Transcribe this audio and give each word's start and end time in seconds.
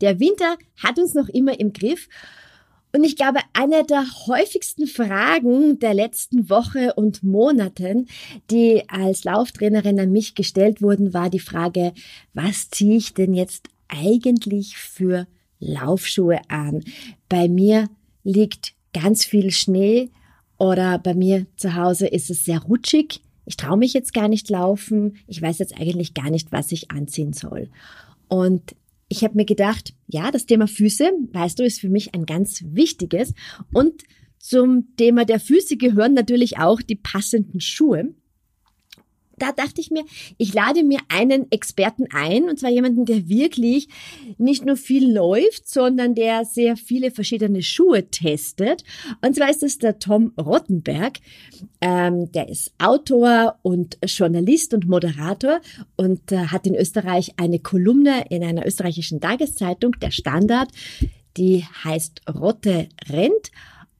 Der 0.00 0.20
Winter 0.20 0.56
hat 0.82 0.98
uns 0.98 1.14
noch 1.14 1.28
immer 1.28 1.58
im 1.58 1.72
Griff 1.72 2.08
und 2.94 3.02
ich 3.02 3.16
glaube, 3.16 3.40
eine 3.54 3.84
der 3.84 4.06
häufigsten 4.28 4.86
Fragen 4.86 5.80
der 5.80 5.94
letzten 5.94 6.48
Woche 6.48 6.94
und 6.94 7.24
Monaten, 7.24 8.06
die 8.52 8.84
als 8.88 9.24
Lauftrainerin 9.24 9.98
an 9.98 10.12
mich 10.12 10.36
gestellt 10.36 10.80
wurden, 10.80 11.12
war 11.12 11.28
die 11.28 11.40
Frage, 11.40 11.92
was 12.34 12.70
ziehe 12.70 12.96
ich 12.96 13.12
denn 13.12 13.34
jetzt 13.34 13.68
eigentlich 13.88 14.76
für 14.76 15.26
Laufschuhe 15.58 16.38
an? 16.48 16.84
Bei 17.28 17.48
mir 17.48 17.88
liegt 18.22 18.74
ganz 18.92 19.24
viel 19.24 19.50
Schnee 19.50 20.10
oder 20.56 21.00
bei 21.00 21.14
mir 21.14 21.46
zu 21.56 21.74
Hause 21.74 22.06
ist 22.06 22.30
es 22.30 22.44
sehr 22.44 22.60
rutschig. 22.60 23.22
Ich 23.44 23.56
traue 23.56 23.76
mich 23.76 23.92
jetzt 23.92 24.14
gar 24.14 24.28
nicht 24.28 24.48
laufen. 24.50 25.16
Ich 25.26 25.42
weiß 25.42 25.58
jetzt 25.58 25.76
eigentlich 25.76 26.14
gar 26.14 26.30
nicht, 26.30 26.52
was 26.52 26.70
ich 26.70 26.92
anziehen 26.92 27.32
soll. 27.32 27.70
Und 28.28 28.76
ich 29.14 29.22
habe 29.22 29.36
mir 29.36 29.44
gedacht, 29.44 29.94
ja, 30.08 30.32
das 30.32 30.46
Thema 30.46 30.66
Füße, 30.66 31.08
weißt 31.32 31.58
du, 31.58 31.62
ist 31.62 31.80
für 31.80 31.88
mich 31.88 32.14
ein 32.14 32.26
ganz 32.26 32.64
wichtiges. 32.66 33.32
Und 33.72 34.02
zum 34.38 34.96
Thema 34.96 35.24
der 35.24 35.38
Füße 35.38 35.76
gehören 35.76 36.14
natürlich 36.14 36.58
auch 36.58 36.82
die 36.82 36.96
passenden 36.96 37.60
Schuhe 37.60 38.12
da 39.38 39.52
dachte 39.52 39.80
ich 39.80 39.90
mir, 39.90 40.04
ich 40.38 40.54
lade 40.54 40.82
mir 40.82 41.00
einen 41.08 41.50
Experten 41.50 42.06
ein, 42.12 42.48
und 42.48 42.58
zwar 42.58 42.70
jemanden, 42.70 43.04
der 43.04 43.28
wirklich 43.28 43.88
nicht 44.38 44.64
nur 44.64 44.76
viel 44.76 45.12
läuft, 45.12 45.68
sondern 45.68 46.14
der 46.14 46.44
sehr 46.44 46.76
viele 46.76 47.10
verschiedene 47.10 47.62
Schuhe 47.62 48.10
testet. 48.10 48.84
Und 49.20 49.36
zwar 49.36 49.50
ist 49.50 49.62
es 49.62 49.78
der 49.78 49.98
Tom 49.98 50.32
Rottenberg. 50.38 51.18
Ähm, 51.80 52.30
der 52.32 52.48
ist 52.48 52.72
Autor 52.78 53.58
und 53.62 53.98
Journalist 54.04 54.74
und 54.74 54.88
Moderator 54.88 55.60
und 55.96 56.32
äh, 56.32 56.46
hat 56.46 56.66
in 56.66 56.74
Österreich 56.74 57.32
eine 57.36 57.58
Kolumne 57.58 58.24
in 58.30 58.42
einer 58.44 58.66
österreichischen 58.66 59.20
Tageszeitung, 59.20 59.92
der 60.00 60.10
Standard, 60.10 60.70
die 61.36 61.64
heißt 61.84 62.22
Rotte 62.28 62.88
rennt. 63.08 63.50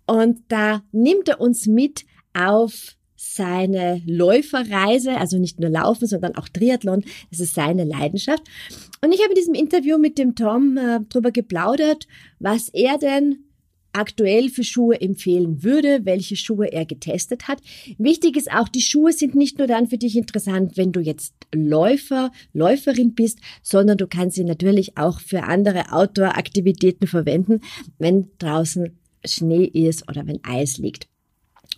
Und 0.06 0.40
da 0.48 0.82
nimmt 0.92 1.28
er 1.28 1.40
uns 1.40 1.66
mit 1.66 2.04
auf 2.34 2.96
seine 3.34 4.02
Läuferreise, 4.06 5.16
also 5.16 5.38
nicht 5.38 5.60
nur 5.60 5.70
Laufen, 5.70 6.06
sondern 6.06 6.36
auch 6.36 6.48
Triathlon. 6.48 7.04
Das 7.30 7.40
ist 7.40 7.54
seine 7.54 7.84
Leidenschaft. 7.84 8.42
Und 9.02 9.12
ich 9.12 9.20
habe 9.20 9.30
in 9.30 9.36
diesem 9.36 9.54
Interview 9.54 9.98
mit 9.98 10.18
dem 10.18 10.34
Tom 10.34 10.76
äh, 10.76 11.00
darüber 11.08 11.30
geplaudert, 11.30 12.06
was 12.38 12.68
er 12.68 12.98
denn 12.98 13.44
aktuell 13.94 14.48
für 14.50 14.64
Schuhe 14.64 15.00
empfehlen 15.00 15.62
würde, 15.62 16.04
welche 16.04 16.36
Schuhe 16.36 16.72
er 16.72 16.84
getestet 16.84 17.48
hat. 17.48 17.60
Wichtig 17.96 18.36
ist 18.36 18.50
auch, 18.50 18.68
die 18.68 18.82
Schuhe 18.82 19.12
sind 19.12 19.34
nicht 19.34 19.58
nur 19.58 19.66
dann 19.66 19.86
für 19.86 19.98
dich 19.98 20.16
interessant, 20.16 20.76
wenn 20.76 20.92
du 20.92 21.00
jetzt 21.00 21.34
Läufer, 21.54 22.32
Läuferin 22.52 23.14
bist, 23.14 23.38
sondern 23.62 23.96
du 23.96 24.06
kannst 24.06 24.36
sie 24.36 24.44
natürlich 24.44 24.98
auch 24.98 25.20
für 25.20 25.44
andere 25.44 25.92
Outdoor-Aktivitäten 25.92 27.06
verwenden, 27.06 27.60
wenn 27.98 28.30
draußen 28.38 28.98
Schnee 29.24 29.64
ist 29.64 30.08
oder 30.08 30.26
wenn 30.26 30.44
Eis 30.44 30.78
liegt. 30.78 31.08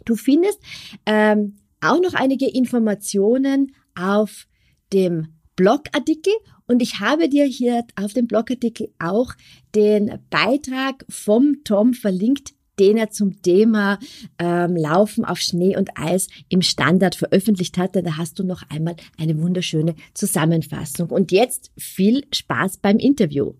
Du 0.05 0.17
findest 0.17 0.61
ähm, 1.07 1.59
auch 1.81 2.01
noch 2.01 2.15
einige 2.15 2.49
Informationen 2.49 3.75
auf 3.95 4.47
dem 4.93 5.29
Blogartikel 5.57 6.33
und 6.67 6.83
ich 6.83 7.01
habe 7.01 7.29
dir 7.29 7.45
hier 7.45 7.85
auf 7.97 8.13
dem 8.13 8.27
Blogartikel 8.27 8.93
auch 8.99 9.33
den 9.75 10.19
Beitrag 10.31 11.05
vom 11.09 11.63
Tom 11.65 11.95
verlinkt, 11.95 12.55
den 12.79 12.97
er 12.99 13.11
zum 13.11 13.41
Thema 13.41 13.99
ähm, 14.39 14.77
Laufen 14.77 15.25
auf 15.25 15.39
Schnee 15.39 15.77
und 15.77 15.91
Eis 15.97 16.29
im 16.49 16.61
Standard 16.61 17.15
veröffentlicht 17.15 17.79
hatte. 17.79 18.03
Da 18.03 18.17
hast 18.17 18.39
du 18.39 18.45
noch 18.45 18.63
einmal 18.69 18.97
eine 19.19 19.41
wunderschöne 19.41 19.95
Zusammenfassung. 20.13 21.11
Und 21.11 21.33
jetzt 21.33 21.73
viel 21.79 22.27
Spaß 22.35 22.79
beim 22.79 22.99
Interview. 22.99 23.55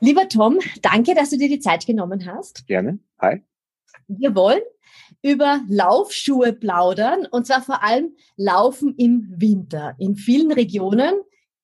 Lieber 0.00 0.28
Tom, 0.28 0.58
danke, 0.82 1.14
dass 1.14 1.30
du 1.30 1.38
dir 1.38 1.48
die 1.48 1.58
Zeit 1.58 1.84
genommen 1.86 2.26
hast. 2.26 2.66
Gerne. 2.68 3.00
Hi. 3.20 3.42
Wir 4.06 4.34
wollen 4.36 4.60
über 5.22 5.60
Laufschuhe 5.68 6.52
plaudern 6.52 7.26
und 7.26 7.46
zwar 7.46 7.62
vor 7.62 7.82
allem 7.82 8.16
Laufen 8.36 8.94
im 8.96 9.26
Winter. 9.36 9.94
In 9.98 10.16
vielen 10.16 10.52
Regionen 10.52 11.14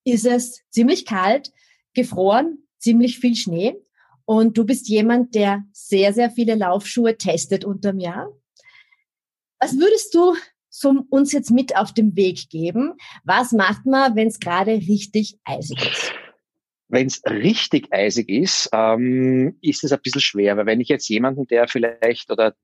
ist 0.05 0.27
es 0.27 0.63
ziemlich 0.71 1.07
kalt, 1.07 1.53
gefroren, 1.95 2.59
ziemlich 2.79 3.19
viel 3.19 3.37
Schnee 3.37 3.77
und 4.25 4.57
du 4.59 4.65
bist 4.65 4.89
jemand, 4.89 5.35
der 5.35 5.65
sehr, 5.73 6.13
sehr 6.13 6.31
viele 6.31 6.55
Laufschuhe 6.55 7.17
testet 7.17 7.65
unterm 7.65 7.99
Jahr. 7.99 8.33
Was 9.61 9.79
würdest 9.79 10.15
du 10.15 10.35
so 10.69 11.05
uns 11.09 11.33
jetzt 11.33 11.51
mit 11.51 11.77
auf 11.77 11.93
den 11.93 12.17
Weg 12.17 12.49
geben? 12.51 12.95
Was 13.23 13.53
macht 13.53 13.87
man, 13.87 14.17
wenn 14.17 14.29
es 14.29 14.41
gerade 14.41 14.73
richtig 14.73 15.39
eisig 15.45 15.79
ist? 15.91 16.13
Wenn 16.89 17.07
es 17.07 17.23
richtig 17.25 17.93
eisig 17.93 18.29
ist, 18.29 18.69
ähm, 18.73 19.57
ist 19.63 19.85
es 19.85 19.93
ein 19.93 20.01
bisschen 20.03 20.21
schwer, 20.21 20.57
weil 20.57 20.67
wenn 20.67 20.81
ich 20.81 20.89
jetzt 20.89 21.09
jemanden, 21.09 21.47
der 21.47 21.69
vielleicht 21.69 22.31
oder 22.31 22.55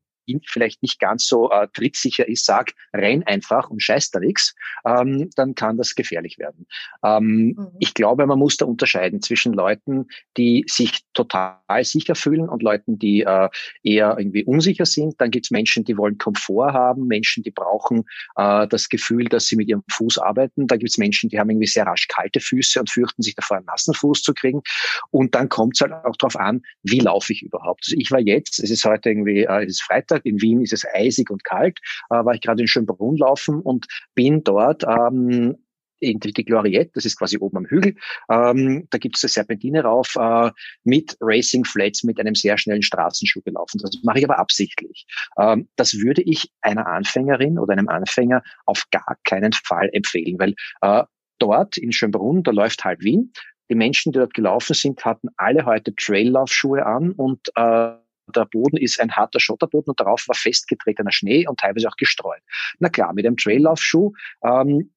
vielleicht 0.47 0.83
nicht 0.83 1.01
ganz 1.01 1.27
so 1.27 1.51
äh, 1.51 1.69
trittsicher 1.73 2.29
ist, 2.29 2.45
sag, 2.45 2.73
renn 2.95 3.23
einfach 3.25 3.71
und 3.71 3.83
scheiß 3.83 4.11
da 4.11 4.21
nix, 4.21 4.55
ähm, 4.87 5.31
dann 5.37 5.55
kann 5.55 5.77
das 5.77 5.95
gefährlich 5.95 6.39
werden. 6.39 6.67
Ähm, 7.05 7.55
mhm. 7.57 7.69
Ich 7.79 7.95
glaube, 7.95 8.27
man 8.27 8.39
muss 8.39 8.57
da 8.57 8.67
unterscheiden 8.67 9.23
zwischen 9.23 9.53
Leuten, 9.53 10.07
die 10.37 10.65
sich 10.69 11.01
total 11.15 11.59
sicher 11.83 12.15
fühlen 12.15 12.49
und 12.49 12.63
Leuten, 12.63 12.99
die 12.99 13.23
äh, 13.23 13.49
eher 13.83 14.17
irgendwie 14.19 14.45
unsicher 14.45 14.87
sind. 14.87 15.21
Dann 15.21 15.31
gibt's 15.31 15.51
Menschen, 15.51 15.85
die 15.85 15.97
wollen 15.97 16.19
Komfort 16.19 16.73
haben, 16.73 17.07
Menschen, 17.07 17.43
die 17.43 17.51
brauchen 17.51 18.05
äh, 18.37 18.67
das 18.69 18.89
Gefühl, 18.89 19.25
dass 19.25 19.47
sie 19.47 19.57
mit 19.57 19.69
ihrem 19.69 19.83
Fuß 19.91 20.19
arbeiten. 20.19 20.67
Da 20.67 20.77
gibt's 20.77 20.99
Menschen, 20.99 21.31
die 21.31 21.39
haben 21.39 21.51
irgendwie 21.51 21.67
sehr 21.67 21.87
rasch 21.87 22.09
kalte 22.09 22.41
Füße 22.41 22.81
und 22.81 22.91
fürchten 22.91 23.23
sich 23.23 23.35
davor, 23.35 23.59
einen 23.59 23.67
nassen 23.67 23.95
Fuß 23.95 24.23
zu 24.23 24.35
kriegen. 24.35 24.63
Und 25.11 25.35
dann 25.35 25.49
kommt 25.49 25.77
es 25.77 25.81
halt 25.81 25.93
auch 25.93 26.17
darauf 26.17 26.37
an, 26.37 26.63
wie 26.83 27.01
laufe 27.01 27.33
ich 27.33 27.43
überhaupt. 27.43 27.85
Also 27.87 27.97
ich 27.99 28.11
war 28.11 28.21
jetzt, 28.21 28.63
es 28.63 28.71
ist 28.71 28.85
heute 28.85 29.11
irgendwie, 29.11 29.45
äh, 29.45 29.65
es 29.65 29.73
ist 29.73 29.83
Freitag, 29.83 30.20
in 30.25 30.41
Wien 30.41 30.61
ist 30.63 30.73
es 30.73 30.85
eisig 30.95 31.31
und 31.31 31.45
kalt, 31.45 31.79
äh, 32.11 32.25
war 32.25 32.35
ich 32.35 32.41
gerade 32.41 32.63
in 32.63 32.69
Schönbrunn 32.69 33.17
laufen 33.17 33.61
und 33.61 33.87
bin 34.15 34.43
dort 34.45 34.85
ähm, 34.85 35.57
in 36.01 36.19
die 36.19 36.45
Gloriette, 36.45 36.93
das 36.95 37.05
ist 37.05 37.19
quasi 37.19 37.39
oben 37.39 37.59
am 37.59 37.67
Hügel. 37.67 37.95
Ähm, 38.31 38.89
da 38.91 38.99
gibt 38.99 39.17
es 39.17 39.25
eine 39.25 39.29
Serpentine 39.29 39.83
rauf 39.83 40.17
äh, 40.19 40.51
mit 40.83 41.17
Racing 41.21 41.65
Flats, 41.65 42.03
mit 42.03 42.19
einem 42.19 42.35
sehr 42.35 42.59
schnellen 42.59 42.83
Straßenschuh 42.83 43.43
gelaufen. 43.43 43.81
Das 43.83 43.91
mache 44.03 44.19
ich 44.19 44.25
aber 44.25 44.39
absichtlich. 44.39 45.07
Ähm, 45.39 45.69
das 45.77 45.95
würde 45.95 46.23
ich 46.23 46.51
einer 46.63 46.87
Anfängerin 46.87 47.59
oder 47.59 47.73
einem 47.73 47.89
Anfänger 47.89 48.43
auf 48.67 48.85
gar 48.91 49.17
keinen 49.25 49.53
Fall 49.53 49.91
empfehlen, 49.93 50.39
weil 50.39 50.55
äh, 50.81 51.05
dort 51.39 51.77
in 51.77 51.93
Schönbrunn, 51.93 52.43
da 52.43 52.51
läuft 52.51 52.85
halb 52.85 53.01
Wien. 53.01 53.33
Die 53.71 53.77
Menschen, 53.77 54.13
die 54.13 54.19
dort 54.19 54.35
gelaufen 54.35 54.75
sind, 54.75 55.05
hatten 55.05 55.29
alle 55.37 55.65
heute 55.65 55.95
Traillaufschuhe 55.95 56.85
an 56.85 57.13
und 57.13 57.41
äh, 57.55 57.93
der 58.31 58.47
Boden 58.47 58.77
ist 58.77 59.01
ein 59.01 59.13
harter 59.13 59.41
Schotterboden 59.41 59.91
und 59.91 60.01
darauf 60.01 60.27
war 60.29 60.35
festgetretener 60.35 61.13
Schnee 61.13 61.47
und 61.47 61.61
teilweise 61.61 61.89
auch 61.89 61.97
gestreut. 61.97 62.43
Na 62.79 62.89
klar, 62.89 63.13
mit 63.13 63.27
einem 63.27 63.37
Traillaufschuh 63.37 64.13
ähm, 64.45 64.93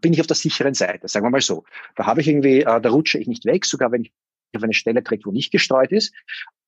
bin 0.00 0.12
ich 0.12 0.20
auf 0.20 0.26
der 0.26 0.36
sicheren 0.36 0.74
Seite, 0.74 1.08
sagen 1.08 1.24
wir 1.26 1.30
mal 1.30 1.40
so. 1.40 1.64
Da 1.94 2.06
habe 2.06 2.20
ich 2.20 2.28
irgendwie, 2.28 2.62
äh, 2.62 2.80
da 2.80 2.90
rutsche 2.90 3.18
ich 3.18 3.28
nicht 3.28 3.44
weg, 3.44 3.64
sogar 3.64 3.92
wenn 3.92 4.02
ich 4.02 4.12
auf 4.56 4.62
eine 4.62 4.74
Stelle 4.74 5.02
trägt, 5.02 5.26
wo 5.26 5.30
nicht 5.30 5.50
gestreut 5.50 5.92
ist. 5.92 6.14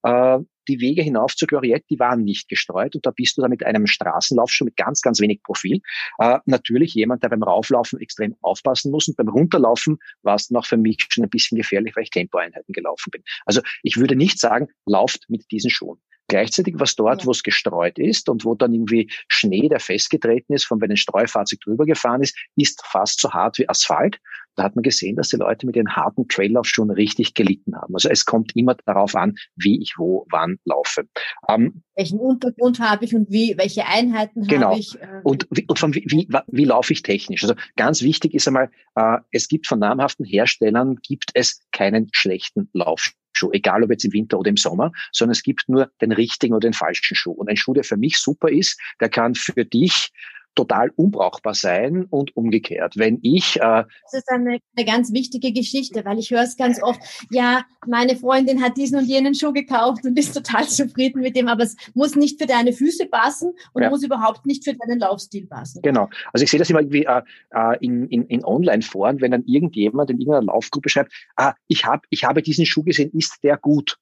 Äh, 0.03 0.39
die 0.67 0.79
Wege 0.79 1.01
hinauf 1.01 1.35
zur 1.35 1.47
Gloriette, 1.47 1.85
die 1.89 1.99
waren 1.99 2.23
nicht 2.23 2.47
gestreut 2.47 2.95
und 2.95 3.05
da 3.05 3.11
bist 3.11 3.37
du 3.37 3.41
da 3.41 3.47
mit 3.47 3.65
einem 3.65 3.87
Straßenlauf 3.87 4.51
schon 4.51 4.65
mit 4.65 4.77
ganz, 4.77 5.01
ganz 5.01 5.19
wenig 5.19 5.41
Profil. 5.43 5.81
Äh, 6.19 6.39
natürlich 6.45 6.93
jemand, 6.93 7.23
der 7.23 7.29
beim 7.29 7.43
Rauflaufen 7.43 7.99
extrem 7.99 8.35
aufpassen 8.41 8.91
muss 8.91 9.07
und 9.07 9.17
beim 9.17 9.27
Runterlaufen 9.29 9.97
war 10.21 10.35
es 10.35 10.49
noch 10.49 10.65
für 10.65 10.77
mich 10.77 10.97
schon 11.09 11.23
ein 11.23 11.29
bisschen 11.29 11.57
gefährlich, 11.57 11.95
weil 11.95 12.03
ich 12.03 12.11
Tempoeinheiten 12.11 12.73
gelaufen 12.73 13.09
bin. 13.11 13.23
Also 13.45 13.61
ich 13.83 13.97
würde 13.97 14.15
nicht 14.15 14.39
sagen, 14.39 14.67
lauft 14.85 15.25
mit 15.29 15.49
diesen 15.51 15.69
Schuhen. 15.69 15.99
Gleichzeitig, 16.31 16.75
was 16.77 16.95
dort, 16.95 17.25
wo 17.25 17.31
es 17.31 17.43
gestreut 17.43 17.99
ist 17.99 18.29
und 18.29 18.45
wo 18.45 18.55
dann 18.55 18.73
irgendwie 18.73 19.11
Schnee, 19.27 19.67
der 19.67 19.81
festgetreten 19.81 20.53
ist, 20.53 20.63
von 20.63 20.79
wenn 20.79 20.89
ein 20.89 20.95
Streufahrzeug 20.95 21.59
drüber 21.59 21.85
gefahren 21.85 22.21
ist, 22.21 22.37
ist 22.55 22.81
fast 22.85 23.19
so 23.19 23.33
hart 23.33 23.57
wie 23.57 23.67
Asphalt. 23.67 24.17
Da 24.55 24.63
hat 24.63 24.75
man 24.77 24.83
gesehen, 24.83 25.17
dass 25.17 25.27
die 25.27 25.35
Leute 25.35 25.65
mit 25.65 25.75
ihren 25.75 25.93
harten 25.93 26.29
Traillaufschuhen 26.29 26.89
richtig 26.89 27.33
gelitten 27.33 27.75
haben. 27.75 27.93
Also 27.95 28.07
es 28.07 28.23
kommt 28.23 28.55
immer 28.55 28.75
darauf 28.85 29.13
an, 29.13 29.35
wie 29.57 29.81
ich 29.81 29.95
wo, 29.97 30.25
wann 30.31 30.57
laufe. 30.63 31.03
Ähm, 31.49 31.83
Welchen 31.97 32.19
Untergrund 32.19 32.79
habe 32.79 33.03
ich 33.03 33.13
und 33.13 33.29
wie, 33.29 33.55
welche 33.57 33.85
Einheiten 33.85 34.47
genau. 34.47 34.69
habe 34.69 34.79
ich? 34.79 34.95
Äh, 35.01 35.19
und 35.25 35.47
wie, 35.51 35.65
und 35.67 35.79
von 35.79 35.93
wie, 35.93 36.05
wie, 36.07 36.29
wie 36.47 36.65
laufe 36.65 36.93
ich 36.93 37.01
technisch? 37.01 37.43
Also 37.43 37.55
ganz 37.75 38.03
wichtig 38.03 38.33
ist 38.33 38.47
einmal, 38.47 38.71
äh, 38.95 39.17
es 39.31 39.49
gibt 39.49 39.67
von 39.67 39.79
namhaften 39.79 40.25
Herstellern, 40.25 40.95
gibt 41.03 41.31
es 41.33 41.61
keinen 41.73 42.07
schlechten 42.13 42.69
Laufschuh. 42.71 43.11
Schuh, 43.33 43.51
egal 43.51 43.83
ob 43.83 43.91
jetzt 43.91 44.05
im 44.05 44.13
Winter 44.13 44.39
oder 44.39 44.49
im 44.49 44.57
Sommer, 44.57 44.91
sondern 45.11 45.31
es 45.33 45.43
gibt 45.43 45.67
nur 45.67 45.91
den 46.01 46.11
richtigen 46.11 46.53
oder 46.53 46.67
den 46.67 46.73
falschen 46.73 47.15
Schuh. 47.15 47.31
Und 47.31 47.49
ein 47.49 47.57
Schuh, 47.57 47.73
der 47.73 47.83
für 47.83 47.97
mich 47.97 48.17
super 48.17 48.49
ist, 48.49 48.79
der 48.99 49.09
kann 49.09 49.35
für 49.35 49.65
dich 49.65 50.11
total 50.55 50.91
unbrauchbar 50.95 51.53
sein 51.53 52.05
und 52.09 52.35
umgekehrt. 52.35 52.97
Wenn 52.97 53.19
ich 53.21 53.57
äh, 53.57 53.83
das 54.03 54.13
ist 54.13 54.29
eine, 54.29 54.59
eine 54.75 54.85
ganz 54.85 55.13
wichtige 55.13 55.53
Geschichte, 55.53 56.03
weil 56.05 56.19
ich 56.19 56.31
höre 56.31 56.43
es 56.43 56.57
ganz 56.57 56.81
oft. 56.81 56.99
Ja, 57.31 57.63
meine 57.87 58.15
Freundin 58.15 58.61
hat 58.61 58.77
diesen 58.77 58.97
und 58.97 59.05
jenen 59.05 59.33
Schuh 59.33 59.53
gekauft 59.53 60.05
und 60.05 60.17
ist 60.17 60.33
total 60.33 60.67
zufrieden 60.67 61.21
mit 61.21 61.35
dem, 61.35 61.47
aber 61.47 61.63
es 61.63 61.75
muss 61.93 62.15
nicht 62.15 62.39
für 62.39 62.47
deine 62.47 62.73
Füße 62.73 63.07
passen 63.07 63.53
und 63.73 63.83
ja. 63.83 63.89
muss 63.89 64.03
überhaupt 64.03 64.45
nicht 64.45 64.63
für 64.63 64.73
deinen 64.73 64.99
Laufstil 64.99 65.47
passen. 65.47 65.81
Genau. 65.81 66.09
Also 66.33 66.43
ich 66.43 66.51
sehe 66.51 66.59
das 66.59 66.69
immer 66.69 66.81
irgendwie 66.81 67.05
äh, 67.05 67.21
äh 67.53 67.77
in, 67.79 68.07
in, 68.07 68.25
in 68.27 68.43
Online-Foren, 68.43 69.21
wenn 69.21 69.31
dann 69.31 69.43
irgendjemand 69.45 70.09
in 70.09 70.19
irgendeiner 70.19 70.45
Laufgruppe 70.47 70.89
schreibt, 70.89 71.13
ah, 71.35 71.53
ich 71.67 71.85
habe 71.85 72.01
ich 72.09 72.23
habe 72.23 72.41
diesen 72.41 72.65
Schuh 72.65 72.83
gesehen, 72.83 73.11
ist 73.13 73.39
der 73.43 73.57
gut? 73.57 73.97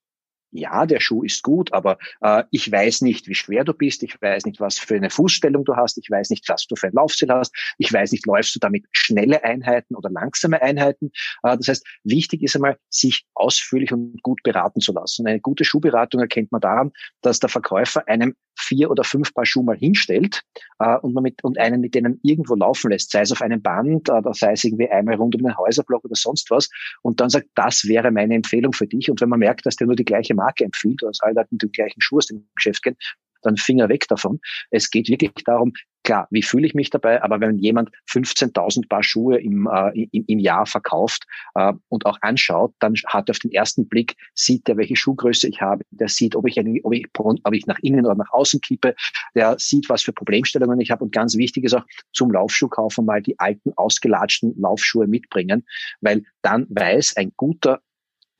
Ja, 0.52 0.86
der 0.86 1.00
Schuh 1.00 1.22
ist 1.22 1.42
gut, 1.42 1.72
aber 1.72 1.98
äh, 2.20 2.44
ich 2.50 2.70
weiß 2.70 3.02
nicht, 3.02 3.28
wie 3.28 3.34
schwer 3.34 3.64
du 3.64 3.72
bist, 3.72 4.02
ich 4.02 4.20
weiß 4.20 4.46
nicht, 4.46 4.60
was 4.60 4.78
für 4.78 4.96
eine 4.96 5.10
Fußstellung 5.10 5.64
du 5.64 5.76
hast, 5.76 5.98
ich 5.98 6.10
weiß 6.10 6.30
nicht, 6.30 6.48
was 6.48 6.66
du 6.66 6.76
für 6.76 6.88
ein 6.88 6.92
Laufziel 6.92 7.30
hast, 7.30 7.54
ich 7.78 7.92
weiß 7.92 8.12
nicht, 8.12 8.26
läufst 8.26 8.54
du 8.54 8.58
damit 8.58 8.84
schnelle 8.92 9.42
Einheiten 9.44 9.94
oder 9.94 10.10
langsame 10.10 10.60
Einheiten. 10.60 11.10
Äh, 11.42 11.56
das 11.56 11.68
heißt, 11.68 11.86
wichtig 12.04 12.42
ist 12.42 12.56
einmal, 12.56 12.78
sich 12.88 13.24
ausführlich 13.34 13.92
und 13.92 14.22
gut 14.22 14.42
beraten 14.42 14.80
zu 14.80 14.92
lassen. 14.92 15.26
Eine 15.26 15.40
gute 15.40 15.64
Schuhberatung 15.64 16.20
erkennt 16.20 16.52
man 16.52 16.60
daran, 16.60 16.92
dass 17.22 17.40
der 17.40 17.48
Verkäufer 17.48 18.06
einem 18.08 18.34
vier 18.58 18.90
oder 18.90 19.04
fünf 19.04 19.32
Paar 19.34 19.46
Schuhe 19.46 19.64
mal 19.64 19.76
hinstellt 19.76 20.42
äh, 20.78 20.96
und 20.98 21.14
man 21.14 21.22
mit 21.22 21.42
und 21.42 21.58
einen 21.58 21.80
mit 21.80 21.94
denen 21.94 22.20
irgendwo 22.22 22.54
laufen 22.54 22.90
lässt, 22.90 23.10
sei 23.10 23.22
es 23.22 23.32
auf 23.32 23.42
einem 23.42 23.62
Band 23.62 24.10
oder 24.10 24.34
sei 24.34 24.52
es 24.52 24.64
irgendwie 24.64 24.88
einmal 24.88 25.16
rund 25.16 25.34
um 25.34 25.42
den 25.42 25.56
Häuserblock 25.56 26.04
oder 26.04 26.14
sonst 26.14 26.50
was 26.50 26.68
und 27.02 27.20
dann 27.20 27.30
sagt, 27.30 27.48
das 27.54 27.86
wäre 27.86 28.10
meine 28.10 28.34
Empfehlung 28.34 28.72
für 28.72 28.86
dich. 28.86 29.10
Und 29.10 29.20
wenn 29.20 29.28
man 29.28 29.38
merkt, 29.38 29.66
dass 29.66 29.76
der 29.76 29.86
nur 29.86 29.96
die 29.96 30.04
gleiche 30.04 30.34
Marke 30.40 30.64
empfiehlt 30.64 31.02
oder 31.02 31.12
alle 31.20 31.34
Leute 31.34 31.48
mit 31.52 31.62
dem 31.62 31.72
gleichen 31.72 32.00
Schuh 32.00 32.18
aus 32.18 32.26
dem 32.26 32.48
Geschäft 32.54 32.82
gehen, 32.82 32.96
dann 33.42 33.56
Finger 33.56 33.88
weg 33.88 34.06
davon. 34.08 34.40
Es 34.70 34.90
geht 34.90 35.08
wirklich 35.08 35.32
darum, 35.44 35.72
klar, 36.04 36.26
wie 36.30 36.42
fühle 36.42 36.66
ich 36.66 36.74
mich 36.74 36.90
dabei, 36.90 37.22
aber 37.22 37.40
wenn 37.40 37.58
jemand 37.58 37.90
15.000 38.10 38.88
Paar 38.88 39.02
Schuhe 39.02 39.38
im, 39.38 39.68
äh, 39.70 40.08
im, 40.12 40.24
im 40.26 40.38
Jahr 40.38 40.66
verkauft 40.66 41.26
äh, 41.54 41.72
und 41.88 42.06
auch 42.06 42.18
anschaut, 42.22 42.74
dann 42.78 42.94
hat 43.06 43.28
er 43.28 43.32
auf 43.32 43.38
den 43.38 43.52
ersten 43.52 43.88
Blick, 43.88 44.16
sieht 44.34 44.68
er, 44.68 44.76
welche 44.76 44.96
Schuhgröße 44.96 45.48
ich 45.48 45.60
habe, 45.60 45.84
der 45.90 46.08
sieht, 46.08 46.34
ob 46.36 46.48
ich, 46.48 46.58
ob 46.58 46.92
ich, 46.92 47.06
ob 47.14 47.54
ich 47.54 47.66
nach 47.66 47.78
innen 47.80 48.06
oder 48.06 48.16
nach 48.16 48.32
außen 48.32 48.60
kippe, 48.60 48.94
der 49.34 49.58
sieht, 49.58 49.88
was 49.88 50.02
für 50.02 50.12
Problemstellungen 50.12 50.80
ich 50.80 50.90
habe 50.90 51.04
und 51.04 51.12
ganz 51.12 51.36
wichtig 51.36 51.64
ist 51.64 51.74
auch 51.74 51.84
zum 52.12 52.30
Laufschuhkaufen 52.30 53.04
mal 53.04 53.22
die 53.22 53.38
alten, 53.38 53.72
ausgelatschten 53.76 54.54
Laufschuhe 54.58 55.06
mitbringen, 55.06 55.66
weil 56.00 56.24
dann 56.42 56.66
weiß 56.70 57.16
ein 57.16 57.32
guter 57.36 57.80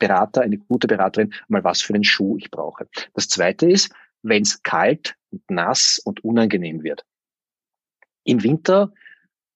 Berater, 0.01 0.41
eine 0.43 0.59
gute 0.59 0.89
Beraterin, 0.89 1.33
mal 1.47 1.63
was 1.63 1.81
für 1.81 1.95
einen 1.95 2.03
Schuh 2.03 2.37
ich 2.37 2.51
brauche. 2.51 2.89
Das 3.15 3.29
zweite 3.29 3.71
ist, 3.71 3.95
wenn 4.23 4.43
es 4.43 4.63
kalt 4.65 5.15
und 5.31 5.49
nass 5.49 6.01
und 6.05 6.25
unangenehm 6.25 6.83
wird. 6.83 7.05
Im 8.25 8.43
Winter 8.43 8.93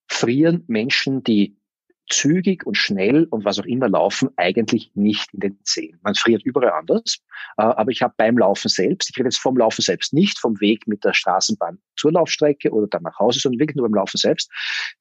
frieren 0.07 0.65
Menschen, 0.69 1.25
die 1.25 1.57
zügig 2.09 2.67
und 2.67 2.77
schnell 2.77 3.25
und 3.25 3.45
was 3.45 3.59
auch 3.59 3.65
immer 3.65 3.89
laufen, 3.89 4.31
eigentlich 4.37 4.93
nicht 4.95 5.33
in 5.33 5.41
den 5.41 5.59
Zehen. 5.65 5.99
Man 6.03 6.15
friert 6.15 6.43
überall 6.45 6.73
anders, 6.73 7.24
aber 7.57 7.91
ich 7.91 8.03
habe 8.03 8.15
beim 8.17 8.39
Laufen 8.39 8.69
selbst, 8.69 9.11
ich 9.11 9.19
rede 9.19 9.29
jetzt 9.29 9.39
vom 9.39 9.57
Laufen 9.57 9.83
selbst, 9.83 10.13
nicht 10.13 10.39
vom 10.39 10.61
Weg 10.61 10.87
mit 10.87 11.05
der 11.05 11.15
Straßenbahn 11.15 11.79
zur 11.97 12.13
Laufstrecke 12.13 12.71
oder 12.71 12.87
dann 12.87 13.03
nach 13.03 13.19
Hause, 13.19 13.41
sondern 13.41 13.61
wirklich 13.61 13.77
nur 13.77 13.87
beim 13.87 13.95
Laufen 13.95 14.19
selbst. 14.19 14.51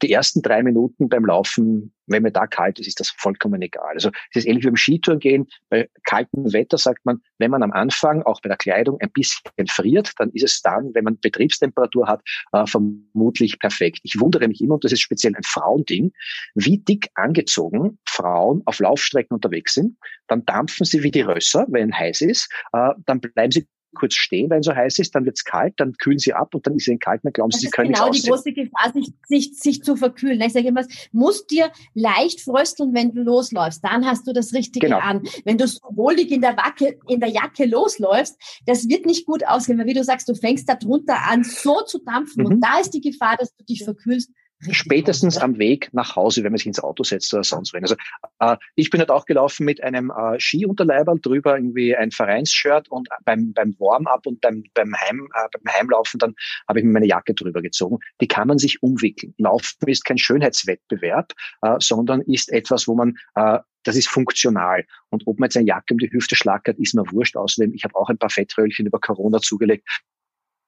Die 0.01 0.11
ersten 0.11 0.41
drei 0.41 0.63
Minuten 0.63 1.09
beim 1.09 1.25
Laufen 1.25 1.93
wenn 2.07 2.23
mir 2.23 2.31
da 2.31 2.47
kalt 2.47 2.79
ist, 2.79 2.87
ist 2.87 2.99
das 2.99 3.09
vollkommen 3.09 3.61
egal. 3.61 3.93
Also 3.93 4.09
es 4.31 4.37
ist 4.37 4.45
ähnlich 4.45 4.63
wie 4.63 4.69
beim 4.69 4.77
Skitouren 4.77 5.19
gehen. 5.19 5.47
Bei 5.69 5.89
kaltem 6.05 6.51
Wetter 6.51 6.77
sagt 6.77 7.05
man, 7.05 7.21
wenn 7.37 7.51
man 7.51 7.63
am 7.63 7.71
Anfang 7.71 8.23
auch 8.23 8.41
bei 8.41 8.49
der 8.49 8.57
Kleidung 8.57 8.99
ein 8.99 9.11
bisschen 9.11 9.67
friert, 9.67 10.11
dann 10.17 10.29
ist 10.31 10.43
es 10.43 10.61
dann, 10.61 10.93
wenn 10.93 11.05
man 11.05 11.19
Betriebstemperatur 11.19 12.07
hat, 12.07 12.21
äh, 12.51 12.65
vermutlich 12.65 13.59
perfekt. 13.59 13.99
Ich 14.03 14.19
wundere 14.19 14.47
mich 14.47 14.61
immer, 14.61 14.75
und 14.75 14.83
das 14.83 14.91
ist 14.91 15.01
speziell 15.01 15.35
ein 15.35 15.43
Frauending, 15.43 16.11
wie 16.55 16.77
dick 16.77 17.09
angezogen 17.15 17.97
Frauen 18.05 18.61
auf 18.65 18.79
Laufstrecken 18.79 19.35
unterwegs 19.35 19.73
sind. 19.73 19.97
Dann 20.27 20.45
dampfen 20.45 20.85
sie 20.85 21.03
wie 21.03 21.11
die 21.11 21.21
Rösser, 21.21 21.65
wenn 21.69 21.97
heiß 21.97 22.21
ist. 22.23 22.49
Äh, 22.73 22.89
dann 23.05 23.19
bleiben 23.19 23.51
sie 23.51 23.67
kurz 23.93 24.15
stehen, 24.15 24.49
wenn 24.49 24.59
es 24.59 24.65
so 24.65 24.75
heiß 24.75 24.99
ist, 24.99 25.15
dann 25.15 25.25
wird 25.25 25.37
es 25.37 25.43
kalt, 25.43 25.73
dann 25.77 25.93
kühlen 25.93 26.19
sie 26.19 26.33
ab 26.33 26.53
und 26.53 26.65
dann 26.65 26.75
ist 26.75 26.87
es 26.87 26.99
kalt, 26.99 27.21
dann 27.23 27.33
glauben 27.33 27.51
sie, 27.51 27.59
sie 27.59 27.69
können 27.69 27.93
genau 27.93 28.09
die 28.09 28.21
große 28.21 28.51
Gefahr, 28.51 28.91
sich, 28.93 29.13
sich, 29.27 29.59
sich 29.59 29.83
zu 29.83 29.95
verkühlen. 29.95 30.41
Ich 30.41 30.53
sage 30.53 30.67
immer, 30.67 30.85
musst 31.11 31.51
dir 31.51 31.71
leicht 31.93 32.41
frösteln, 32.41 32.93
wenn 32.93 33.13
du 33.13 33.21
losläufst. 33.21 33.83
Dann 33.83 34.05
hast 34.05 34.27
du 34.27 34.33
das 34.33 34.53
Richtige 34.53 34.87
genau. 34.87 34.99
an. 34.99 35.23
Wenn 35.45 35.57
du 35.57 35.67
so 35.67 35.81
wohlig 35.91 36.31
in 36.31 36.41
der, 36.41 36.57
Wacke, 36.57 36.97
in 37.07 37.19
der 37.19 37.29
Jacke 37.29 37.65
losläufst, 37.65 38.37
das 38.65 38.87
wird 38.87 39.05
nicht 39.05 39.25
gut 39.25 39.45
ausgehen, 39.45 39.77
weil 39.79 39.87
wie 39.87 39.93
du 39.93 40.03
sagst, 40.03 40.27
du 40.27 40.35
fängst 40.35 40.67
da 40.67 40.75
drunter 40.75 41.17
an, 41.27 41.43
so 41.43 41.81
zu 41.81 41.99
dampfen. 41.99 42.43
Mhm. 42.43 42.47
Und 42.47 42.61
da 42.61 42.79
ist 42.79 42.91
die 42.91 43.01
Gefahr, 43.01 43.37
dass 43.37 43.55
du 43.55 43.63
dich 43.63 43.83
verkühlst 43.83 44.31
spätestens 44.71 45.37
am 45.37 45.57
Weg 45.57 45.89
nach 45.93 46.15
Hause, 46.15 46.43
wenn 46.43 46.51
man 46.51 46.57
sich 46.57 46.67
ins 46.67 46.79
Auto 46.79 47.03
setzt 47.03 47.33
oder 47.33 47.43
sonst 47.43 47.73
wenn. 47.73 47.83
Also 47.83 47.95
äh, 48.39 48.57
ich 48.75 48.89
bin 48.89 48.99
halt 48.99 49.11
auch 49.11 49.25
gelaufen 49.25 49.65
mit 49.65 49.83
einem 49.83 50.11
äh, 50.11 50.39
Skiunterleiberl 50.39 51.19
drüber, 51.19 51.55
irgendwie 51.55 51.95
ein 51.95 52.11
Vereinsshirt 52.11 52.89
und 52.89 53.09
beim, 53.25 53.53
beim 53.53 53.75
Warm-up 53.79 54.25
und 54.25 54.41
beim, 54.41 54.63
beim, 54.73 54.95
Heim, 54.95 55.27
äh, 55.33 55.47
beim 55.51 55.73
Heimlaufen 55.73 56.19
dann 56.19 56.35
habe 56.67 56.79
ich 56.79 56.85
mir 56.85 56.91
meine 56.91 57.07
Jacke 57.07 57.33
drüber 57.33 57.61
gezogen. 57.61 57.99
Die 58.21 58.27
kann 58.27 58.47
man 58.47 58.57
sich 58.57 58.81
umwickeln. 58.81 59.33
Laufen 59.37 59.87
ist 59.87 60.05
kein 60.05 60.17
Schönheitswettbewerb, 60.17 61.33
äh, 61.61 61.75
sondern 61.79 62.21
ist 62.21 62.51
etwas, 62.51 62.87
wo 62.87 62.95
man 62.95 63.15
äh, 63.35 63.59
das 63.83 63.95
ist 63.95 64.07
funktional. 64.07 64.85
Und 65.09 65.27
ob 65.27 65.39
man 65.39 65.47
jetzt 65.47 65.57
eine 65.57 65.67
Jacke 65.67 65.93
um 65.93 65.97
die 65.97 66.11
Hüfte 66.11 66.35
schlackert, 66.35 66.79
ist 66.79 66.95
mir 66.95 67.03
wurscht. 67.11 67.35
Außerdem, 67.35 67.73
ich 67.73 67.83
habe 67.83 67.95
auch 67.95 68.09
ein 68.09 68.17
paar 68.17 68.29
Fettröllchen 68.29 68.85
über 68.85 68.99
Corona 68.99 69.39
zugelegt. 69.39 69.87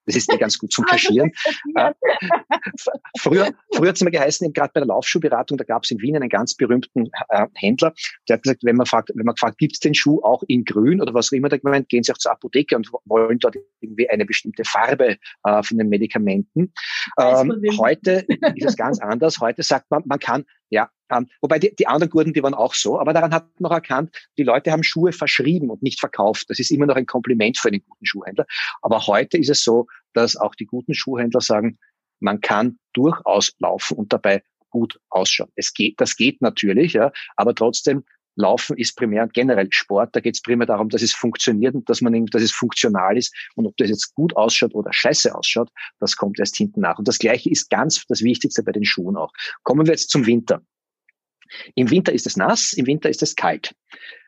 Das 0.06 0.16
ist 0.16 0.32
ja 0.32 0.38
ganz 0.38 0.58
gut 0.58 0.72
zum 0.72 0.86
Kaschieren. 0.90 1.32
Äh, 1.76 1.94
früher, 3.20 3.52
früher 3.74 3.90
hat 3.90 3.96
es 3.96 4.02
immer 4.02 4.12
geheißen, 4.12 4.52
gerade 4.54 4.72
bei 4.74 4.80
der 4.80 4.88
Laufschuhberatung, 4.88 5.58
da 5.58 5.64
gab 5.64 5.84
es 5.84 5.92
in 5.92 6.00
Wien 6.02 6.16
einen 6.16 6.30
ganz 6.30 6.54
berühmten 6.56 7.10
äh, 7.30 7.48
Händler, 7.56 7.94
der 8.28 8.36
hat 8.36 8.44
gesagt, 8.44 8.64
wenn 8.64 8.76
man 8.76 8.86
fragt, 8.86 9.12
wenn 9.14 9.26
man 9.26 9.36
fragt, 9.38 9.58
gibt 9.58 9.74
es 9.74 9.80
den 9.80 9.94
Schuh 9.94 10.22
auch 10.24 10.44
in 10.48 10.66
grün 10.66 11.02
oder 11.02 11.14
was 11.14 11.30
auch 11.30 11.34
immer, 11.34 11.50
da 11.50 11.58
gemeint, 11.58 11.90
gehen 11.90 12.04
Sie 12.04 12.12
auch 12.12 12.18
zur 12.18 12.32
Apotheke 12.32 12.76
und 12.76 12.90
wollen 13.06 13.40
dort 13.40 13.58
irgendwie 13.82 14.10
eine 14.10 14.26
bestimmte 14.26 14.64
Farbe 14.64 15.18
äh, 15.44 15.64
von 15.64 15.78
den 15.78 15.90
Medikamenten. 15.90 16.74
Ähm, 17.20 17.62
heute 17.78 18.26
ist 18.56 18.66
es 18.66 18.78
ganz 18.78 19.00
anders. 19.00 19.40
Heute 19.40 19.64
sagt 19.64 19.90
man, 19.92 20.04
man 20.06 20.20
kann 20.20 20.46
ähm, 21.12 21.28
wobei 21.42 21.60
die, 21.60 21.76
die 21.76 21.88
anderen 21.88 22.10
Gurten, 22.10 22.34
die 22.34 22.44
waren 22.44 22.54
auch 22.54 22.74
so, 22.74 23.00
aber 23.00 23.14
daran 23.14 23.34
hat 23.34 23.48
man 23.60 23.72
auch 23.72 23.76
erkannt, 23.76 24.16
die 24.38 24.44
Leute 24.44 24.72
haben 24.72 24.84
Schuhe 24.84 25.12
verschrieben 25.12 25.70
und 25.70 25.84
nicht 25.84 26.00
verkauft. 26.00 26.46
Das 26.50 26.60
ist 26.60 26.72
immer 26.72 26.86
noch 26.86 26.96
ein 26.96 27.06
Kompliment 27.06 27.58
für 27.58 27.70
einen 27.70 27.84
guten 27.88 28.06
Schuhhändler. 28.06 28.46
Aber 28.82 29.06
heute 29.08 29.38
ist 29.38 29.50
es 29.50 29.64
so, 29.64 29.88
dass 30.14 30.36
auch 30.36 30.56
die 30.56 30.66
guten 30.66 30.94
Schuhhändler 30.94 31.42
sagen, 31.42 31.78
man 32.20 32.42
kann 32.42 32.80
durchaus 32.94 33.54
laufen 33.60 33.98
und 33.98 34.14
dabei 34.14 34.42
gut 34.70 35.00
ausschauen. 35.10 35.52
Es 35.56 35.74
geht, 35.74 36.00
das 36.02 36.16
geht 36.16 36.42
natürlich, 36.42 36.94
ja, 36.94 37.12
aber 37.36 37.56
trotzdem 37.56 38.04
Laufen 38.36 38.78
ist 38.78 38.96
primär 38.98 39.28
generell 39.28 39.68
Sport. 39.72 40.16
Da 40.16 40.20
geht 40.20 40.36
es 40.36 40.42
primär 40.42 40.68
darum, 40.68 40.90
dass 40.90 41.02
es 41.02 41.14
funktioniert 41.14 41.74
und 41.74 41.90
dass 41.90 42.02
man, 42.02 42.26
dass 42.28 42.42
es 42.42 42.52
funktional 42.52 43.18
ist. 43.18 43.34
Und 43.56 43.66
ob 43.66 43.78
das 43.78 43.90
jetzt 43.90 44.14
gut 44.14 44.36
ausschaut 44.36 44.76
oder 44.76 44.92
scheiße 44.92 45.34
ausschaut, 45.34 45.70
das 46.00 46.16
kommt 46.16 46.40
erst 46.40 46.58
hinten 46.58 46.82
nach. 46.82 47.00
Und 47.00 47.08
das 47.08 47.18
Gleiche 47.18 47.50
ist 47.50 47.70
ganz 47.70 48.06
das 48.08 48.22
Wichtigste 48.22 48.64
bei 48.64 48.74
den 48.74 48.86
Schuhen 48.86 49.16
auch. 49.16 49.32
Kommen 49.64 49.86
wir 49.86 49.94
jetzt 49.94 50.10
zum 50.10 50.26
Winter. 50.26 50.62
Im 51.76 51.90
Winter 51.90 52.14
ist 52.14 52.28
es 52.28 52.38
nass, 52.38 52.74
im 52.74 52.88
Winter 52.88 53.10
ist 53.10 53.24
es 53.24 53.36
kalt. 53.36 53.76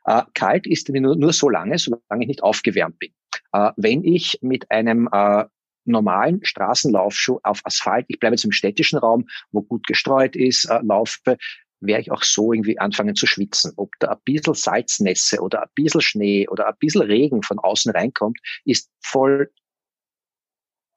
Äh, 0.06 0.24
kalt 0.34 0.68
ist 0.68 0.90
nur, 0.90 1.16
nur 1.16 1.34
so 1.34 1.50
lange, 1.50 1.78
solange 1.78 2.22
ich 2.22 2.28
nicht 2.28 2.44
aufgewärmt 2.44 3.00
bin. 3.00 3.12
Äh, 3.54 3.72
wenn 3.76 4.04
ich 4.04 4.40
mit 4.42 4.70
einem 4.72 5.10
äh, 5.12 5.46
normalen 5.86 6.44
Straßenlaufschuh 6.44 7.40
auf 7.44 7.62
Asphalt, 7.66 8.06
ich 8.10 8.20
bleibe 8.20 8.36
jetzt 8.36 8.46
im 8.46 8.52
städtischen 8.52 9.00
Raum, 9.00 9.28
wo 9.52 9.62
gut 9.62 9.88
gestreut 9.88 10.36
ist, 10.36 10.66
äh, 10.66 10.80
laufe, 10.84 11.38
werde 11.80 12.02
ich 12.02 12.12
auch 12.12 12.24
so 12.24 12.54
irgendwie 12.54 12.80
anfangen 12.80 13.16
zu 13.16 13.28
schwitzen. 13.28 13.74
Ob 13.78 13.92
da 14.00 14.10
ein 14.10 14.18
bisschen 14.26 14.54
Salznässe 14.54 15.40
oder 15.42 15.64
ein 15.64 15.70
bisschen 15.76 16.02
Schnee 16.02 16.48
oder 16.48 16.68
ein 16.68 16.76
bisschen 16.80 17.02
Regen 17.02 17.44
von 17.44 17.60
außen 17.60 17.92
reinkommt, 17.92 18.40
ist 18.66 18.90
voll 19.02 19.52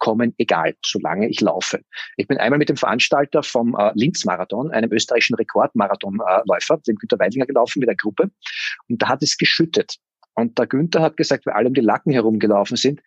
kommen, 0.01 0.35
egal, 0.39 0.75
solange 0.85 1.29
ich 1.29 1.41
laufe. 1.41 1.81
Ich 2.17 2.27
bin 2.27 2.39
einmal 2.39 2.59
mit 2.59 2.69
dem 2.69 2.77
Veranstalter 2.77 3.45
vom 3.45 3.77
äh, 3.79 3.93
Linz-Marathon, 3.95 4.73
einem 4.73 4.91
österreichischen 4.93 5.37
Rekordmarathonläufer, 5.37 6.79
dem 6.79 6.97
Günter 6.97 7.21
Weidlinger 7.21 7.47
gelaufen 7.47 7.79
mit 7.79 7.89
der 7.89 7.97
Gruppe. 7.97 8.33
Und 8.89 9.01
da 9.01 9.09
hat 9.09 9.23
es 9.23 9.39
geschüttet. 9.39 9.99
Und 10.35 10.59
der 10.59 10.67
Günther 10.67 11.03
hat 11.03 11.17
gesagt, 11.17 11.47
weil 11.47 11.55
alle 11.55 11.69
um 11.69 11.75
die 11.75 11.81
Lacken 11.81 12.13
herumgelaufen 12.13 12.77
sind, 12.77 13.01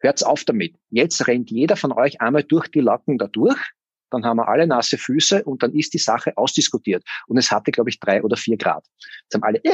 hört's 0.00 0.22
auf 0.22 0.44
damit. 0.44 0.76
Jetzt 0.88 1.26
rennt 1.26 1.50
jeder 1.50 1.76
von 1.76 1.92
euch 1.92 2.20
einmal 2.22 2.44
durch 2.44 2.68
die 2.68 2.80
Locken 2.80 3.18
da 3.18 3.26
durch 3.26 3.58
dann 4.12 4.24
haben 4.24 4.36
wir 4.38 4.48
alle 4.48 4.66
nasse 4.66 4.98
Füße 4.98 5.44
und 5.44 5.62
dann 5.62 5.72
ist 5.72 5.94
die 5.94 5.98
Sache 5.98 6.36
ausdiskutiert. 6.36 7.04
Und 7.26 7.38
es 7.38 7.50
hatte, 7.50 7.70
glaube 7.70 7.90
ich, 7.90 7.98
drei 8.00 8.22
oder 8.22 8.36
vier 8.36 8.56
Grad. 8.56 8.84
Jetzt 9.22 9.34
haben 9.34 9.42
alle 9.42 9.58
äh, 9.64 9.70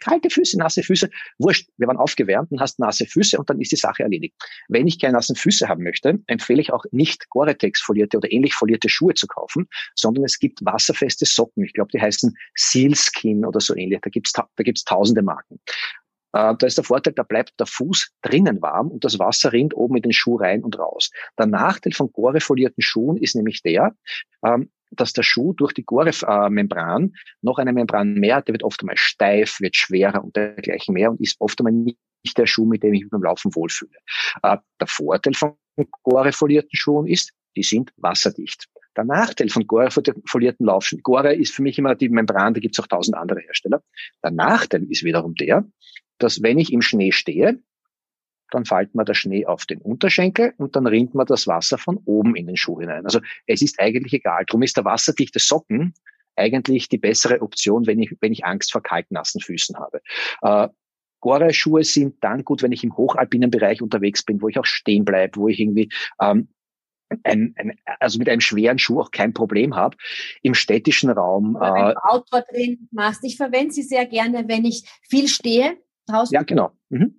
kalte 0.00 0.30
Füße, 0.30 0.58
nasse 0.58 0.82
Füße. 0.82 1.10
Wurscht, 1.38 1.68
wir 1.76 1.88
waren 1.88 1.96
aufgewärmt 1.96 2.50
und 2.52 2.60
hast 2.60 2.78
nasse 2.78 3.06
Füße 3.06 3.38
und 3.38 3.48
dann 3.50 3.60
ist 3.60 3.72
die 3.72 3.76
Sache 3.76 4.02
erledigt. 4.02 4.34
Wenn 4.68 4.86
ich 4.86 5.00
keine 5.00 5.14
nassen 5.14 5.36
Füße 5.36 5.68
haben 5.68 5.82
möchte, 5.82 6.18
empfehle 6.26 6.60
ich 6.60 6.72
auch 6.72 6.84
nicht 6.90 7.28
Gore-Tex 7.30 7.80
folierte 7.80 8.16
oder 8.16 8.30
ähnlich 8.30 8.54
folierte 8.54 8.88
Schuhe 8.88 9.14
zu 9.14 9.26
kaufen, 9.26 9.68
sondern 9.94 10.24
es 10.24 10.38
gibt 10.38 10.64
wasserfeste 10.64 11.26
Socken. 11.26 11.64
Ich 11.64 11.72
glaube, 11.72 11.90
die 11.92 12.00
heißen 12.00 12.34
Sealskin 12.54 13.44
oder 13.44 13.60
so 13.60 13.74
ähnlich. 13.76 14.00
Da 14.02 14.10
gibt's 14.10 14.32
da 14.32 14.46
gibt's 14.58 14.84
tausende 14.84 15.22
Marken. 15.22 15.60
Äh, 16.32 16.54
da 16.58 16.66
ist 16.66 16.76
der 16.76 16.84
Vorteil, 16.84 17.14
da 17.14 17.22
bleibt 17.22 17.58
der 17.58 17.66
Fuß 17.66 18.12
drinnen 18.22 18.60
warm 18.60 18.88
und 18.88 19.04
das 19.04 19.18
Wasser 19.18 19.52
rinnt 19.52 19.74
oben 19.74 19.96
in 19.96 20.02
den 20.02 20.12
Schuh 20.12 20.36
rein 20.36 20.62
und 20.62 20.78
raus. 20.78 21.10
Der 21.38 21.46
Nachteil 21.46 21.92
von 21.92 22.12
gorefolierten 22.12 22.82
Schuhen 22.82 23.16
ist 23.16 23.34
nämlich 23.34 23.62
der, 23.62 23.94
ähm, 24.44 24.70
dass 24.90 25.12
der 25.12 25.22
Schuh 25.22 25.52
durch 25.52 25.72
die 25.72 25.84
Gore-Membran 25.84 27.12
noch 27.42 27.58
eine 27.58 27.72
Membran 27.72 28.14
mehr 28.14 28.36
hat, 28.36 28.48
der 28.48 28.54
wird 28.54 28.62
oft 28.62 28.80
einmal 28.80 28.96
steif, 28.96 29.60
wird 29.60 29.76
schwerer 29.76 30.24
und 30.24 30.34
dergleichen 30.34 30.94
mehr 30.94 31.10
und 31.10 31.20
ist 31.20 31.36
oft 31.40 31.58
einmal 31.60 31.72
nicht 31.72 31.98
der 32.36 32.46
Schuh, 32.46 32.64
mit 32.64 32.82
dem 32.82 32.94
ich 32.94 33.02
mich 33.02 33.10
beim 33.10 33.22
Laufen 33.22 33.54
wohlfühle. 33.54 33.98
Äh, 34.42 34.56
der 34.80 34.86
Vorteil 34.86 35.34
von 35.34 35.54
Gore-folierten 36.02 36.70
Schuhen 36.72 37.06
ist, 37.06 37.32
die 37.56 37.62
sind 37.62 37.92
wasserdicht. 37.96 38.66
Der 38.96 39.04
Nachteil 39.04 39.48
von 39.48 39.66
Gore-folierten 39.66 40.66
Laufschuhen, 40.66 41.02
Gore 41.02 41.34
ist 41.34 41.54
für 41.54 41.62
mich 41.62 41.78
immer 41.78 41.94
die 41.94 42.08
Membran, 42.08 42.54
da 42.54 42.60
gibt 42.60 42.76
es 42.76 42.82
auch 42.82 42.88
tausend 42.88 43.16
andere 43.16 43.40
Hersteller. 43.40 43.82
Der 44.24 44.32
Nachteil 44.32 44.84
ist 44.90 45.04
wiederum 45.04 45.34
der, 45.34 45.64
dass 46.18 46.42
wenn 46.42 46.58
ich 46.58 46.72
im 46.72 46.82
Schnee 46.82 47.12
stehe, 47.12 47.60
dann 48.50 48.64
fällt 48.64 48.94
mir 48.94 49.04
der 49.04 49.14
Schnee 49.14 49.46
auf 49.46 49.66
den 49.66 49.80
Unterschenkel 49.80 50.54
und 50.56 50.74
dann 50.76 50.86
rinnt 50.86 51.14
mir 51.14 51.24
das 51.24 51.46
Wasser 51.46 51.78
von 51.78 51.98
oben 52.04 52.34
in 52.34 52.46
den 52.46 52.56
Schuh 52.56 52.80
hinein. 52.80 53.04
Also 53.04 53.20
es 53.46 53.62
ist 53.62 53.78
eigentlich 53.78 54.12
egal. 54.14 54.44
Darum 54.46 54.62
ist 54.62 54.76
der 54.76 54.84
wasserdichte 54.84 55.38
Socken 55.38 55.94
eigentlich 56.36 56.88
die 56.88 56.98
bessere 56.98 57.42
Option, 57.42 57.86
wenn 57.86 57.98
ich, 58.00 58.14
wenn 58.20 58.32
ich 58.32 58.44
Angst 58.44 58.72
vor 58.72 58.82
kaltnassen 58.82 59.40
Füßen 59.40 59.76
habe. 59.76 60.00
Äh, 60.42 60.68
Gore-Schuhe 61.20 61.82
sind 61.82 62.22
dann 62.22 62.44
gut, 62.44 62.62
wenn 62.62 62.72
ich 62.72 62.84
im 62.84 62.96
hochalpinen 62.96 63.50
Bereich 63.50 63.82
unterwegs 63.82 64.22
bin, 64.22 64.40
wo 64.40 64.48
ich 64.48 64.58
auch 64.58 64.64
stehen 64.64 65.04
bleibe, 65.04 65.36
wo 65.40 65.48
ich 65.48 65.58
irgendwie 65.58 65.90
ähm, 66.20 66.48
ein, 67.24 67.54
ein, 67.56 67.76
also 67.98 68.18
mit 68.18 68.28
einem 68.28 68.40
schweren 68.40 68.78
Schuh 68.78 69.00
auch 69.00 69.10
kein 69.10 69.34
Problem 69.34 69.74
habe. 69.74 69.96
Im 70.42 70.54
städtischen 70.54 71.10
Raum. 71.10 71.56
Oder 71.56 71.74
wenn 71.74 71.86
äh, 71.86 71.94
du 71.94 72.04
Outdoor-Training 72.04 72.88
machst. 72.92 73.24
Ich 73.24 73.36
verwende 73.36 73.72
sie 73.72 73.82
sehr 73.82 74.06
gerne, 74.06 74.44
wenn 74.46 74.64
ich 74.64 74.84
viel 75.08 75.26
stehe 75.26 75.76
draußen. 76.08 76.34
Ja, 76.34 76.42
genau. 76.42 76.72
Mhm. 76.88 77.18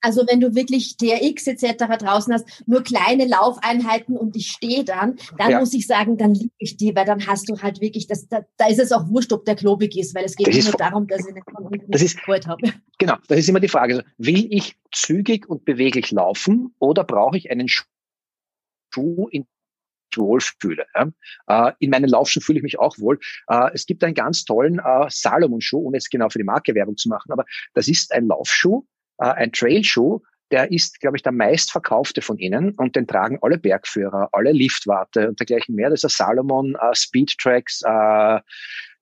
Also 0.00 0.24
wenn 0.28 0.40
du 0.40 0.54
wirklich 0.54 0.96
TRX 0.98 1.48
etc. 1.48 1.98
draußen 1.98 2.32
hast, 2.32 2.62
nur 2.66 2.84
kleine 2.84 3.26
Laufeinheiten 3.26 4.16
und 4.16 4.36
ich 4.36 4.48
stehe 4.48 4.84
dann, 4.84 5.16
dann 5.36 5.50
ja. 5.50 5.58
muss 5.58 5.74
ich 5.74 5.86
sagen, 5.86 6.16
dann 6.16 6.32
liebe 6.32 6.54
ich 6.58 6.76
die, 6.76 6.94
weil 6.94 7.04
dann 7.04 7.26
hast 7.26 7.48
du 7.48 7.60
halt 7.60 7.80
wirklich, 7.80 8.06
das, 8.06 8.28
da, 8.28 8.42
da 8.56 8.68
ist 8.68 8.78
es 8.78 8.92
auch 8.92 9.08
wurscht, 9.08 9.32
ob 9.32 9.44
der 9.44 9.56
klobig 9.56 9.96
ist, 9.96 10.14
weil 10.14 10.24
es 10.24 10.36
geht 10.36 10.46
nur 10.62 10.74
darum, 10.74 11.08
dass 11.08 11.26
ich 11.26 11.34
nicht 11.34 11.50
von 11.50 11.66
unten 11.66 11.90
das 11.90 12.02
ist, 12.02 12.18
habe. 12.26 12.72
Genau, 12.98 13.16
das 13.26 13.38
ist 13.38 13.48
immer 13.48 13.60
die 13.60 13.68
Frage. 13.68 13.94
Also, 13.96 14.06
will 14.18 14.46
ich 14.50 14.76
zügig 14.92 15.48
und 15.48 15.64
beweglich 15.64 16.12
laufen 16.12 16.74
oder 16.78 17.04
brauche 17.04 17.36
ich 17.36 17.50
einen 17.50 17.68
Schuh, 17.68 19.28
in 19.30 19.44
wohlfühle. 20.16 20.86
Ja. 20.94 21.68
Äh, 21.68 21.72
in 21.80 21.90
meinen 21.90 22.08
Laufschuhen 22.08 22.42
fühle 22.42 22.58
ich 22.58 22.62
mich 22.62 22.78
auch 22.78 22.98
wohl. 22.98 23.18
Äh, 23.48 23.70
es 23.74 23.86
gibt 23.86 24.02
einen 24.04 24.14
ganz 24.14 24.44
tollen 24.44 24.78
äh, 24.78 25.06
Salomon-Schuh, 25.08 25.78
um 25.78 25.94
jetzt 25.94 26.10
genau 26.10 26.28
für 26.28 26.38
die 26.38 26.44
Marke 26.44 26.74
Werbung 26.74 26.96
zu 26.96 27.08
machen, 27.08 27.32
aber 27.32 27.44
das 27.74 27.88
ist 27.88 28.12
ein 28.12 28.26
Laufschuh, 28.26 28.84
äh, 29.18 29.26
ein 29.26 29.52
Trailschuh, 29.52 30.20
der 30.50 30.70
ist, 30.70 31.00
glaube 31.00 31.16
ich, 31.16 31.22
der 31.22 31.32
meistverkaufte 31.32 32.22
von 32.22 32.38
ihnen 32.38 32.70
und 32.74 32.94
den 32.94 33.06
tragen 33.06 33.38
alle 33.42 33.58
Bergführer, 33.58 34.28
alle 34.32 34.52
Liftwarte 34.52 35.28
und 35.28 35.40
dergleichen 35.40 35.74
mehr. 35.74 35.90
Das 35.90 36.04
ist 36.04 36.18
der 36.18 36.26
Salomon 36.26 36.76
äh, 36.76 36.94
Speed 36.94 37.36
Tracks 37.38 37.82
äh, 37.82 38.40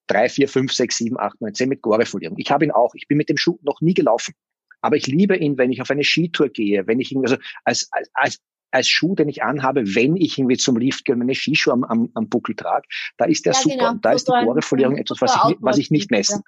3, 0.06 0.28
4, 0.28 0.49
5, 0.49 0.73
6, 0.73 0.97
7, 0.97 1.18
8, 1.18 1.40
9, 1.40 1.54
10 1.54 1.68
mit 1.68 1.83
Gore-Folierung. 1.83 2.38
Ich 2.38 2.50
habe 2.50 2.64
ihn 2.64 2.71
auch. 2.71 2.94
Ich 2.94 3.09
bin 3.09 3.18
mit 3.18 3.28
dem 3.28 3.37
Schuh 3.37 3.59
noch 3.62 3.80
nie 3.80 3.94
gelaufen. 3.94 4.35
Aber 4.80 4.97
ich 4.97 5.06
liebe 5.06 5.37
ihn, 5.37 5.56
wenn 5.56 5.73
ich 5.73 5.80
auf 5.80 5.90
eine 5.90 6.04
Skitour 6.04 6.50
gehe, 6.50 6.87
wenn 6.87 7.00
ich 7.00 7.11
ihn, 7.12 7.23
also 7.23 7.37
als, 7.64 7.88
als, 7.90 8.11
als 8.12 8.38
als 8.75 8.88
Schuh, 8.88 9.14
den 9.14 9.28
ich 9.28 9.43
anhabe, 9.43 9.95
wenn 9.95 10.16
ich 10.16 10.38
irgendwie 10.38 10.57
zum 10.57 10.76
Lift 10.76 11.04
gehe 11.04 11.14
und 11.14 11.21
meine 11.21 11.35
Skischuhe 11.35 11.73
am, 11.73 11.85
am, 11.85 12.11
am 12.14 12.28
Buckel 12.28 12.57
trage. 12.57 12.87
Da 13.16 13.25
ist 13.25 13.47
der 13.47 13.52
ja, 13.52 13.59
super. 13.61 13.76
Genau. 13.76 13.90
Und 13.93 14.04
da 14.04 14.12
ist 14.12 14.28
die 14.28 14.45
Bohrefolierung 14.45 14.97
etwas, 14.97 15.21
was 15.21 15.37
ich, 15.49 15.57
was 15.61 15.78
ich 15.78 15.90
nicht 15.90 16.11
messen 16.11 16.43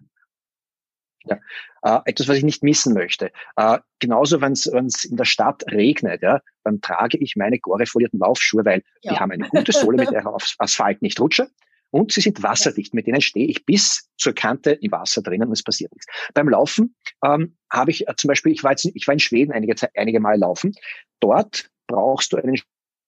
ja. 1.28 1.38
Äh, 1.83 2.00
etwas, 2.06 2.28
was 2.28 2.38
ich 2.38 2.45
nicht 2.45 2.62
missen 2.62 2.95
möchte. 2.95 3.30
Äh, 3.56 3.78
genauso, 3.99 4.40
wenn 4.40 4.52
es 4.52 4.66
in 4.66 5.16
der 5.16 5.25
Stadt 5.25 5.64
regnet, 5.71 6.23
ja, 6.23 6.40
dann 6.64 6.80
trage 6.80 7.18
ich 7.18 7.37
meine 7.37 7.59
gorefolierten 7.59 8.21
Laufschuhe, 8.21 8.64
weil 8.64 8.83
ja. 9.02 9.12
die 9.12 9.18
haben 9.21 9.33
eine 9.33 9.49
gute 9.49 9.73
Sohle, 9.73 9.99
mit 9.99 10.11
der 10.11 10.21
ich 10.21 10.26
auf 10.26 10.54
Asphalt 10.59 11.02
nicht 11.02 11.21
rutsche. 11.21 11.49
Und 11.90 12.12
sie 12.12 12.21
sind 12.21 12.42
wasserdicht, 12.42 12.95
mit 12.95 13.06
denen 13.06 13.21
stehe 13.21 13.47
ich 13.47 13.64
bis 13.64 14.11
zur 14.18 14.35
Kante 14.35 14.73
im 14.73 14.90
Wasser 14.90 15.23
drinnen 15.23 15.47
und 15.47 15.52
es 15.52 15.62
passiert 15.62 15.92
nichts. 15.92 16.06
Beim 16.35 16.49
Laufen 16.49 16.97
ähm, 17.25 17.56
habe 17.71 17.92
ich 17.92 18.09
äh, 18.09 18.14
zum 18.16 18.28
Beispiel, 18.28 18.52
ich 18.52 18.64
war, 18.64 18.73
jetzt, 18.73 18.90
ich 18.92 19.06
war 19.06 19.12
in 19.12 19.21
Schweden 19.21 19.52
einige, 19.52 19.75
einige 19.95 20.21
Mal 20.21 20.38
laufen. 20.38 20.73
Dort 21.21 21.71
brauchst 21.87 22.33
du 22.33 22.37
einen 22.37 22.57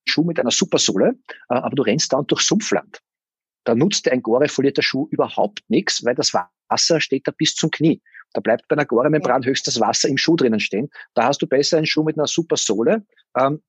Schuh 0.09 0.25
mit 0.25 0.39
einer 0.41 0.51
Supersohle, 0.51 1.15
äh, 1.51 1.55
aber 1.55 1.77
du 1.77 1.83
rennst 1.83 2.13
dann 2.13 2.27
durch 2.27 2.43
Sumpfland. 2.43 3.01
Da 3.65 3.75
nutzt 3.75 4.07
dir 4.07 4.13
ein 4.13 4.23
gorefolierter 4.23 4.83
Schuh 4.83 5.09
überhaupt 5.11 5.61
nichts, 5.69 6.05
weil 6.05 6.15
das 6.15 6.33
Wasser 6.33 7.01
steht 7.01 7.27
da 7.29 7.33
bis 7.37 7.55
zum 7.55 7.71
Knie. 7.71 8.01
Da 8.33 8.41
bleibt 8.41 8.69
bei 8.69 8.77
einer 8.77 8.87
Gore-Membran 8.87 9.43
ja. 9.43 9.49
höchstens 9.49 9.81
Wasser 9.81 10.09
im 10.09 10.19
Schuh 10.19 10.37
drinnen 10.37 10.61
stehen. 10.61 10.91
Da 11.15 11.25
hast 11.25 11.43
du 11.43 11.47
besser 11.47 11.77
einen 11.77 11.87
Schuh 11.87 12.03
mit 12.03 12.17
einer 12.19 12.27
Supersohle, 12.27 13.05
ähm, 13.39 13.63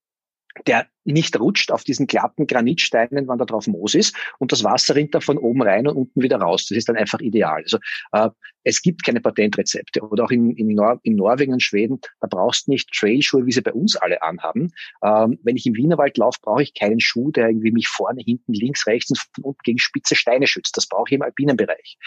der 0.68 0.88
nicht 1.06 1.40
rutscht 1.40 1.72
auf 1.72 1.84
diesen 1.84 2.08
glatten 2.08 2.48
Granitsteinen, 2.48 3.28
wenn 3.28 3.38
da 3.38 3.46
drauf 3.46 3.68
Moos 3.68 3.96
ist 3.96 4.16
und 4.40 4.52
das 4.52 4.64
Wasser 4.64 4.96
rinnt 4.96 5.16
da 5.16 5.20
von 5.20 5.38
oben 5.38 5.62
rein 5.62 5.88
und 5.88 5.96
unten 5.96 6.22
wieder 6.22 6.38
raus. 6.38 6.68
Das 6.68 6.78
ist 6.78 6.90
dann 6.90 6.98
einfach 6.98 7.20
ideal. 7.20 7.62
Also 7.64 7.78
äh, 8.12 8.30
es 8.64 8.82
gibt 8.82 9.04
keine 9.04 9.22
Patentrezepte. 9.22 10.02
Oder 10.02 10.26
auch 10.26 10.32
in, 10.32 10.52
in, 10.52 10.68
Nor 10.68 11.00
in 11.04 11.16
Norwegen 11.16 11.54
und 11.54 11.64
Schweden, 11.64 12.00
da 12.20 12.28
brauchst 12.30 12.68
du 12.68 12.72
nicht 12.72 12.92
Trailschuhe, 12.92 13.46
wie 13.46 13.52
sie 13.52 13.62
bei 13.62 13.74
uns 13.74 13.96
alle 13.96 14.22
anhaben. 14.22 14.72
Ähm, 15.04 15.40
wenn 15.44 15.56
ich 15.56 15.66
im 15.66 15.76
Wienerwald 15.76 16.18
laufe, 16.18 16.40
brauche 16.42 16.64
ich 16.64 16.74
keinen 16.74 17.00
Schuh, 17.00 17.32
der 17.32 17.48
irgendwie 17.48 17.72
mich 17.72 17.88
vorne, 17.88 18.22
hinten, 18.24 18.54
links, 18.54 18.86
rechts 18.86 19.10
und 19.10 19.20
von 19.20 19.44
unten 19.44 19.62
gegen 19.64 19.80
spitze 19.80 20.16
Steine 20.16 20.48
schützt. 20.48 20.76
Das 20.78 20.88
brauche 20.88 21.06
ich 21.08 21.14
im 21.14 21.22
alpinen 21.22 21.58
Bereich 21.58 21.98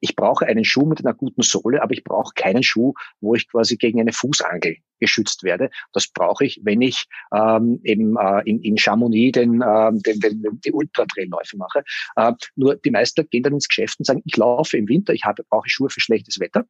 ich 0.00 0.16
brauche 0.16 0.46
einen 0.46 0.64
Schuh 0.64 0.86
mit 0.86 1.04
einer 1.04 1.14
guten 1.14 1.42
Sohle, 1.42 1.82
aber 1.82 1.92
ich 1.92 2.04
brauche 2.04 2.32
keinen 2.34 2.62
Schuh, 2.62 2.94
wo 3.20 3.34
ich 3.34 3.48
quasi 3.48 3.76
gegen 3.76 4.00
eine 4.00 4.12
Fußangel 4.12 4.76
geschützt 4.98 5.42
werde. 5.42 5.70
Das 5.92 6.08
brauche 6.08 6.44
ich, 6.44 6.60
wenn 6.62 6.80
ich 6.82 7.06
ähm, 7.34 7.80
eben 7.84 8.16
äh, 8.16 8.42
in, 8.44 8.60
in 8.60 8.76
Chamonix 8.76 9.32
den, 9.32 9.62
äh, 9.62 9.90
den, 9.92 10.20
den, 10.20 10.60
die 10.64 10.72
Ultratrailläufe 10.72 11.56
mache. 11.56 11.84
Äh, 12.16 12.32
nur 12.56 12.76
die 12.76 12.90
meisten 12.90 13.28
gehen 13.30 13.42
dann 13.42 13.54
ins 13.54 13.68
Geschäft 13.68 13.98
und 13.98 14.04
sagen, 14.04 14.22
ich 14.24 14.36
laufe 14.36 14.76
im 14.76 14.88
Winter, 14.88 15.12
ich 15.12 15.24
habe, 15.24 15.44
brauche 15.48 15.68
Schuhe 15.68 15.90
für 15.90 16.00
schlechtes 16.00 16.40
Wetter 16.40 16.64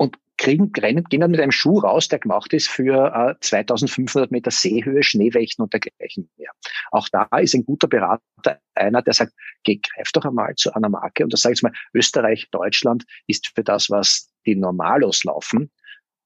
und 0.00 0.16
kriegen, 0.38 0.72
rennen, 0.78 1.04
gehen 1.04 1.20
dann 1.20 1.30
mit 1.30 1.40
einem 1.40 1.52
Schuh 1.52 1.78
raus, 1.80 2.08
der 2.08 2.18
gemacht 2.18 2.54
ist 2.54 2.68
für 2.68 3.12
äh, 3.14 3.34
2500 3.38 4.30
Meter 4.30 4.50
Seehöhe, 4.50 5.02
Schneewächten 5.02 5.62
und 5.62 5.74
dergleichen 5.74 6.30
mehr. 6.38 6.50
Auch 6.90 7.10
da 7.10 7.28
ist 7.38 7.54
ein 7.54 7.66
guter 7.66 7.86
Berater 7.86 8.58
einer, 8.74 9.02
der 9.02 9.12
sagt, 9.12 9.34
geh, 9.62 9.76
greif 9.76 10.10
doch 10.12 10.24
einmal 10.24 10.54
zu 10.54 10.72
einer 10.72 10.88
Marke. 10.88 11.24
Und 11.24 11.34
das 11.34 11.42
sage 11.42 11.52
ich 11.52 11.62
mal, 11.62 11.72
Österreich, 11.92 12.48
Deutschland 12.50 13.04
ist 13.26 13.52
für 13.54 13.62
das, 13.62 13.90
was 13.90 14.32
die 14.46 14.56
Normalos 14.56 15.24
laufen, 15.24 15.70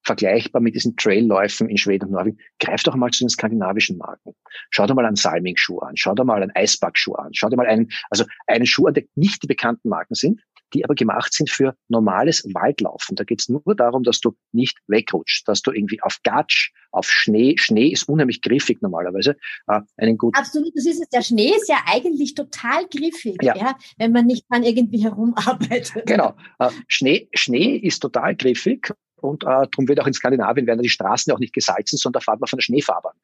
vergleichbar 0.05 0.63
mit 0.63 0.77
diesen 0.77 0.95
Trailläufen 0.95 1.69
in 1.69 1.77
Schweden 1.77 2.05
und 2.07 2.13
Norwegen. 2.13 2.39
Greif 2.61 2.85
doch 2.85 2.95
mal 2.95 3.11
zu 3.11 3.25
den 3.25 3.31
skandinavischen 3.31 3.99
Marken. 3.99 4.37
Schau 4.71 4.87
dir 4.87 4.95
mal 4.95 5.07
einen 5.07 5.17
Salming-Schuh 5.17 5.81
an, 5.81 5.97
schau 5.97 6.15
dir 6.15 6.25
mal 6.25 6.41
einen 6.41 6.55
Eisback-Schuh 6.55 7.15
an, 7.15 7.35
schau 7.35 7.49
dir 7.49 7.57
mal 7.57 7.67
einen, 7.67 7.91
also 8.11 8.25
einen 8.47 8.67
Schuh 8.67 8.87
an, 8.87 8.95
der 8.95 9.03
nicht 9.17 9.43
die 9.43 9.49
bekannten 9.49 9.89
Marken 9.89 10.15
sind, 10.15 10.41
die 10.75 10.85
aber 10.85 10.95
gemacht 10.95 11.33
sind 11.33 11.49
für 11.49 11.77
normales 11.89 12.45
Waldlaufen. 12.53 13.17
Da 13.17 13.25
geht 13.25 13.41
es 13.41 13.49
nur 13.49 13.63
darum, 13.77 14.03
dass 14.03 14.21
du 14.21 14.37
nicht 14.53 14.79
wegrutschst, 14.89 15.47
dass 15.49 15.63
du 15.63 15.71
irgendwie 15.71 16.03
auf 16.03 16.19
Gatsch, 16.25 16.73
auf 16.91 17.07
Schnee, 17.09 17.55
Schnee 17.59 17.89
ist 17.89 18.09
unheimlich 18.09 18.43
griffig 18.43 18.83
normalerweise, 18.83 19.37
äh, 19.69 19.81
einen 19.97 20.19
guten... 20.19 20.39
Absolut, 20.39 20.73
das 20.75 20.87
ist 20.87 21.01
es. 21.01 21.09
Der 21.09 21.23
Schnee 21.23 21.53
ist 21.57 21.69
ja 21.69 21.79
eigentlich 21.87 22.35
total 22.35 22.87
griffig, 22.89 23.37
ja. 23.43 23.57
ja 23.57 23.77
wenn 23.99 24.13
man 24.13 24.27
nicht 24.27 24.45
dran 24.51 24.65
irgendwie 24.65 25.03
herumarbeitet. 25.03 26.07
Genau. 26.07 26.35
Äh, 26.59 26.71
Schnee, 26.89 27.29
Schnee 27.35 27.77
ist 27.77 28.01
total 28.01 28.37
griffig 28.37 28.93
und 29.17 29.43
äh, 29.43 29.47
darum 29.47 29.89
wird 29.89 30.01
auch 30.01 30.07
in 30.07 30.13
Skandinavien 30.13 30.67
werden 30.67 30.83
die 30.83 30.89
Straßen 30.89 31.31
ja 31.31 31.35
auch 31.35 31.41
nicht 31.41 31.55
gesalzen, 31.55 31.97
sondern 31.97 32.21
da 32.21 32.25
fahrt 32.25 32.41
man 32.41 32.49
von 32.49 32.59
der 32.59 32.63
Schneefahrbahn. 32.63 33.15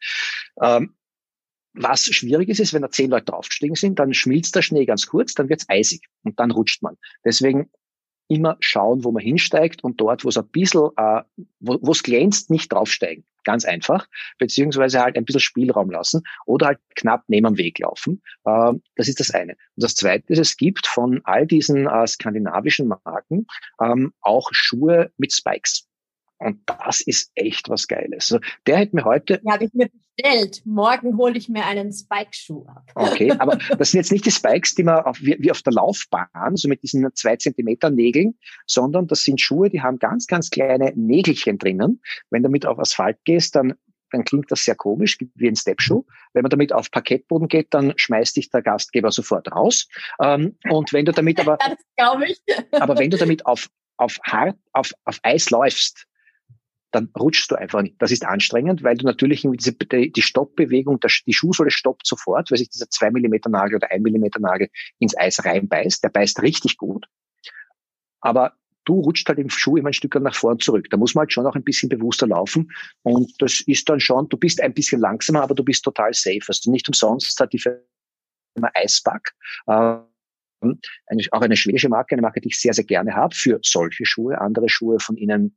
Ähm, 0.63 0.95
was 1.73 2.05
schwierig 2.07 2.49
ist, 2.49 2.61
ist, 2.61 2.75
wenn 2.75 2.83
da 2.83 2.91
zehn 2.91 3.11
Leute 3.11 3.27
draufgestiegen 3.27 3.77
sind, 3.77 3.99
dann 3.99 4.15
schmilzt 4.15 4.57
der 4.57 4.63
Schnee 4.63 4.87
ganz 4.87 5.07
kurz, 5.07 5.35
dann 5.35 5.49
wird's 5.49 5.69
eisig 5.69 6.03
und 6.25 6.39
dann 6.41 6.51
rutscht 6.51 6.83
man. 6.83 6.97
Deswegen 7.25 7.71
immer 8.31 8.57
schauen, 8.61 9.05
wo 9.05 9.11
man 9.11 9.23
hinsteigt 9.23 9.83
und 9.83 10.01
dort, 10.01 10.25
wo 10.25 10.29
es 10.29 10.37
ein 10.39 10.49
bisschen, 10.49 10.89
äh, 10.97 11.23
wo 11.59 11.91
es 11.91 12.03
glänzt, 12.03 12.49
nicht 12.49 12.73
draufsteigen. 12.73 13.25
Ganz 13.45 13.65
einfach. 13.65 14.07
Beziehungsweise 14.39 15.01
halt 15.01 15.17
ein 15.17 15.25
bisschen 15.25 15.41
Spielraum 15.41 15.91
lassen 15.91 16.23
oder 16.47 16.69
halt 16.69 16.79
knapp 16.95 17.25
neben 17.27 17.47
dem 17.47 17.59
Weg 17.59 17.81
laufen. 17.81 18.23
Äh, 18.45 18.73
das 18.95 19.09
ist 19.09 19.19
das 19.19 19.33
eine. 19.33 19.53
Und 19.53 19.83
das 19.83 19.97
zweite 19.97 20.33
ist, 20.33 20.39
es 20.39 20.57
gibt 20.57 20.87
von 20.87 21.21
all 21.25 21.47
diesen 21.47 21.89
äh, 21.89 22.07
skandinavischen 22.07 22.89
Marken 22.89 23.47
ähm, 23.83 24.13
auch 24.21 24.49
Schuhe 24.53 25.11
mit 25.17 25.33
Spikes. 25.33 25.90
Und 26.41 26.59
das 26.67 27.03
ist 27.03 27.31
echt 27.35 27.69
was 27.69 27.87
Geiles. 27.87 28.33
Also 28.33 28.41
der 28.67 28.79
hätte 28.79 28.97
mir 28.97 29.05
heute. 29.05 29.41
Ja, 29.45 29.53
habe 29.53 29.65
ich 29.65 29.75
mir 29.75 29.91
bestellt. 30.17 30.63
Morgen 30.65 31.19
hole 31.19 31.37
ich 31.37 31.51
mir 31.51 31.67
einen 31.67 31.93
Spike-Schuh 31.93 32.65
ab. 32.67 32.91
Okay, 32.95 33.31
aber 33.39 33.59
das 33.79 33.91
sind 33.91 33.99
jetzt 33.99 34.11
nicht 34.11 34.25
die 34.25 34.31
Spikes, 34.31 34.75
die 34.75 34.83
man 34.83 35.05
auf, 35.05 35.21
wie, 35.21 35.37
wie 35.39 35.51
auf 35.51 35.61
der 35.61 35.75
Laufbahn, 35.75 36.57
so 36.57 36.69
mit 36.69 36.83
diesen 36.83 37.07
zwei 37.15 37.37
Zentimeter 37.37 37.91
Nägeln, 37.91 38.39
sondern 38.67 39.07
das 39.07 39.23
sind 39.23 39.41
Schuhe, 39.41 39.69
die 39.69 39.83
haben 39.83 39.99
ganz, 39.99 40.27
ganz 40.27 40.49
kleine 40.49 40.93
Nägelchen 40.97 41.59
drinnen. 41.59 42.01
Wenn 42.31 42.43
du 42.43 42.49
damit 42.49 42.65
auf 42.65 42.79
Asphalt 42.79 43.19
gehst, 43.25 43.55
dann 43.55 43.75
dann 44.13 44.25
klingt 44.25 44.51
das 44.51 44.65
sehr 44.65 44.75
komisch, 44.75 45.19
wie 45.37 45.47
ein 45.47 45.55
Stepschuh. 45.55 46.05
Wenn 46.33 46.43
man 46.43 46.51
damit 46.51 46.73
auf 46.73 46.91
Parkettboden 46.91 47.47
geht, 47.47 47.73
dann 47.73 47.93
schmeißt 47.95 48.37
dich 48.37 48.51
der 48.51 48.61
Gastgeber 48.61 49.13
sofort 49.13 49.53
raus. 49.53 49.87
Ähm, 50.21 50.57
und 50.69 50.93
wenn 50.93 51.05
du 51.05 51.13
damit 51.13 51.39
aber, 51.47 51.59
aber 52.73 52.99
wenn 52.99 53.11
du 53.11 53.17
damit 53.17 53.47
auf, 53.47 53.69
auf 53.99 54.19
hart, 54.25 54.57
auf, 54.73 54.93
auf 55.05 55.21
Eis 55.23 55.51
läufst, 55.51 56.09
dann 56.91 57.11
rutschst 57.19 57.51
du 57.51 57.57
einfach 57.57 57.83
nicht. 57.83 57.97
Das 58.01 58.11
ist 58.11 58.25
anstrengend, 58.25 58.83
weil 58.83 58.97
du 58.97 59.05
natürlich 59.05 59.43
diese, 59.43 59.73
die 59.73 60.23
Stoppbewegung, 60.23 60.99
die 61.27 61.33
Schuhsohle 61.33 61.71
stoppt 61.71 62.07
sofort, 62.07 62.51
weil 62.51 62.59
sich 62.59 62.69
dieser 62.69 62.91
2 62.91 63.11
Millimeter 63.11 63.49
Nagel 63.49 63.77
oder 63.77 63.91
1 63.91 64.03
Millimeter 64.03 64.41
Nagel 64.41 64.69
ins 64.99 65.17
Eis 65.17 65.45
reinbeißt. 65.45 66.03
Der 66.03 66.09
beißt 66.09 66.43
richtig 66.43 66.77
gut. 66.77 67.07
Aber 68.21 68.55
du 68.85 69.01
rutscht 69.01 69.29
halt 69.29 69.39
im 69.39 69.51
Schuh 69.51 69.77
immer 69.77 69.91
ein 69.91 69.95
Stück 69.95 70.15
nach 70.17 70.35
vorn 70.35 70.59
zurück. 70.59 70.89
Da 70.91 70.97
muss 70.97 71.15
man 71.15 71.23
halt 71.23 71.33
schon 71.33 71.47
auch 71.47 71.55
ein 71.55 71.65
bisschen 71.65 71.89
bewusster 71.89 72.27
laufen. 72.27 72.71
Und 73.03 73.31
das 73.41 73.61
ist 73.67 73.89
dann 73.89 74.01
schon, 74.01 74.29
du 74.29 74.37
bist 74.37 74.61
ein 74.61 74.75
bisschen 74.75 75.01
langsamer, 75.01 75.43
aber 75.43 75.55
du 75.55 75.65
bist 75.65 75.85
total 75.85 76.13
safe. 76.13 76.41
Also 76.49 76.71
nicht 76.71 76.89
umsonst 76.89 77.39
hat 77.39 77.53
die 77.53 77.61
Firma 77.61 78.71
Eisback, 78.75 79.33
äh, 79.67 79.99
auch 81.31 81.41
eine 81.41 81.57
schwedische 81.57 81.89
Marke, 81.89 82.15
eine 82.15 82.23
Marke, 82.23 82.41
die 82.41 82.49
ich 82.49 82.61
sehr, 82.61 82.75
sehr 82.75 82.85
gerne 82.85 83.15
habe 83.15 83.35
für 83.35 83.61
solche 83.63 84.05
Schuhe. 84.05 84.39
Andere 84.39 84.69
Schuhe 84.69 84.99
von 85.01 85.17
ihnen 85.17 85.57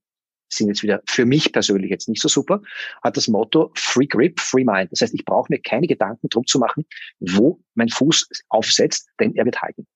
sind 0.55 0.67
jetzt 0.67 0.83
wieder 0.83 1.01
für 1.07 1.25
mich 1.25 1.51
persönlich 1.51 1.89
jetzt 1.89 2.10
nicht 2.10 2.22
so 2.22 2.27
super, 2.27 2.62
hat 3.03 3.17
das 3.17 3.27
Motto 3.27 3.72
Free 3.75 4.07
Grip, 4.07 4.39
Free 4.39 4.63
Mind. 4.63 4.91
Das 4.91 5.01
heißt, 5.01 5.13
ich 5.13 5.25
brauche 5.25 5.51
mir 5.51 5.60
keine 5.60 5.88
Gedanken 5.88 6.29
drum 6.29 6.45
zu 6.45 6.60
machen, 6.60 6.86
wo 7.19 7.60
mein 7.75 7.89
Fuß 7.89 8.27
aufsetzt, 8.50 9.10
denn 9.19 9.36
er 9.36 9.45
wird 9.45 9.62
halten. 9.62 9.88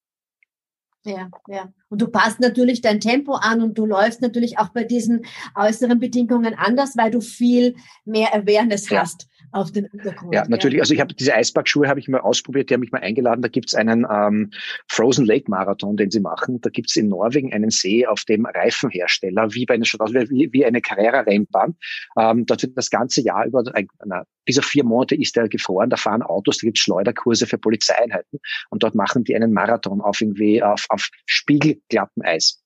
Ja, 1.05 1.29
ja. 1.47 1.71
Und 1.87 2.01
du 2.01 2.07
passt 2.07 2.41
natürlich 2.41 2.81
dein 2.81 2.99
Tempo 2.99 3.33
an 3.33 3.61
und 3.61 3.77
du 3.77 3.85
läufst 3.85 4.21
natürlich 4.21 4.59
auch 4.59 4.69
bei 4.69 4.83
diesen 4.83 5.25
äußeren 5.55 5.99
Bedingungen 5.99 6.53
anders, 6.53 6.97
weil 6.97 7.11
du 7.11 7.21
viel 7.21 7.75
mehr 8.03 8.33
Awareness 8.33 8.89
ja. 8.89 9.01
hast 9.01 9.29
auf 9.51 9.71
den 9.71 9.85
Untergrund. 9.87 10.33
Ja, 10.33 10.45
natürlich. 10.47 10.79
Also 10.79 10.93
ich 10.93 10.99
habe 10.99 11.13
diese 11.13 11.33
Eisbergschuhe 11.33 11.87
habe 11.87 11.99
ich 11.99 12.07
mal 12.07 12.21
ausprobiert, 12.21 12.69
die 12.69 12.73
haben 12.73 12.81
mich 12.81 12.91
mal 12.91 13.01
eingeladen. 13.01 13.41
Da 13.41 13.47
gibt's 13.47 13.75
einen 13.75 14.05
ähm, 14.09 14.51
Frozen 14.87 15.25
Lake 15.25 15.49
Marathon, 15.49 15.97
den 15.97 16.11
sie 16.11 16.19
machen. 16.19 16.59
Da 16.61 16.69
gibt's 16.69 16.95
in 16.95 17.09
Norwegen 17.09 17.53
einen 17.53 17.69
See, 17.69 18.05
auf 18.05 18.23
dem 18.25 18.45
Reifenhersteller, 18.45 19.53
wie 19.53 19.65
bei 19.65 19.75
einer 19.75 19.85
wie, 19.85 20.49
wie 20.51 20.65
eine 20.65 20.81
Carrera-Rennbahn, 20.81 21.75
ähm, 22.17 22.45
dort 22.45 22.61
wird 22.63 22.77
das 22.77 22.89
ganze 22.89 23.21
Jahr 23.21 23.45
über, 23.45 23.63
na, 24.05 24.23
bis 24.45 24.59
auf 24.59 24.65
vier 24.65 24.83
Monate 24.83 25.15
ist 25.15 25.35
der 25.35 25.49
gefroren, 25.49 25.89
da 25.89 25.97
fahren 25.97 26.21
Autos, 26.21 26.57
da 26.57 26.67
gibt's 26.67 26.81
Schleuderkurse 26.81 27.45
für 27.45 27.57
Polizeieinheiten 27.57 28.39
und 28.69 28.83
dort 28.83 28.95
machen 28.95 29.23
die 29.23 29.35
einen 29.35 29.53
Marathon 29.53 30.01
auf 30.01 30.21
irgendwie 30.21 30.63
auf, 30.63 30.85
auf 30.89 31.09
spiegelglatten 31.25 32.23
Eis. 32.23 32.63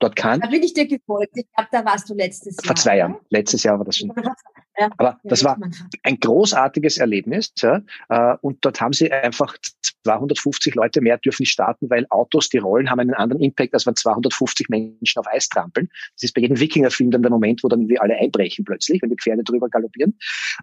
Dort 0.00 0.14
kann. 0.14 0.40
Da 0.40 0.48
bin 0.48 0.62
ich 0.62 0.74
dir 0.74 0.86
gefolgt. 0.86 1.32
Ich 1.34 1.46
glaube, 1.52 1.68
da 1.72 1.84
warst 1.84 2.08
du 2.08 2.14
letztes 2.14 2.56
Jahr. 2.56 2.64
Vor 2.64 2.76
zwei 2.76 2.98
Jahren. 2.98 3.16
Letztes 3.30 3.64
Jahr 3.64 3.78
war 3.78 3.84
das 3.84 3.96
schon. 3.96 4.12
Aber 4.96 5.18
das 5.24 5.42
war 5.42 5.58
ein 6.04 6.20
großartiges 6.20 6.98
Erlebnis. 6.98 7.52
Ja. 7.58 7.82
Äh, 8.08 8.36
und 8.40 8.64
dort 8.64 8.80
haben 8.80 8.92
sie 8.92 9.10
einfach 9.10 9.56
250 10.04 10.74
Leute 10.76 11.00
mehr 11.00 11.18
dürfen 11.18 11.42
nicht 11.42 11.50
starten, 11.50 11.90
weil 11.90 12.06
Autos, 12.10 12.48
die 12.48 12.58
rollen, 12.58 12.90
haben 12.90 13.00
einen 13.00 13.14
anderen 13.14 13.42
Impact, 13.42 13.74
als 13.74 13.86
wenn 13.86 13.96
250 13.96 14.68
Menschen 14.68 15.18
auf 15.18 15.26
Eis 15.26 15.48
trampeln. 15.48 15.88
Das 16.14 16.22
ist 16.22 16.34
bei 16.34 16.42
jedem 16.42 16.60
Wikingerfilm 16.60 17.10
dann 17.10 17.22
der 17.22 17.30
Moment, 17.30 17.64
wo 17.64 17.68
dann 17.68 17.88
wir 17.88 18.00
alle 18.00 18.16
einbrechen 18.16 18.64
plötzlich, 18.64 19.02
wenn 19.02 19.10
die 19.10 19.16
Pferde 19.16 19.42
drüber 19.42 19.68
galoppieren. 19.68 20.16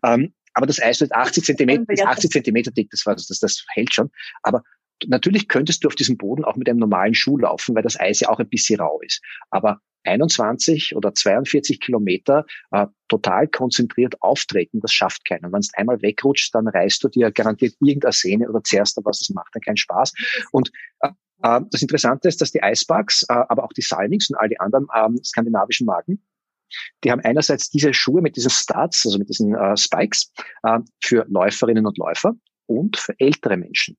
Ähm, 0.04 0.34
aber 0.54 0.66
das 0.66 0.82
Eis 0.82 1.02
wird 1.02 1.12
80 1.12 1.44
Zentimeter, 1.44 1.84
ist 1.90 2.06
80 2.06 2.32
Zentimeter 2.32 2.72
dick, 2.72 2.90
das, 2.90 3.06
war, 3.06 3.16
das, 3.16 3.28
das 3.28 3.66
hält 3.74 3.94
schon. 3.94 4.10
Aber 4.44 4.64
natürlich 5.06 5.48
könntest 5.48 5.84
du 5.84 5.88
auf 5.88 5.96
diesem 5.96 6.18
Boden 6.18 6.46
auch 6.46 6.56
mit 6.56 6.70
einem 6.70 6.80
normalen 6.80 7.14
Schuh 7.14 7.38
laufen, 7.38 7.76
weil 7.76 7.84
das 7.84 8.00
Eis 8.00 8.20
ja 8.20 8.30
auch 8.30 8.40
ein 8.40 8.50
bisschen 8.50 8.80
rau 8.80 9.00
ist. 9.02 9.22
Aber 9.50 9.80
21 10.06 10.96
oder 10.96 11.14
42 11.14 11.80
Kilometer 11.80 12.46
äh, 12.72 12.86
total 13.08 13.48
konzentriert 13.48 14.22
auftreten, 14.22 14.80
das 14.80 14.94
schafft 14.94 15.28
keiner. 15.28 15.52
Wenn 15.52 15.62
du 15.62 15.68
einmal 15.74 16.02
wegrutscht, 16.02 16.54
dann 16.54 16.68
reißt 16.68 17.04
du 17.04 17.10
dir 17.10 17.32
garantiert 17.32 17.76
irgendeine 17.82 18.14
Szene 18.14 18.50
oder 18.50 18.64
zerrst 18.64 18.98
da 18.98 19.02
was, 19.04 19.20
das 19.20 19.30
macht 19.32 19.54
dann 19.54 19.62
keinen 19.62 19.78
Spaß. 19.78 20.14
Und 20.52 20.72
äh, 21.02 21.10
äh, 21.42 21.62
das 21.72 21.82
Interessante 21.82 22.28
ist, 22.28 22.42
dass 22.42 22.52
die 22.52 22.62
Icebugs, 22.62 23.24
äh, 23.30 23.34
aber 23.34 23.64
auch 23.64 23.74
die 23.74 23.82
Salnix 23.82 24.30
und 24.30 24.38
all 24.38 24.50
die 24.50 24.60
anderen 24.60 24.88
ähm, 24.96 25.20
skandinavischen 25.24 25.86
Marken, 25.86 26.24
die 27.04 27.12
haben 27.12 27.22
einerseits 27.22 27.70
diese 27.70 27.94
Schuhe 27.94 28.22
mit 28.22 28.36
diesen 28.36 28.50
Studs, 28.50 29.06
also 29.06 29.18
mit 29.18 29.30
diesen 29.30 29.56
äh, 29.56 29.78
Spikes, 29.78 30.32
äh, 30.64 30.80
für 31.04 31.26
Läuferinnen 31.30 31.86
und 31.86 31.98
Läufer 31.98 32.34
und 32.68 32.98
für 32.98 33.14
ältere 33.20 33.58
Menschen. 33.58 33.98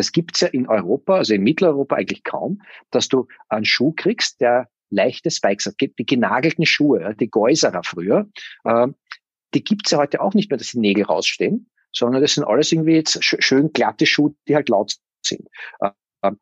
Das 0.00 0.12
gibt's 0.12 0.40
ja 0.40 0.48
in 0.48 0.66
Europa, 0.66 1.16
also 1.16 1.34
in 1.34 1.42
Mitteleuropa 1.42 1.96
eigentlich 1.96 2.24
kaum, 2.24 2.62
dass 2.90 3.10
du 3.10 3.26
einen 3.50 3.66
Schuh 3.66 3.92
kriegst, 3.94 4.40
der 4.40 4.66
leichte 4.88 5.30
Spikes 5.30 5.66
hat. 5.66 5.74
Die 5.78 6.06
genagelten 6.06 6.64
Schuhe, 6.64 7.14
die 7.20 7.28
Geuserer 7.28 7.82
früher, 7.84 8.26
äh, 8.64 8.86
die 9.52 9.62
gibt's 9.62 9.90
ja 9.90 9.98
heute 9.98 10.22
auch 10.22 10.32
nicht 10.32 10.48
mehr, 10.48 10.56
dass 10.56 10.68
die 10.68 10.78
Nägel 10.78 11.04
rausstehen, 11.04 11.70
sondern 11.92 12.22
das 12.22 12.32
sind 12.32 12.44
alles 12.44 12.72
irgendwie 12.72 12.94
jetzt 12.94 13.22
schön 13.22 13.74
glatte 13.74 14.06
Schuhe, 14.06 14.34
die 14.48 14.54
halt 14.54 14.70
laut 14.70 14.96
sind. 15.20 15.46
Äh, 15.80 15.90
ähm, 16.22 16.38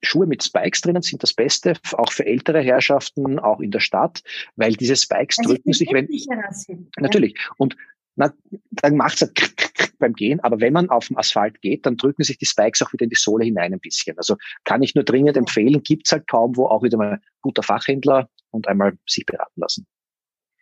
Schuhe 0.00 0.26
mit 0.26 0.42
Spikes 0.42 0.80
drinnen 0.80 1.02
sind 1.02 1.22
das 1.22 1.34
Beste, 1.34 1.74
auch 1.92 2.12
für 2.12 2.24
ältere 2.24 2.62
Herrschaften, 2.62 3.38
auch 3.38 3.60
in 3.60 3.72
der 3.72 3.80
Stadt, 3.80 4.22
weil 4.56 4.72
diese 4.72 4.96
Spikes 4.96 5.38
also 5.38 5.52
drücken 5.52 5.74
sich, 5.74 5.92
wenn, 5.92 6.08
sind, 6.52 6.90
natürlich. 6.98 7.38
Und 7.58 7.76
na, 8.16 8.32
dann 8.70 8.96
macht's 8.96 9.20
halt 9.20 9.34
beim 9.98 10.12
Gehen, 10.12 10.40
aber 10.40 10.60
wenn 10.60 10.72
man 10.72 10.90
auf 10.90 11.08
dem 11.08 11.16
Asphalt 11.16 11.60
geht, 11.60 11.86
dann 11.86 11.96
drücken 11.96 12.24
sich 12.24 12.38
die 12.38 12.46
Spikes 12.46 12.82
auch 12.82 12.92
wieder 12.92 13.04
in 13.04 13.10
die 13.10 13.16
Sohle 13.16 13.44
hinein 13.44 13.72
ein 13.72 13.80
bisschen. 13.80 14.16
Also 14.18 14.36
kann 14.64 14.82
ich 14.82 14.94
nur 14.94 15.04
dringend 15.04 15.36
empfehlen, 15.36 15.82
gibt's 15.82 16.12
halt 16.12 16.28
kaum 16.28 16.56
wo, 16.56 16.66
auch 16.66 16.82
wieder 16.82 16.98
mal 16.98 17.20
guter 17.40 17.62
Fachhändler 17.62 18.28
und 18.50 18.68
einmal 18.68 18.96
sich 19.06 19.26
beraten 19.26 19.60
lassen. 19.60 19.86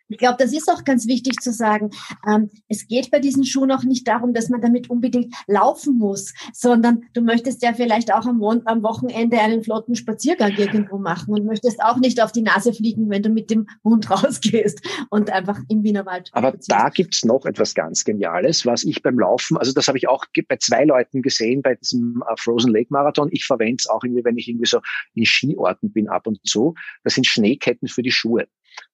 Ich 0.09 0.17
glaube, 0.17 0.35
das 0.37 0.53
ist 0.53 0.69
auch 0.69 0.83
ganz 0.83 1.07
wichtig 1.07 1.39
zu 1.39 1.51
sagen. 1.51 1.89
Ähm, 2.27 2.49
es 2.67 2.87
geht 2.87 3.09
bei 3.09 3.19
diesen 3.19 3.45
Schuhen 3.45 3.71
auch 3.71 3.83
nicht 3.83 4.07
darum, 4.07 4.33
dass 4.33 4.49
man 4.49 4.61
damit 4.61 4.89
unbedingt 4.89 5.33
laufen 5.47 5.97
muss, 5.97 6.33
sondern 6.53 7.03
du 7.13 7.21
möchtest 7.21 7.63
ja 7.63 7.73
vielleicht 7.73 8.13
auch 8.13 8.25
am, 8.25 8.43
am, 8.43 8.83
Wochenende 8.83 9.39
einen 9.39 9.63
flotten 9.63 9.95
Spaziergang 9.95 10.51
irgendwo 10.57 10.97
machen 10.97 11.33
und 11.33 11.45
möchtest 11.45 11.81
auch 11.81 11.97
nicht 11.97 12.21
auf 12.21 12.31
die 12.31 12.41
Nase 12.41 12.73
fliegen, 12.73 13.09
wenn 13.09 13.23
du 13.23 13.29
mit 13.29 13.49
dem 13.49 13.67
Hund 13.83 14.09
rausgehst 14.11 14.81
und 15.09 15.31
einfach 15.31 15.59
im 15.69 15.83
Wienerwald. 15.83 16.29
Aber 16.33 16.49
spazierst. 16.49 16.71
da 16.71 16.89
gibt's 16.89 17.25
noch 17.25 17.45
etwas 17.45 17.73
ganz 17.73 18.03
Geniales, 18.03 18.65
was 18.65 18.83
ich 18.83 19.01
beim 19.01 19.17
Laufen, 19.17 19.57
also 19.57 19.71
das 19.71 19.87
habe 19.87 19.97
ich 19.97 20.09
auch 20.09 20.25
bei 20.47 20.57
zwei 20.57 20.83
Leuten 20.83 21.21
gesehen 21.21 21.61
bei 21.61 21.75
diesem 21.75 22.23
äh, 22.29 22.33
Frozen 22.37 22.71
Lake 22.71 22.87
Marathon. 22.89 23.29
Ich 23.31 23.45
verwende 23.45 23.77
es 23.79 23.89
auch 23.89 24.03
irgendwie, 24.03 24.25
wenn 24.25 24.37
ich 24.37 24.47
irgendwie 24.47 24.67
so 24.67 24.79
in 25.15 25.25
Skiorten 25.25 25.91
bin 25.91 26.09
ab 26.09 26.27
und 26.27 26.45
zu. 26.45 26.75
Das 27.03 27.15
sind 27.15 27.25
Schneeketten 27.25 27.87
für 27.87 28.01
die 28.01 28.11
Schuhe. 28.11 28.47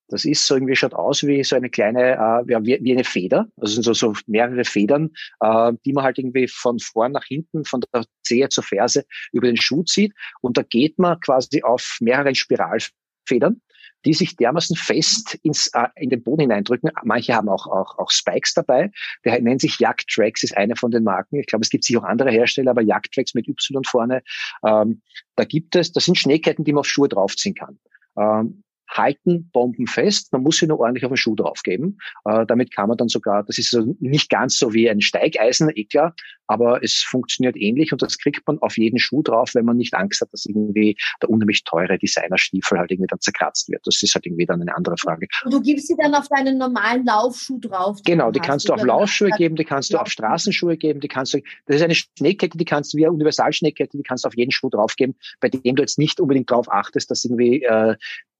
Das 0.10 0.26
ist 0.26 0.46
so 0.46 0.56
irgendwie, 0.56 0.76
schaut 0.76 0.94
aus 0.94 1.24
wie 1.24 1.44
so 1.44 1.56
eine 1.56 1.70
kleine, 1.70 2.14
äh, 2.14 2.48
wie, 2.48 2.80
wie 2.84 2.92
eine 2.92 3.04
Feder. 3.04 3.48
Also 3.58 3.74
sind 3.76 3.84
so, 3.84 3.94
so 3.94 4.14
mehrere 4.28 4.66
Federn, 4.66 5.12
äh, 5.40 5.74
die 5.86 5.94
man 5.94 6.04
halt 6.04 6.18
irgendwie 6.18 6.48
von 6.48 6.80
vorn 6.80 7.12
nach 7.12 7.26
hinten, 7.26 7.64
von 7.66 7.82
der 7.94 8.06
Zehe 8.24 8.50
zur 8.50 8.64
Ferse 8.64 9.06
über 9.32 9.48
den 9.48 9.58
Schuh 9.58 9.84
zieht. 9.84 10.14
Und 10.42 10.58
da 10.58 10.64
geht 10.64 10.98
man 11.00 11.20
quasi 11.20 11.62
auf 11.64 11.98
mehreren 12.02 12.36
Spiralfedern 12.36 13.62
die 14.06 14.14
sich 14.14 14.36
dermaßen 14.36 14.76
fest 14.76 15.38
ins, 15.44 15.68
äh, 15.74 15.88
in 15.96 16.10
den 16.10 16.24
Boden 16.24 16.42
hineindrücken. 16.42 16.92
Manche 17.04 17.36
haben 17.36 17.50
auch, 17.50 17.68
auch, 17.68 17.98
auch 17.98 18.12
Spikes 18.12 18.54
dabei. 18.54 18.92
Der 19.26 19.42
nennt 19.42 19.62
sich 19.62 19.80
Jagdtracks, 19.80 20.44
ist 20.44 20.56
eine 20.56 20.76
von 20.76 20.92
den 20.92 21.04
Marken. 21.04 21.40
Ich 21.40 21.48
glaube, 21.48 21.64
es 21.64 21.70
gibt 21.70 21.84
sich 21.84 21.98
auch 21.98 22.04
andere 22.04 22.32
Hersteller, 22.32 22.72
aber 22.72 22.82
Jagdtracks 22.82 23.34
mit 23.34 23.48
Y 23.48 23.84
vorne. 23.84 24.22
Ähm, 24.66 25.02
da 25.36 25.44
gibt 25.44 25.76
es, 25.76 25.92
das 25.92 26.06
sind 26.06 26.18
Schneeketten, 26.18 26.64
die 26.64 26.74
man 26.74 26.82
auf 26.82 26.88
Schuhe 26.88 27.10
draufziehen 27.10 27.56
kann. 27.56 27.80
Ähm, 28.18 28.64
halten 28.90 29.50
Bomben 29.52 29.88
fest. 29.88 30.32
Man 30.34 30.44
muss 30.44 30.58
sie 30.58 30.68
nur 30.68 30.80
ordentlich 30.80 31.06
auf 31.06 31.12
den 31.12 31.18
Schuh 31.18 31.36
draufgeben. 31.36 32.00
Äh, 32.26 32.46
damit 32.46 32.74
kann 32.74 32.90
man 32.90 32.98
dann 32.98 33.08
sogar, 33.08 33.44
das 33.44 33.58
ist 33.58 33.74
also 33.76 33.96
nicht 34.00 34.30
ganz 34.30 34.58
so 34.58 34.74
wie 34.74 34.90
ein 34.90 35.02
Steigeisen, 35.02 35.72
eh 35.74 35.86
klar, 35.86 36.16
aber 36.50 36.84
es 36.84 36.96
funktioniert 36.96 37.56
ähnlich 37.56 37.92
und 37.92 38.02
das 38.02 38.18
kriegt 38.18 38.46
man 38.48 38.58
auf 38.60 38.78
jeden 38.78 38.98
Schuh 38.98 39.22
drauf, 39.22 39.54
wenn 39.54 39.66
man 39.66 39.78
nicht 39.78 39.94
Angst 39.94 40.22
hat, 40.22 40.34
dass 40.34 40.46
irgendwie 40.46 40.98
der 41.22 41.30
unheimlich 41.30 41.64
teure 41.64 41.98
Designerstiefel 42.00 42.80
halt 42.80 42.92
irgendwie 42.92 43.08
dann 43.08 43.20
zerkratzt 43.20 43.70
wird. 43.70 43.82
Das 43.86 44.02
ist 44.02 44.16
halt 44.16 44.26
irgendwie 44.26 44.48
dann 44.48 44.62
eine 44.62 44.76
andere 44.76 44.98
Frage. 44.98 45.28
Und 45.46 45.54
du 45.54 45.62
gibst 45.62 45.88
sie 45.88 45.96
dann 45.96 46.16
auf 46.16 46.28
deinen 46.28 46.58
normalen 46.58 47.06
Laufschuh 47.06 47.60
drauf? 47.60 48.00
Genau, 48.04 48.32
die 48.32 48.40
kannst 48.40 48.68
du 48.68 48.74
auf 48.74 48.84
Laufschuhe 48.84 49.30
geben, 49.38 49.56
die 49.56 49.64
kannst 49.64 49.94
du 49.94 49.98
auf 50.00 50.08
Straßenschuhe 50.08 50.76
geben, 50.78 51.00
die 51.00 51.08
kannst 51.08 51.36
du, 51.36 51.42
das 51.68 51.78
ist 51.78 51.84
eine 51.84 51.96
Schneekette, 51.96 52.58
die 52.58 52.66
kannst 52.66 52.94
du 52.94 52.98
wie 52.98 53.06
eine 53.06 53.14
Universalschneekette, 53.14 53.96
die 53.96 54.04
kannst 54.04 54.24
du 54.24 54.28
auf 54.28 54.36
jeden 54.36 54.52
Schuh 54.52 54.70
draufgeben, 54.70 55.16
bei 55.42 55.50
dem 55.50 55.76
du 55.76 55.84
jetzt 55.84 56.00
nicht 56.00 56.20
unbedingt 56.20 56.50
drauf 56.50 56.72
achtest, 56.72 57.12
dass 57.12 57.24
irgendwie 57.26 57.62
äh, 57.62 57.96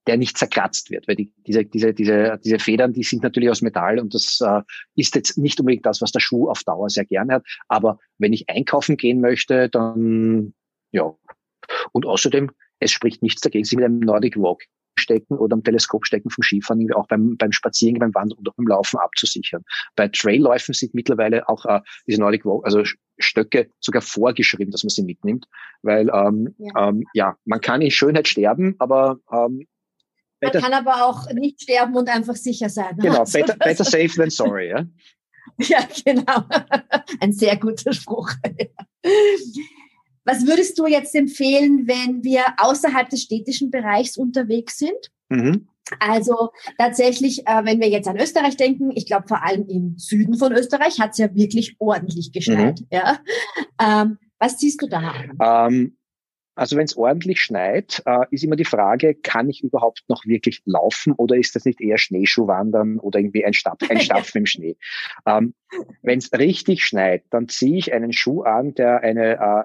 der 0.10 0.18
nicht 0.18 0.40
zerkratzt 0.40 0.90
wird, 0.90 1.08
weil 1.08 1.16
die, 1.16 1.32
diese, 1.46 1.64
diese, 1.64 1.94
diese, 1.94 2.40
diese 2.44 2.58
Federn, 2.58 2.94
die 2.94 3.04
sind 3.04 3.22
natürlich 3.22 3.52
aus 3.52 3.62
Metall 3.62 4.00
und 4.00 4.16
das 4.16 4.42
äh, 4.42 4.62
ist 4.96 5.14
jetzt 5.14 5.38
nicht 5.38 5.60
unbedingt 5.60 5.86
das, 5.86 6.02
was 6.02 6.12
der 6.12 6.20
Schuh 6.20 6.50
auf 6.50 6.64
Dauer 6.64 6.90
sehr 6.90 7.06
gerne 7.06 7.36
hat. 7.36 7.46
Aber 7.68 8.00
wenn 8.18 8.34
ich 8.34 8.50
einkaufen 8.50 8.98
gehen 8.98 9.22
möchte, 9.22 9.70
dann 9.70 10.56
ja. 10.92 11.14
Und 11.92 12.08
außerdem, 12.08 12.50
es 12.80 12.90
spricht 12.90 13.22
nichts 13.22 13.42
dagegen, 13.42 13.66
sich 13.66 13.76
mit 13.76 13.86
einem 13.86 14.00
Nordic 14.00 14.36
Walk 14.36 14.64
stecken 14.96 15.38
oder 15.38 15.54
am 15.54 15.64
Teleskop 15.64 16.08
stecken 16.08 16.32
vom 16.32 16.44
Skifahren, 16.44 16.92
auch 16.94 17.08
beim, 17.08 17.38
beim 17.38 17.52
Spazieren, 17.52 18.00
beim 18.00 18.16
Wandern 18.16 18.40
und 18.40 18.50
auch 18.50 18.56
beim 18.56 18.66
Laufen 18.66 18.98
abzusichern. 18.98 19.64
Bei 19.96 20.08
Trailläufen 20.08 20.74
sind 20.74 20.96
mittlerweile 20.96 21.48
auch 21.48 21.66
äh, 21.66 21.82
diese 22.08 22.20
Nordic 22.20 22.46
Walk, 22.46 22.66
also 22.66 22.82
Stöcke 23.20 23.70
sogar 23.80 24.02
vorgeschrieben, 24.02 24.72
dass 24.72 24.84
man 24.84 24.90
sie 24.90 25.04
mitnimmt, 25.04 25.46
weil 25.84 26.10
ähm, 26.12 26.56
ja. 26.58 26.90
Ähm, 26.90 27.04
ja 27.14 27.38
man 27.46 27.62
kann 27.62 27.84
in 27.84 27.92
Schönheit 27.92 28.28
sterben, 28.28 28.76
aber 28.80 29.20
ähm, 29.32 29.68
man 30.42 30.52
kann 30.52 30.74
aber 30.74 31.06
auch 31.06 31.32
nicht 31.34 31.62
sterben 31.62 31.96
und 31.96 32.10
einfach 32.10 32.36
sicher 32.36 32.70
sein. 32.70 32.98
Genau, 32.98 33.20
also, 33.20 33.40
better, 33.40 33.56
better 33.58 33.84
safe 33.84 34.10
than 34.16 34.30
sorry, 34.30 34.70
ja. 34.70 34.86
Ja, 35.58 35.80
genau. 36.06 36.44
Ein 37.20 37.34
sehr 37.34 37.58
guter 37.58 37.92
Spruch. 37.92 38.32
Was 40.24 40.46
würdest 40.46 40.78
du 40.80 40.86
jetzt 40.86 41.16
empfehlen, 41.16 41.88
wenn 41.88 42.24
wir 42.24 42.44
außerhalb 42.58 43.10
des 43.10 43.24
städtischen 43.24 43.72
Bereichs 43.72 44.16
unterwegs 44.16 44.78
sind? 44.78 45.12
Mhm. 45.30 45.68
Also 46.00 46.52
tatsächlich, 46.78 47.48
äh, 47.48 47.66
wenn 47.66 47.80
wir 47.80 47.90
jetzt 47.90 48.08
an 48.08 48.20
Österreich 48.20 48.56
denken, 48.58 48.92
ich 48.94 49.08
glaube 49.08 49.28
vor 49.28 49.44
allem 49.44 49.68
im 49.68 49.98
Süden 49.98 50.36
von 50.36 50.54
Österreich 50.54 51.00
hat 51.00 51.12
es 51.12 51.18
ja 51.18 51.34
wirklich 51.34 51.76
ordentlich 51.80 52.32
geschneit. 52.32 52.82
Mhm. 52.82 52.88
Ja? 52.92 53.20
Ähm, 53.82 54.18
was 54.38 54.60
siehst 54.60 54.82
du 54.82 54.88
da? 54.88 55.14
Ähm, 55.68 55.98
also 56.60 56.76
wenn 56.76 56.84
es 56.84 56.98
ordentlich 56.98 57.42
schneit, 57.42 58.04
äh, 58.06 58.26
ist 58.32 58.44
immer 58.44 58.58
die 58.58 58.66
Frage, 58.66 59.16
kann 59.16 59.50
ich 59.50 59.64
überhaupt 59.64 60.04
noch 60.10 60.26
wirklich 60.26 60.62
laufen 60.66 61.14
oder 61.14 61.38
ist 61.38 61.56
das 61.56 61.64
nicht 61.64 61.80
eher 61.80 61.98
Schneeschuhwandern 61.98 63.00
oder 63.00 63.20
irgendwie 63.20 63.46
ein, 63.46 63.54
Stapf, 63.54 63.90
ein 63.90 64.00
Stapfen 64.02 64.40
im 64.40 64.46
Schnee? 64.46 64.76
Ähm, 65.26 65.54
wenn 66.02 66.20
es 66.20 66.34
richtig 66.34 66.84
schneit, 66.84 67.24
dann 67.30 67.48
ziehe 67.48 67.78
ich 67.78 67.94
einen 67.94 68.12
Schuh 68.12 68.42
an, 68.42 68.74
der 68.74 69.00
eine 69.02 69.40
äh, 69.40 69.64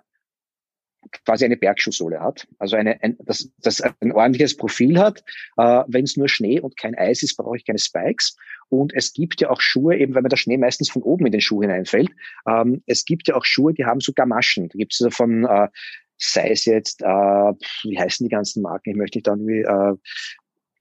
quasi 1.24 1.44
eine 1.44 1.56
Bergschuhsohle 1.56 2.20
hat, 2.20 2.46
also 2.58 2.76
eine, 2.76 3.02
ein, 3.02 3.16
das, 3.24 3.50
das 3.60 3.82
ein 3.82 4.12
ordentliches 4.12 4.56
Profil 4.56 4.98
hat. 4.98 5.24
Äh, 5.56 5.82
Wenn 5.88 6.04
es 6.04 6.16
nur 6.16 6.28
Schnee 6.28 6.60
und 6.60 6.76
kein 6.76 6.94
Eis 6.94 7.22
ist, 7.22 7.36
brauche 7.36 7.56
ich 7.56 7.66
keine 7.66 7.78
Spikes. 7.78 8.36
Und 8.68 8.94
es 8.94 9.12
gibt 9.12 9.40
ja 9.40 9.50
auch 9.50 9.60
Schuhe, 9.60 9.96
eben 9.96 10.14
weil 10.14 10.22
mir 10.22 10.28
der 10.28 10.36
Schnee 10.36 10.56
meistens 10.56 10.90
von 10.90 11.02
oben 11.02 11.26
in 11.26 11.32
den 11.32 11.40
Schuh 11.40 11.60
hineinfällt. 11.60 12.10
Ähm, 12.48 12.82
es 12.86 13.04
gibt 13.04 13.28
ja 13.28 13.34
auch 13.34 13.44
Schuhe, 13.44 13.74
die 13.74 13.84
haben 13.84 14.00
so 14.00 14.12
Gamaschen. 14.12 14.68
Da 14.68 14.78
gibt 14.78 14.94
es 14.94 15.00
also 15.00 15.10
von 15.10 15.44
äh, 15.44 15.68
sei 16.18 16.50
es 16.50 16.64
jetzt, 16.64 17.02
äh, 17.02 17.06
wie 17.06 17.98
heißen 17.98 18.26
die 18.26 18.34
ganzen 18.34 18.62
Marken, 18.62 18.90
ich 18.90 18.96
möchte 18.96 19.18
nicht 19.18 19.26
irgendwie 19.26 19.60
äh, 19.60 19.94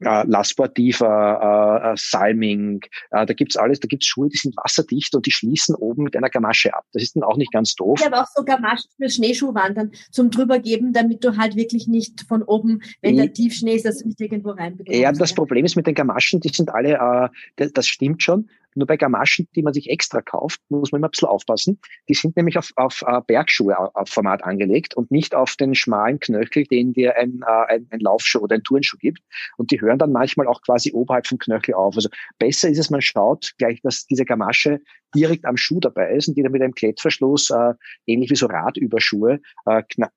äh, 0.06 0.24
La 0.28 0.44
Sportiva, 0.44 1.84
äh, 1.84 1.94
äh, 1.94 1.96
Salming, 1.98 2.82
äh, 3.12 3.26
da 3.26 3.34
gibt's 3.34 3.58
alles, 3.58 3.80
da 3.80 3.88
gibt's 3.88 4.06
Schuhe, 4.06 4.30
die 4.30 4.38
sind 4.38 4.56
wasserdicht 4.58 5.16
und 5.16 5.26
die 5.26 5.32
schließen 5.32 5.76
oben 5.76 6.04
mit 6.04 6.16
einer 6.16 6.30
Gamasche 6.30 6.74
ab. 6.74 6.86
Das 6.94 7.04
ist 7.04 7.16
dann 7.16 7.24
auch 7.24 7.38
nicht 7.38 7.52
ganz 7.52 7.76
doof. 7.76 8.00
Ich 8.00 8.06
habe 8.06 8.22
auch 8.22 8.28
so 8.34 8.44
Gamaschen 8.44 8.90
für 8.98 9.10
Schneeschuhwandern 9.10 9.92
zum 10.12 10.30
drübergeben, 10.32 10.94
damit 10.94 11.24
du 11.24 11.38
halt 11.38 11.56
wirklich 11.56 11.88
nicht 11.88 12.22
von 12.28 12.44
oben, 12.44 12.82
wenn 13.02 13.18
der 13.18 13.34
Tiefschnee 13.34 13.76
ist, 13.76 13.86
dass 13.86 14.00
du 14.00 14.08
nicht 14.08 14.22
irgendwo 14.22 14.52
reinbekommst. 14.52 15.00
Ja, 15.00 15.12
das 15.12 15.34
Problem 15.34 15.66
ist 15.66 15.76
mit 15.76 15.88
den 15.88 15.96
Gamaschen, 15.96 16.40
die 16.40 16.50
sind 16.50 16.70
alle, 16.74 17.32
äh, 17.58 17.70
das, 17.74 17.88
stimmt 17.88 18.24
schon, 18.24 18.50
nur 18.76 18.88
bei 18.88 18.98
Gamaschen, 18.98 19.48
die 19.56 19.62
man 19.62 19.74
sich 19.74 19.90
extra 19.90 20.22
kauft, 20.22 20.62
muss 20.70 20.92
man 20.92 21.00
immer 21.00 21.08
ein 21.08 21.12
bisschen 21.12 21.28
aufpassen. 21.28 21.80
Die 22.10 22.14
sind 22.14 22.36
nämlich 22.36 22.58
auf, 22.58 22.72
auf 22.76 23.04
uh, 23.08 23.22
Bergschuhe-Format 23.22 24.44
angelegt 24.44 24.96
und 24.96 25.12
nicht 25.12 25.36
auf 25.36 25.56
den 25.56 25.76
schmalen 25.76 26.20
Knöchel, 26.20 26.66
den 26.66 26.94
dir 26.94 27.16
ein, 27.16 27.42
uh, 27.44 27.66
ein, 27.68 27.88
ein 27.92 28.00
Laufschuh 28.00 28.40
oder 28.40 28.56
ein 28.56 28.64
Turnschuh 28.64 28.98
gibt. 28.98 29.22
Und 29.58 29.72
die 29.72 29.82
hören 29.82 29.93
dann 30.00 30.12
manchmal 30.12 30.48
auch 30.48 30.62
quasi 30.62 30.92
oberhalb 30.94 31.28
vom 31.28 31.38
Knöchel 31.38 31.76
auf. 31.76 31.96
Also 31.96 32.10
besser 32.40 32.70
ist 32.70 32.80
es, 32.80 32.90
man 32.90 33.02
schaut 33.02 33.54
gleich, 33.58 33.82
dass 33.82 34.06
diese 34.06 34.26
Gamasche 34.26 34.80
direkt 35.16 35.46
am 35.46 35.58
Schuh 35.58 35.80
dabei 35.80 36.14
ist 36.14 36.28
und 36.28 36.38
die 36.38 36.44
dann 36.44 36.52
mit 36.52 36.62
einem 36.62 36.74
Klettverschluss, 36.74 37.50
uh, 37.52 37.74
ähnlich 38.06 38.30
wie 38.30 38.36
so 38.36 38.48
Radüberschuhe, 38.48 39.40
uh, 39.68 39.82
ja. 39.98 40.10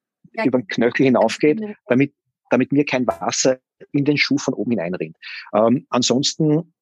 über 0.44 0.58
den 0.58 0.68
Knöchel 0.68 1.06
hinaufgeht, 1.06 1.60
damit 1.86 2.12
damit 2.50 2.72
mir 2.72 2.84
kein 2.84 3.06
Wasser 3.06 3.58
in 3.92 4.04
den 4.04 4.16
Schuh 4.16 4.38
von 4.38 4.54
oben 4.54 4.72
hineinrinnt. 4.72 5.16
Ähm, 5.54 5.86
ansonsten 5.90 6.72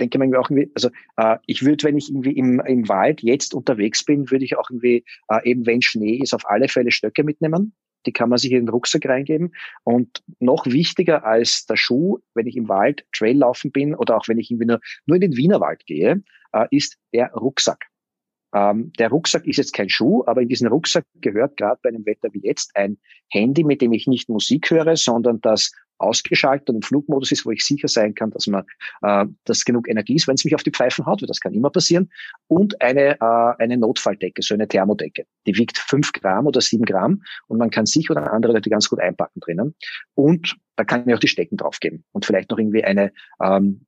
denke 0.00 0.18
mir 0.18 0.38
auch 0.38 0.50
irgendwie, 0.50 0.70
also 0.74 0.90
äh, 1.16 1.38
ich 1.46 1.64
würde, 1.64 1.84
wenn 1.84 1.96
ich 1.96 2.08
irgendwie 2.08 2.32
im, 2.32 2.60
im 2.60 2.88
Wald 2.88 3.22
jetzt 3.22 3.54
unterwegs 3.54 4.04
bin, 4.04 4.30
würde 4.30 4.44
ich 4.44 4.56
auch 4.56 4.70
irgendwie, 4.70 5.04
äh, 5.28 5.50
eben 5.50 5.66
wenn 5.66 5.82
Schnee 5.82 6.16
ist, 6.16 6.34
auf 6.34 6.48
alle 6.48 6.68
Fälle 6.68 6.90
Stöcke 6.90 7.24
mitnehmen. 7.24 7.74
Die 8.08 8.12
kann 8.12 8.30
man 8.30 8.38
sich 8.38 8.52
in 8.52 8.64
den 8.64 8.70
Rucksack 8.70 9.04
reingeben. 9.04 9.54
Und 9.84 10.22
noch 10.40 10.64
wichtiger 10.64 11.26
als 11.26 11.66
der 11.66 11.76
Schuh, 11.76 12.18
wenn 12.34 12.46
ich 12.46 12.56
im 12.56 12.68
Wald 12.68 13.06
Trail 13.12 13.36
laufen 13.36 13.70
bin 13.70 13.94
oder 13.94 14.16
auch 14.16 14.28
wenn 14.28 14.38
ich 14.38 14.50
irgendwie 14.50 14.66
nur, 14.66 14.80
nur 15.04 15.16
in 15.16 15.20
den 15.20 15.36
Wienerwald 15.36 15.84
gehe, 15.84 16.22
äh, 16.52 16.66
ist 16.70 16.96
der 17.12 17.30
Rucksack. 17.32 17.84
Ähm, 18.54 18.92
der 18.98 19.10
Rucksack 19.10 19.46
ist 19.46 19.58
jetzt 19.58 19.74
kein 19.74 19.90
Schuh, 19.90 20.24
aber 20.26 20.40
in 20.40 20.48
diesen 20.48 20.68
Rucksack 20.68 21.04
gehört 21.20 21.58
gerade 21.58 21.78
bei 21.82 21.90
einem 21.90 22.06
Wetter 22.06 22.30
wie 22.32 22.40
jetzt 22.42 22.74
ein 22.76 22.96
Handy, 23.28 23.62
mit 23.62 23.82
dem 23.82 23.92
ich 23.92 24.06
nicht 24.06 24.30
Musik 24.30 24.70
höre, 24.70 24.96
sondern 24.96 25.42
das 25.42 25.72
ausgeschaltet 25.98 26.68
und 26.68 26.76
im 26.76 26.82
Flugmodus 26.82 27.32
ist, 27.32 27.46
wo 27.46 27.50
ich 27.50 27.64
sicher 27.64 27.88
sein 27.88 28.14
kann, 28.14 28.30
dass 28.30 28.46
man 28.46 28.64
äh, 29.02 29.26
dass 29.44 29.64
genug 29.64 29.88
Energie 29.88 30.16
ist, 30.16 30.28
wenn 30.28 30.34
es 30.34 30.44
mich 30.44 30.54
auf 30.54 30.62
die 30.62 30.70
Pfeifen 30.70 31.06
haut, 31.06 31.22
weil 31.22 31.26
das 31.26 31.40
kann 31.40 31.54
immer 31.54 31.70
passieren. 31.70 32.10
Und 32.46 32.80
eine, 32.80 33.20
äh, 33.20 33.54
eine 33.58 33.76
Notfalldecke, 33.76 34.42
so 34.42 34.54
eine 34.54 34.68
Thermodecke. 34.68 35.24
Die 35.46 35.56
wiegt 35.56 35.78
fünf 35.78 36.12
Gramm 36.12 36.46
oder 36.46 36.60
sieben 36.60 36.84
Gramm 36.84 37.22
und 37.46 37.58
man 37.58 37.70
kann 37.70 37.86
sich 37.86 38.10
oder 38.10 38.32
andere 38.32 38.52
Leute 38.52 38.70
ganz 38.70 38.88
gut 38.88 39.00
einpacken 39.00 39.40
drinnen. 39.40 39.74
Und 40.14 40.56
da 40.76 40.84
kann 40.84 41.08
ich 41.08 41.14
auch 41.14 41.18
die 41.18 41.28
Stecken 41.28 41.56
draufgeben 41.56 42.04
und 42.12 42.24
vielleicht 42.24 42.50
noch 42.50 42.58
irgendwie 42.58 42.84
eine 42.84 43.12
ähm, 43.42 43.86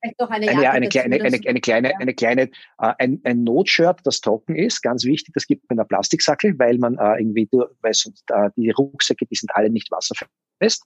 eine, 0.00 0.14
eine, 0.30 0.48
eine, 0.48 0.70
eine, 0.70 0.88
kleine, 0.88 1.16
eine, 1.16 1.40
eine 1.46 1.60
kleine, 1.60 1.90
ja. 1.90 1.96
eine 1.98 2.14
kleine, 2.14 2.42
äh, 2.78 2.94
ein, 2.98 3.20
ein 3.24 3.44
Notshirt, 3.44 4.00
das 4.04 4.20
trocken 4.20 4.56
ist, 4.56 4.82
ganz 4.82 5.04
wichtig. 5.04 5.34
Das 5.34 5.46
gibt 5.46 5.68
man 5.68 5.76
in 5.76 5.80
einer 5.80 5.88
Plastiksackel, 5.88 6.58
weil 6.58 6.78
man 6.78 6.98
äh, 6.98 7.20
irgendwie, 7.20 7.48
weil 7.50 7.94
sonst, 7.94 8.30
äh, 8.30 8.50
die 8.56 8.70
Rucksäcke, 8.70 9.26
die 9.26 9.34
sind 9.34 9.50
alle 9.54 9.70
nicht 9.70 9.90
wasserfest. 9.90 10.84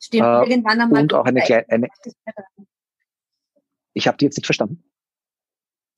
Stimmt, 0.00 0.22
äh, 0.22 0.50
irgendwann 0.50 0.80
einmal. 0.80 1.02
Und 1.02 1.14
auch 1.14 1.24
eine 1.24 1.42
kleine, 1.42 1.68
eine, 1.68 1.88
ich 3.92 4.06
habe 4.06 4.16
die 4.16 4.24
jetzt 4.24 4.36
nicht 4.36 4.46
verstanden. 4.46 4.82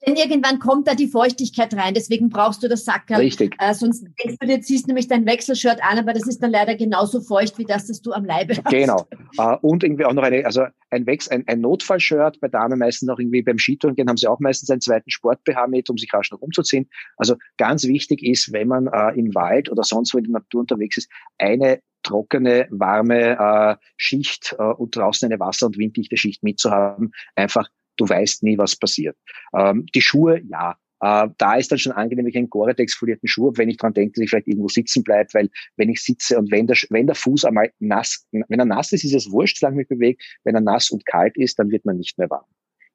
Denn 0.04 0.14
irgendwann 0.14 0.58
kommt 0.58 0.86
da 0.88 0.94
die 0.94 1.08
Feuchtigkeit 1.08 1.72
rein, 1.74 1.94
deswegen 1.94 2.28
brauchst 2.28 2.62
du 2.62 2.68
das 2.68 2.84
Sackerl. 2.84 3.20
Richtig. 3.20 3.54
Äh, 3.58 3.72
sonst 3.72 4.04
denkst 4.22 4.36
du 4.38 4.46
dir, 4.46 4.60
ziehst 4.60 4.86
nämlich 4.86 5.08
dein 5.08 5.24
Wechselshirt 5.24 5.82
an, 5.82 5.98
aber 5.98 6.12
das 6.12 6.26
ist 6.26 6.42
dann 6.42 6.50
leider 6.50 6.76
genauso 6.76 7.20
feucht 7.20 7.58
wie 7.58 7.64
das, 7.64 7.86
das 7.86 8.02
du 8.02 8.12
am 8.12 8.24
Leibe 8.24 8.56
hast. 8.56 8.70
Genau. 8.70 9.06
Äh, 9.38 9.56
und 9.62 9.82
irgendwie 9.82 10.04
auch 10.04 10.12
noch 10.12 10.22
eine, 10.22 10.44
also 10.44 10.66
ein 10.90 11.06
Wechsel, 11.06 11.32
ein, 11.32 11.44
ein 11.46 11.60
Notfallshirt, 11.60 12.40
bei 12.40 12.48
Damen 12.48 12.78
meistens 12.78 13.08
noch 13.08 13.18
irgendwie 13.18 13.42
beim 13.42 13.58
Skitouren 13.58 13.96
gehen, 13.96 14.08
haben 14.08 14.18
sie 14.18 14.28
auch 14.28 14.38
meistens 14.38 14.70
einen 14.70 14.80
zweiten 14.82 15.10
Sport-BH 15.10 15.66
mit, 15.68 15.88
um 15.88 15.96
sich 15.96 16.12
rasch 16.12 16.30
noch 16.30 16.40
umzuziehen. 16.40 16.88
Also 17.16 17.36
ganz 17.56 17.84
wichtig 17.84 18.22
ist, 18.22 18.52
wenn 18.52 18.68
man 18.68 18.88
äh, 18.88 19.18
im 19.18 19.34
Wald 19.34 19.70
oder 19.70 19.82
sonst 19.82 20.12
wo 20.12 20.18
in 20.18 20.24
der 20.24 20.34
Natur 20.34 20.60
unterwegs 20.60 20.98
ist, 20.98 21.10
eine 21.38 21.80
trockene, 22.02 22.68
warme 22.70 23.36
äh, 23.38 23.76
Schicht 23.96 24.54
äh, 24.58 24.62
und 24.62 24.94
draußen 24.94 25.26
eine 25.26 25.40
wasser- 25.40 25.66
und 25.66 25.78
winddichte 25.78 26.16
Schicht 26.16 26.42
mitzuhaben, 26.42 27.12
einfach 27.34 27.68
du 27.96 28.08
weißt 28.08 28.42
nie, 28.42 28.58
was 28.58 28.76
passiert. 28.76 29.16
Ähm, 29.54 29.86
die 29.94 30.00
Schuhe, 30.02 30.40
ja. 30.48 30.76
Äh, 31.00 31.28
da 31.36 31.56
ist 31.56 31.70
dann 31.70 31.78
schon 31.78 31.92
angenehm, 31.92 32.24
wenn 32.24 32.30
ich 32.30 32.36
einen 32.38 32.48
Gore-Tex 32.48 32.94
folierten 32.94 33.28
Schuh 33.28 33.48
habe, 33.48 33.58
wenn 33.58 33.68
ich 33.68 33.76
dran 33.76 33.92
denke, 33.92 34.14
dass 34.14 34.24
ich 34.24 34.30
vielleicht 34.30 34.48
irgendwo 34.48 34.68
sitzen 34.68 35.04
bleibe, 35.04 35.28
weil 35.34 35.50
wenn 35.76 35.90
ich 35.90 36.02
sitze 36.02 36.38
und 36.38 36.50
wenn 36.50 36.66
der, 36.66 36.76
wenn 36.88 37.06
der 37.06 37.14
Fuß 37.14 37.44
einmal 37.44 37.70
nass, 37.80 38.26
wenn 38.32 38.58
er 38.58 38.64
nass 38.64 38.92
ist, 38.92 39.04
ist 39.04 39.14
es 39.14 39.30
wurscht, 39.30 39.58
solange 39.58 39.82
ich 39.82 39.88
mich 39.90 39.98
bewege. 39.98 40.18
Wenn 40.44 40.54
er 40.54 40.62
nass 40.62 40.90
und 40.90 41.04
kalt 41.04 41.36
ist, 41.36 41.58
dann 41.58 41.70
wird 41.70 41.84
man 41.84 41.98
nicht 41.98 42.16
mehr 42.16 42.30
warm. 42.30 42.46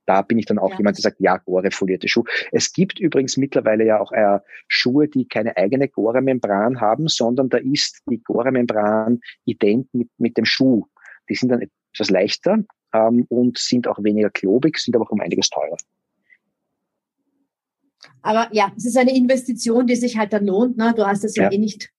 Da 0.08 0.24
bin 0.24 0.40
ich 0.40 0.46
dann 0.46 0.58
auch 0.58 0.72
ja. 0.72 0.78
jemand, 0.80 0.98
der 0.98 1.04
sagt, 1.04 1.20
ja, 1.20 1.38
Gore-folierte 1.38 2.08
Schuhe. 2.08 2.26
Es 2.52 2.74
gibt 2.74 3.00
übrigens 3.00 3.38
mittlerweile 3.38 3.86
ja 3.86 4.00
auch 4.00 4.12
äh, 4.12 4.40
Schuhe, 4.68 5.08
die 5.08 5.28
keine 5.28 5.56
eigene 5.58 5.88
Gore-Membran 5.88 6.82
haben, 6.82 7.08
sondern 7.08 7.50
da 7.50 7.58
ist 7.58 8.02
die 8.10 8.22
Gore-Membran 8.22 9.20
ident 9.46 9.94
mit, 9.94 10.10
mit 10.18 10.38
dem 10.38 10.46
Schuh. 10.46 10.86
Die 11.30 11.36
sind 11.36 11.50
dann 11.50 11.62
etwas 11.94 12.10
leichter, 12.10 12.64
ähm, 12.94 13.26
und 13.30 13.58
sind 13.58 13.88
auch 13.88 14.04
weniger 14.04 14.30
klobig, 14.30 14.78
sind 14.78 14.96
aber 14.96 15.06
auch 15.06 15.12
um 15.12 15.22
einiges 15.22 15.50
teurer. 15.50 15.78
Aber 18.22 18.50
ja, 18.52 18.72
es 18.78 18.86
ist 18.86 18.98
eine 18.98 19.16
Investition, 19.16 19.88
die 19.88 19.96
sich 19.96 20.18
halt 20.18 20.34
dann 20.34 20.46
lohnt. 20.46 20.78
Ne? 20.78 20.94
Du 20.96 21.06
hast 21.06 21.24
es 21.24 21.36
ja. 21.36 21.44
ja 21.44 21.52
eh 21.52 21.58
nicht 21.58 21.92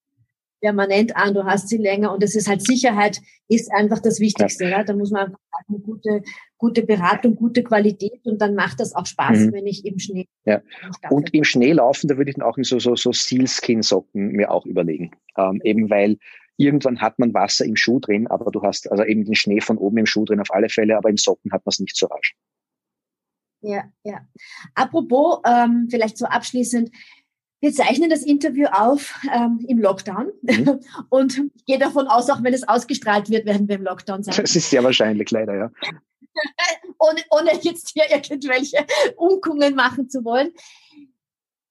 permanent 0.61 1.17
an, 1.17 1.35
du 1.35 1.45
hast 1.45 1.69
sie 1.69 1.77
länger 1.77 2.13
und 2.13 2.23
es 2.23 2.37
ist 2.37 2.49
halt 2.49 2.65
Sicherheit 2.65 3.21
ist 3.49 3.71
einfach 3.73 3.99
das 3.99 4.21
Wichtigste. 4.21 4.65
Ja. 4.65 4.85
Da 4.85 4.95
muss 4.95 5.11
man 5.11 5.27
einfach 5.27 5.41
sagen, 5.51 5.83
gute, 5.83 6.23
gute 6.57 6.83
Beratung, 6.85 7.35
gute 7.35 7.65
Qualität 7.65 8.21
und 8.25 8.41
dann 8.41 8.55
macht 8.55 8.79
das 8.79 8.95
auch 8.95 9.05
Spaß, 9.05 9.39
mhm. 9.39 9.53
wenn 9.53 9.67
ich 9.67 9.85
im 9.85 9.99
Schnee. 9.99 10.29
Ja. 10.45 10.63
Und 11.11 11.35
im 11.35 11.43
Schnee 11.43 11.73
laufen, 11.73 12.07
da 12.07 12.17
würde 12.17 12.31
ich 12.31 12.37
dann 12.37 12.47
auch 12.47 12.57
so, 12.63 12.79
so, 12.79 12.95
so 12.95 13.13
Sealskin-Socken 13.13 14.29
mir 14.29 14.53
auch 14.53 14.65
überlegen. 14.65 15.11
Ähm, 15.37 15.61
eben 15.65 15.91
weil 15.91 16.17
Irgendwann 16.57 17.01
hat 17.01 17.19
man 17.19 17.35
Wasser 17.35 17.65
im 17.65 17.77
Schuh 17.77 17.99
drin, 17.99 18.27
aber 18.27 18.51
du 18.51 18.63
hast 18.63 18.91
also 18.91 19.05
eben 19.05 19.25
den 19.25 19.35
Schnee 19.35 19.61
von 19.61 19.79
oben 19.79 19.99
im 19.99 20.07
Schuh 20.07 20.25
drin 20.25 20.41
auf 20.41 20.53
alle 20.53 20.69
Fälle, 20.69 20.97
aber 20.97 21.09
im 21.09 21.17
Socken 21.17 21.53
hat 21.53 21.65
man 21.65 21.71
es 21.71 21.81
nicht 21.81 21.97
so 21.97 22.07
rasch. 22.07 22.35
Ja, 23.63 23.85
ja. 24.03 24.21
Apropos, 24.75 25.41
ähm, 25.47 25.89
vielleicht 25.91 26.19
so 26.19 26.27
abschließend, 26.27 26.91
wir 27.61 27.73
zeichnen 27.73 28.11
das 28.11 28.25
Interview 28.25 28.67
auf 28.67 29.15
ähm, 29.33 29.65
im 29.69 29.79
Lockdown 29.79 30.33
mhm. 30.43 30.81
und 31.11 31.41
ich 31.55 31.65
gehe 31.65 31.79
davon 31.79 32.09
aus, 32.09 32.29
auch 32.29 32.43
wenn 32.43 32.55
es 32.55 32.67
ausgestrahlt 32.67 33.31
wird, 33.31 33.47
werden 33.47 33.69
wir 33.69 33.77
im 33.77 33.85
Lockdown 33.85 34.25
sein. 34.25 34.35
Das 34.37 34.57
ist 34.57 34.69
sehr 34.69 34.83
wahrscheinlich, 34.83 35.31
leider, 35.31 35.55
ja. 35.55 35.71
ohne, 36.99 37.21
ohne 37.31 37.53
jetzt 37.63 37.91
hier 37.91 38.05
irgendwelche 38.11 38.85
Unkungen 39.17 39.75
machen 39.75 40.11
zu 40.11 40.25
wollen. 40.25 40.53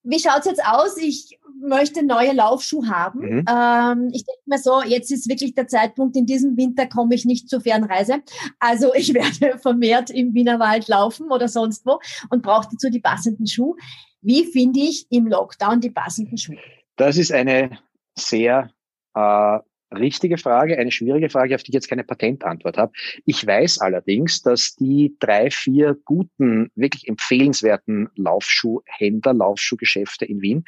Wie 0.03 0.19
schaut's 0.19 0.45
jetzt 0.45 0.63
aus? 0.65 0.97
Ich 0.97 1.39
möchte 1.59 2.03
neue 2.03 2.33
Laufschuhe 2.33 2.87
haben. 2.89 3.19
Mhm. 3.19 3.45
Ähm, 3.47 4.09
ich 4.13 4.25
denke 4.25 4.41
mir 4.45 4.57
so, 4.57 4.81
jetzt 4.81 5.11
ist 5.11 5.29
wirklich 5.29 5.53
der 5.53 5.67
Zeitpunkt, 5.67 6.15
in 6.15 6.25
diesem 6.25 6.57
Winter 6.57 6.87
komme 6.87 7.13
ich 7.13 7.25
nicht 7.25 7.49
zur 7.49 7.61
Fernreise. 7.61 8.21
Also 8.59 8.93
ich 8.93 9.13
werde 9.13 9.59
vermehrt 9.59 10.09
im 10.09 10.33
Wienerwald 10.33 10.87
laufen 10.87 11.31
oder 11.31 11.47
sonst 11.47 11.85
wo 11.85 11.99
und 12.29 12.41
brauche 12.41 12.69
dazu 12.71 12.89
die 12.89 12.99
passenden 12.99 13.47
Schuhe. 13.47 13.75
Wie 14.21 14.45
finde 14.45 14.79
ich 14.79 15.05
im 15.09 15.27
Lockdown 15.27 15.81
die 15.81 15.91
passenden 15.91 16.37
Schuhe? 16.37 16.57
Das 16.95 17.17
ist 17.17 17.31
eine 17.31 17.79
sehr 18.17 18.71
äh, 19.15 19.59
richtige 19.91 20.37
Frage, 20.37 20.77
eine 20.77 20.91
schwierige 20.91 21.29
Frage, 21.29 21.55
auf 21.55 21.63
die 21.63 21.71
ich 21.71 21.75
jetzt 21.75 21.89
keine 21.89 22.03
Patentantwort 22.03 22.77
habe. 22.77 22.91
Ich 23.25 23.45
weiß 23.45 23.79
allerdings, 23.79 24.41
dass 24.41 24.75
die 24.75 25.15
drei, 25.19 25.49
vier 25.51 25.97
guten, 26.05 26.71
wirklich 26.75 27.07
empfehlenswerten 27.07 28.09
Laufschuhhändler, 28.15 29.33
Laufschuhgeschäfte 29.33 30.25
in 30.25 30.41
Wien, 30.41 30.65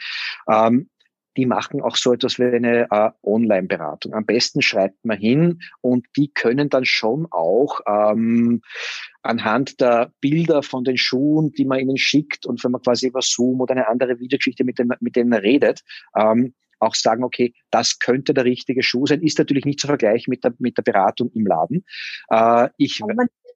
ähm, 0.50 0.90
die 1.38 1.46
machen 1.46 1.82
auch 1.82 1.96
so 1.96 2.14
etwas 2.14 2.38
wie 2.38 2.44
eine 2.44 2.88
äh, 2.92 3.10
Online-Beratung. 3.24 4.14
Am 4.14 4.26
besten 4.26 4.62
schreibt 4.62 5.04
man 5.04 5.18
hin 5.18 5.60
und 5.82 6.06
die 6.16 6.32
können 6.32 6.70
dann 6.70 6.86
schon 6.86 7.28
auch 7.32 7.80
ähm, 7.88 8.62
anhand 9.24 9.82
der 9.82 10.12
Bilder 10.22 10.62
von 10.64 10.84
den 10.84 10.98
Schuhen, 10.98 11.52
die 11.52 11.66
man 11.66 11.80
ihnen 11.80 11.98
schickt 11.98 12.46
und 12.46 12.64
wenn 12.64 12.72
man 12.72 12.82
quasi 12.82 13.08
über 13.08 13.22
Zoom 13.22 13.62
oder 13.62 13.74
eine 13.74 13.88
andere 13.88 14.20
Videogeschichte 14.20 14.64
mit, 14.64 14.78
den, 14.78 14.92
mit 15.00 15.16
denen 15.16 15.34
redet, 15.34 15.82
ähm, 16.16 16.54
auch 16.84 16.96
sagen, 16.96 17.24
okay, 17.24 17.54
das 17.72 18.00
könnte 18.00 18.34
der 18.34 18.46
richtige 18.46 18.84
Schuh 18.84 19.06
sein, 19.06 19.22
ist 19.22 19.38
natürlich 19.38 19.66
nicht 19.66 19.80
zu 19.80 19.88
vergleichen 19.88 20.32
mit 20.32 20.44
der, 20.44 20.54
mit 20.60 20.78
der 20.78 20.84
Beratung 20.84 21.32
im 21.34 21.46
Laden. 21.46 21.86
Äh, 22.30 22.70
ich, 22.78 23.02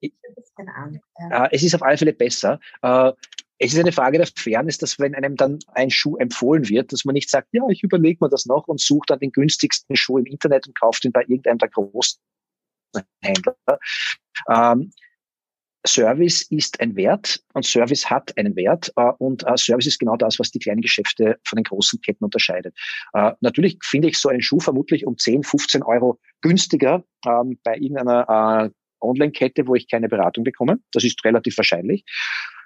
ich 0.00 0.12
äh, 0.60 1.48
es 1.50 1.62
ist 1.62 1.74
auf 1.74 1.82
alle 1.82 1.98
Fälle 1.98 2.12
besser. 2.12 2.60
Äh, 2.82 3.12
es 3.58 3.72
ist 3.72 3.80
eine 3.80 3.92
Frage 3.92 4.18
der 4.18 4.28
Fairness, 4.28 4.78
dass 4.78 4.98
wenn 5.00 5.14
einem 5.14 5.34
dann 5.34 5.58
ein 5.74 5.90
Schuh 5.90 6.16
empfohlen 6.16 6.68
wird, 6.68 6.92
dass 6.92 7.04
man 7.04 7.14
nicht 7.14 7.28
sagt, 7.28 7.48
ja, 7.52 7.62
ich 7.68 7.82
überlege 7.82 8.18
mir 8.20 8.28
das 8.28 8.46
noch 8.46 8.68
und 8.68 8.80
suche 8.80 9.06
dann 9.08 9.18
den 9.18 9.32
günstigsten 9.32 9.96
Schuh 9.96 10.18
im 10.18 10.26
Internet 10.26 10.68
und 10.68 10.78
kauft 10.78 11.04
ihn 11.04 11.12
bei 11.12 11.22
irgendeinem 11.22 11.58
der 11.58 11.68
großen 11.68 12.20
Händler. 13.20 13.56
Ähm, 14.48 14.92
Service 15.86 16.42
ist 16.50 16.80
ein 16.80 16.96
Wert 16.96 17.40
und 17.54 17.64
Service 17.64 18.10
hat 18.10 18.36
einen 18.36 18.56
Wert 18.56 18.92
äh, 18.96 19.12
und 19.18 19.46
äh, 19.46 19.56
Service 19.56 19.86
ist 19.86 19.98
genau 19.98 20.16
das, 20.16 20.38
was 20.38 20.50
die 20.50 20.58
kleinen 20.58 20.80
Geschäfte 20.80 21.38
von 21.44 21.56
den 21.56 21.64
großen 21.64 22.00
Ketten 22.00 22.24
unterscheidet. 22.24 22.74
Äh, 23.14 23.32
natürlich 23.40 23.78
finde 23.82 24.08
ich 24.08 24.18
so 24.18 24.28
einen 24.28 24.42
Schuh 24.42 24.60
vermutlich 24.60 25.06
um 25.06 25.16
10, 25.16 25.44
15 25.44 25.82
Euro 25.82 26.18
günstiger 26.40 27.04
ähm, 27.26 27.58
bei 27.62 27.76
irgendeiner 27.76 28.70
Online-Kette, 29.00 29.66
wo 29.66 29.74
ich 29.74 29.88
keine 29.88 30.08
Beratung 30.08 30.44
bekomme. 30.44 30.78
Das 30.92 31.04
ist 31.04 31.24
relativ 31.24 31.56
wahrscheinlich. 31.56 32.04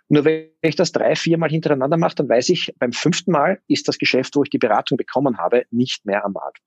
Nur 0.09 0.25
wenn 0.25 0.51
ich 0.63 0.77
das 0.77 0.93
drei, 0.93 1.15
vier 1.15 1.39
Mal 1.39 1.51
hintereinander 1.51 1.97
mache, 1.97 2.17
dann 2.17 2.29
weiß 2.29 2.49
ich, 2.51 2.75
beim 2.79 2.93
fünften 2.93 3.33
Mal 3.33 3.61
ist 3.69 3.89
das 3.89 3.99
Geschäft, 3.99 4.37
wo 4.37 4.43
ich 4.43 4.51
die 4.51 4.59
Beratung 4.59 4.97
bekommen 4.97 5.39
habe, 5.39 5.65
nicht 5.71 6.05
mehr 6.05 6.25
am 6.25 6.33
Markt. 6.33 6.61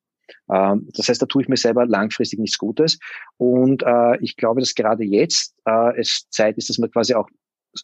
Ähm, 0.51 0.87
das 0.95 1.09
heißt, 1.09 1.21
da 1.21 1.25
tue 1.25 1.43
ich 1.43 1.47
mir 1.47 1.57
selber 1.57 1.85
langfristig 1.85 2.39
nichts 2.39 2.57
Gutes. 2.57 2.99
Und 3.37 3.83
äh, 3.83 4.17
ich 4.21 4.37
glaube, 4.37 4.59
dass 4.59 4.75
gerade 4.75 5.03
jetzt 5.03 5.55
äh, 5.65 5.99
es 5.99 6.27
Zeit 6.29 6.57
ist, 6.57 6.69
dass 6.69 6.77
man 6.77 6.91
quasi 6.91 7.13
auch 7.13 7.29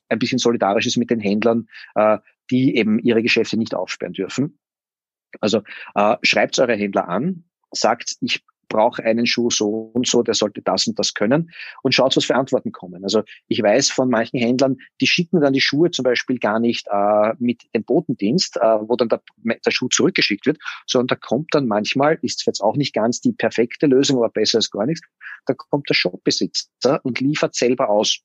ein 0.10 0.19
bisschen 0.19 0.38
solidarisch 0.38 0.86
ist 0.88 0.97
mit 0.97 1.10
den 1.10 1.19
Händlern, 1.19 1.67
äh, 1.95 2.17
die 2.49 2.75
eben 2.75 2.99
ihre 2.99 3.21
Geschäfte 3.21 3.58
nicht 3.58 3.75
aufsperren 3.75 4.13
dürfen. 4.13 4.60
Also 5.39 5.62
äh, 5.95 6.17
schreibt 6.23 6.60
eure 6.60 6.75
Händler 6.75 7.08
an, 7.08 7.45
sagt, 7.71 8.15
ich 8.21 8.43
brauche 8.71 9.03
einen 9.03 9.25
Schuh 9.25 9.49
so 9.49 9.91
und 9.93 10.07
so, 10.07 10.23
der 10.23 10.34
sollte 10.34 10.62
das 10.62 10.88
und 10.88 10.97
das 10.97 11.13
können 11.13 11.51
und 11.84 11.93
schaut, 11.93 12.15
was 12.15 12.25
für 12.25 12.36
Antworten 12.36 12.71
kommen. 12.71 13.03
Also 13.03 13.23
ich 13.47 13.62
weiß 13.62 13.89
von 13.89 14.10
manchen 14.10 14.39
Händlern, 14.39 14.77
die 15.01 15.07
schicken 15.07 15.41
dann 15.41 15.53
die 15.53 15.62
Schuhe 15.62 15.91
zum 15.91 16.03
Beispiel 16.03 16.39
gar 16.39 16.60
nicht 16.60 16.88
äh, 16.89 17.34
mit 17.39 17.63
dem 17.75 17.84
Botendienst, 17.84 18.57
äh, 18.57 18.79
wo 18.88 18.95
dann 18.95 19.10
der, 19.10 19.21
der 19.43 19.71
Schuh 19.71 19.89
zurückgeschickt 19.89 20.45
wird, 20.45 20.57
sondern 20.88 21.07
da 21.07 21.15
kommt 21.15 21.49
dann 21.51 21.67
manchmal, 21.67 22.17
ist 22.21 22.45
jetzt 22.45 22.62
auch 22.62 22.75
nicht 22.75 22.93
ganz 22.93 23.19
die 23.21 23.34
perfekte 23.34 23.88
Lösung, 23.88 24.17
aber 24.17 24.29
besser 24.29 24.60
als 24.60 24.71
gar 24.71 24.86
nichts, 24.86 25.05
da 25.45 25.53
kommt 25.53 25.89
der 25.89 25.95
Shopbesitzer 25.95 27.03
und 27.03 27.19
liefert 27.19 27.55
selber 27.55 27.89
aus 27.89 28.21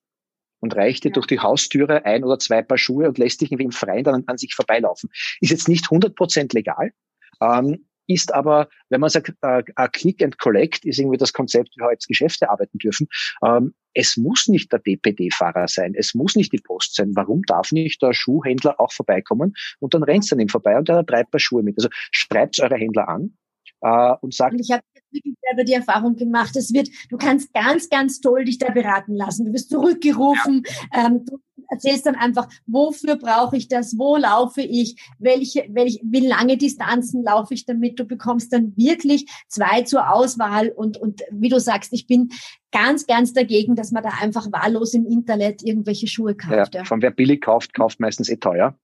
und 0.61 0.74
reicht 0.76 1.04
dir 1.04 1.09
ja. 1.09 1.14
durch 1.14 1.26
die 1.26 1.40
Haustüre 1.40 2.04
ein 2.04 2.24
oder 2.24 2.38
zwei 2.38 2.62
Paar 2.62 2.78
Schuhe 2.78 3.09
und 3.09 3.18
lässt 3.18 3.40
dich 3.40 3.50
irgendwie 3.50 3.66
im 3.66 3.72
Freien 3.72 4.04
dann 4.04 4.14
an, 4.14 4.24
an 4.26 4.38
sich 4.38 4.54
vorbeilaufen. 4.54 5.11
Ist 5.40 5.50
jetzt 5.50 5.68
nicht 5.68 5.87
100% 5.87 6.54
legal, 6.54 6.92
ähm, 7.40 7.87
ist 8.07 8.33
aber, 8.33 8.69
wenn 8.88 9.01
man 9.01 9.11
sagt, 9.11 9.33
äh, 9.42 9.62
Click 9.92 10.23
and 10.23 10.38
Collect 10.38 10.85
ist 10.85 10.99
irgendwie 10.99 11.16
das 11.19 11.33
Konzept, 11.33 11.71
wie 11.75 11.81
wir 11.81 11.87
heute 11.87 12.07
Geschäfte 12.07 12.51
arbeiten 12.51 12.79
dürfen. 12.79 13.09
Ähm, 13.45 13.75
es 13.95 14.16
muss 14.16 14.47
nicht 14.49 14.71
der 14.73 14.81
DPD-Fahrer 14.81 15.69
sein, 15.69 15.95
es 15.97 16.14
muss 16.14 16.37
nicht 16.37 16.53
die 16.53 16.59
Post 16.59 16.95
sein. 16.95 17.12
Warum 17.14 17.42
darf 17.42 17.73
nicht 17.73 18.03
der 18.03 18.12
Schuhhändler 18.12 18.79
auch 18.79 18.92
vorbeikommen 18.92 19.55
und 19.81 19.95
dann 19.95 20.03
rennt 20.03 20.31
an 20.33 20.40
ihm 20.40 20.49
vorbei 20.49 20.77
und 20.77 20.88
er 20.88 20.97
hat 20.97 21.11
drei 21.11 21.25
Paar 21.25 21.40
Schuhe 21.40 21.62
mit. 21.62 21.77
Also 21.79 21.88
schreibt 22.11 22.61
eure 22.61 22.77
Händler 22.77 23.09
an 23.09 23.37
äh, 23.81 24.14
und 24.21 24.35
sagt. 24.35 24.53
Und 24.53 24.61
ich 24.61 24.71
habe 24.71 24.83
wirklich 25.11 25.35
selber 25.42 25.64
die 25.64 25.73
Erfahrung 25.73 26.16
gemacht, 26.16 26.57
es 26.57 26.73
wird, 26.73 26.88
du 27.11 27.16
kannst 27.16 27.53
ganz, 27.53 27.88
ganz 27.88 28.21
toll 28.21 28.45
dich 28.45 28.59
da 28.59 28.71
beraten 28.71 29.14
lassen. 29.14 29.47
Du 29.47 29.53
wirst 29.53 29.71
zurückgerufen, 29.71 30.62
ja. 30.92 31.07
ähm, 31.07 31.25
du 31.25 31.38
erzählst 31.68 32.07
dann 32.07 32.14
einfach, 32.14 32.48
wofür 32.66 33.16
brauche 33.16 33.57
ich 33.57 33.68
das, 33.68 33.98
wo 33.98 34.16
laufe 34.16 34.62
ich, 34.62 34.96
welche, 35.18 35.66
welche, 35.70 36.00
wie 36.02 36.26
lange 36.26 36.57
Distanzen 36.57 37.22
laufe 37.22 37.55
ich 37.55 37.66
damit. 37.66 37.98
Du 37.98 38.05
bekommst 38.05 38.52
dann 38.52 38.76
wirklich 38.76 39.26
zwei 39.48 39.83
zur 39.83 40.12
Auswahl 40.12 40.68
und, 40.68 40.96
und 40.96 41.22
wie 41.31 41.48
du 41.48 41.61
sagst, 41.61 41.92
ich 41.92 42.07
bin 42.07 42.31
ganz, 42.72 43.07
ganz 43.07 43.33
dagegen, 43.33 43.74
dass 43.74 43.92
man 43.92 44.02
da 44.02 44.11
einfach 44.20 44.50
wahllos 44.52 44.94
im 44.94 45.07
Internet 45.07 45.62
irgendwelche 45.62 46.07
Schuhe 46.07 46.35
kauft. 46.35 46.74
Ja, 46.74 46.81
ja. 46.81 46.85
Von 46.85 47.02
wer 47.02 47.11
billig 47.11 47.42
kauft, 47.42 47.74
kauft 47.74 48.00
meistens 48.00 48.29
eh 48.29 48.37
teuer. 48.37 48.74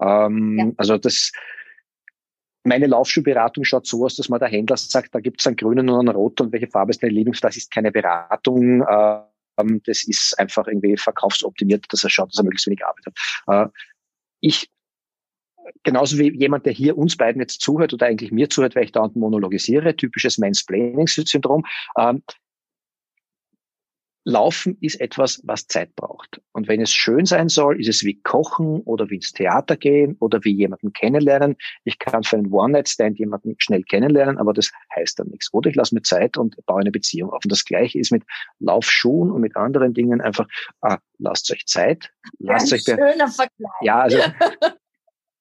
Ähm, 0.00 0.58
ja. 0.58 0.72
Also 0.76 0.98
das, 0.98 1.32
meine 2.64 2.86
Laufschuhberatung 2.86 3.64
schaut 3.64 3.86
so 3.86 4.04
aus, 4.04 4.16
dass 4.16 4.28
man 4.28 4.38
der 4.38 4.48
Händler 4.48 4.76
sagt, 4.76 5.14
da 5.14 5.20
gibt 5.20 5.40
es 5.40 5.46
einen 5.46 5.56
grünen 5.56 5.88
und 5.88 6.00
einen 6.00 6.16
roten 6.16 6.44
und 6.44 6.52
welche 6.52 6.68
Farbe 6.68 6.90
ist 6.90 7.02
deine 7.02 7.12
Lieblings? 7.12 7.40
Das 7.40 7.56
ist 7.56 7.70
keine 7.70 7.90
Beratung. 7.90 8.82
Äh, 8.82 9.20
das 9.84 10.06
ist 10.06 10.38
einfach 10.38 10.66
irgendwie 10.66 10.96
verkaufsoptimiert, 10.96 11.86
dass 11.90 12.04
er 12.04 12.10
schaut, 12.10 12.30
dass 12.30 12.38
er 12.38 12.44
möglichst 12.44 12.66
wenig 12.66 12.84
Arbeit 12.84 13.06
hat. 13.06 13.14
Äh, 13.46 13.70
ich 14.40 14.70
genauso 15.82 16.18
wie 16.18 16.36
jemand, 16.36 16.66
der 16.66 16.72
hier 16.72 16.96
uns 16.96 17.16
beiden 17.16 17.40
jetzt 17.40 17.60
zuhört 17.60 17.92
oder 17.92 18.06
eigentlich 18.06 18.32
mir 18.32 18.48
zuhört, 18.48 18.74
weil 18.74 18.84
ich 18.84 18.92
da 18.92 19.00
unten 19.00 19.20
monologisiere, 19.20 19.96
typisches 19.96 20.38
Mansplaining-Syndrom. 20.38 21.64
Ähm, 21.98 22.22
Laufen 24.28 24.76
ist 24.82 25.00
etwas, 25.00 25.40
was 25.44 25.66
Zeit 25.68 25.96
braucht. 25.96 26.42
Und 26.52 26.68
wenn 26.68 26.82
es 26.82 26.92
schön 26.92 27.24
sein 27.24 27.48
soll, 27.48 27.80
ist 27.80 27.88
es 27.88 28.04
wie 28.04 28.20
Kochen 28.20 28.80
oder 28.82 29.08
wie 29.08 29.16
ins 29.16 29.32
Theater 29.32 29.74
gehen 29.74 30.16
oder 30.20 30.44
wie 30.44 30.52
jemanden 30.52 30.92
kennenlernen. 30.92 31.56
Ich 31.84 31.98
kann 31.98 32.22
für 32.24 32.36
einen 32.36 32.52
One-Night-Stand 32.52 33.18
jemanden 33.18 33.54
schnell 33.56 33.82
kennenlernen, 33.84 34.36
aber 34.36 34.52
das 34.52 34.70
heißt 34.94 35.18
dann 35.18 35.28
nichts. 35.28 35.48
Oder 35.54 35.70
ich 35.70 35.76
lasse 35.76 35.94
mir 35.94 36.02
Zeit 36.02 36.36
und 36.36 36.56
baue 36.66 36.82
eine 36.82 36.90
Beziehung 36.90 37.30
auf. 37.30 37.42
Und 37.42 37.50
das 37.50 37.64
Gleiche 37.64 37.98
ist 37.98 38.12
mit 38.12 38.22
Laufschuhen 38.58 39.30
und 39.30 39.40
mit 39.40 39.56
anderen 39.56 39.94
Dingen 39.94 40.20
einfach, 40.20 40.46
ah, 40.82 40.98
lasst 41.18 41.50
euch 41.50 41.64
Zeit. 41.64 42.10
Lasst 42.38 42.70
Ein 42.70 42.76
euch 42.76 42.84
schöner 42.84 43.28
Vergleich. 43.28 43.72
Ja, 43.80 44.00
also 44.00 44.18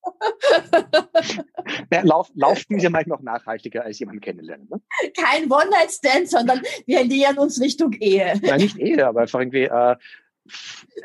Lauf, 2.03 2.29
Laufen 2.35 2.77
ist 2.77 2.83
ja 2.83 2.89
manchmal 2.89 3.17
auch 3.17 3.23
nachhaltiger 3.23 3.83
als 3.83 3.99
jemanden 3.99 4.21
kennenlernen. 4.21 4.67
Ne? 4.69 4.81
Kein 5.15 5.51
One-Night-Stand, 5.51 6.29
sondern 6.29 6.61
wir 6.85 7.05
nähern 7.05 7.37
uns 7.37 7.59
Richtung 7.61 7.93
Ehe. 7.93 8.33
Ja, 8.41 8.57
nicht 8.57 8.77
Ehe, 8.77 9.05
aber 9.05 9.21
einfach 9.21 9.39
irgendwie 9.39 9.63
äh, 9.63 9.95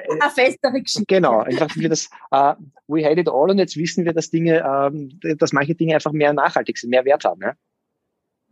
eine 0.09 0.31
festere 0.35 0.81
Geschichte. 0.81 1.05
Genau, 1.07 1.41
einfach 1.41 1.75
wie 1.77 1.89
das 1.89 2.09
uh, 2.33 2.55
we 2.87 3.05
had 3.05 3.19
it 3.19 3.29
all 3.29 3.51
und 3.51 3.59
jetzt 3.59 3.77
wissen 3.77 4.05
wir, 4.05 4.13
dass 4.13 4.31
Dinge, 4.31 4.63
ähm, 4.65 5.19
dass 5.39 5.53
manche 5.53 5.75
Dinge 5.75 5.95
einfach 5.95 6.13
mehr 6.13 6.33
nachhaltig 6.33 6.79
sind, 6.79 6.91
mehr 6.91 7.05
Wert 7.05 7.25
haben. 7.25 7.41
Ja? 7.43 7.55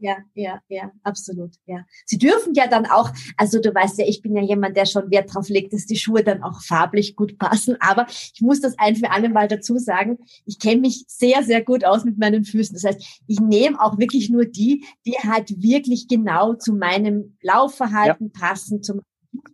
Ja, 0.01 0.17
ja, 0.35 0.61
ja, 0.69 0.91
absolut, 1.03 1.53
ja. 1.67 1.85
Sie 2.07 2.19
dürfen 2.19 2.55
ja 2.55 2.67
dann 2.67 2.87
auch, 2.87 3.11
also 3.37 3.61
du 3.61 3.75
weißt 3.75 3.99
ja, 3.99 4.07
ich 4.07 4.23
bin 4.23 4.35
ja 4.35 4.43
jemand, 4.43 4.77
der 4.77 4.87
schon 4.87 5.11
Wert 5.11 5.33
drauf 5.33 5.49
legt, 5.49 5.73
dass 5.73 5.87
die 5.87 5.97
Schuhe 5.97 6.25
dann 6.25 6.43
auch 6.43 6.63
farblich 6.63 7.17
gut 7.17 7.39
passen, 7.39 7.77
aber 7.81 8.07
ich 8.09 8.41
muss 8.41 8.61
das 8.61 8.79
ein 8.79 8.97
für 8.97 9.11
alle 9.11 9.29
mal 9.29 9.47
dazu 9.47 9.79
sagen, 9.79 10.19
ich 10.47 10.59
kenne 10.59 10.81
mich 10.81 11.05
sehr, 11.07 11.43
sehr 11.43 11.63
gut 11.63 11.85
aus 11.85 12.05
mit 12.05 12.19
meinen 12.19 12.45
Füßen. 12.45 12.75
Das 12.75 12.85
heißt, 12.85 13.23
ich 13.27 13.41
nehme 13.41 13.81
auch 13.81 13.99
wirklich 13.99 14.31
nur 14.31 14.47
die, 14.47 14.85
die 15.07 15.13
halt 15.13 15.63
wirklich 15.63 16.09
genau 16.09 16.55
zu 16.55 16.73
meinem 16.73 17.37
Laufverhalten 17.43 18.33
ja. 18.35 18.41
passen, 18.41 18.83
zum 18.83 19.03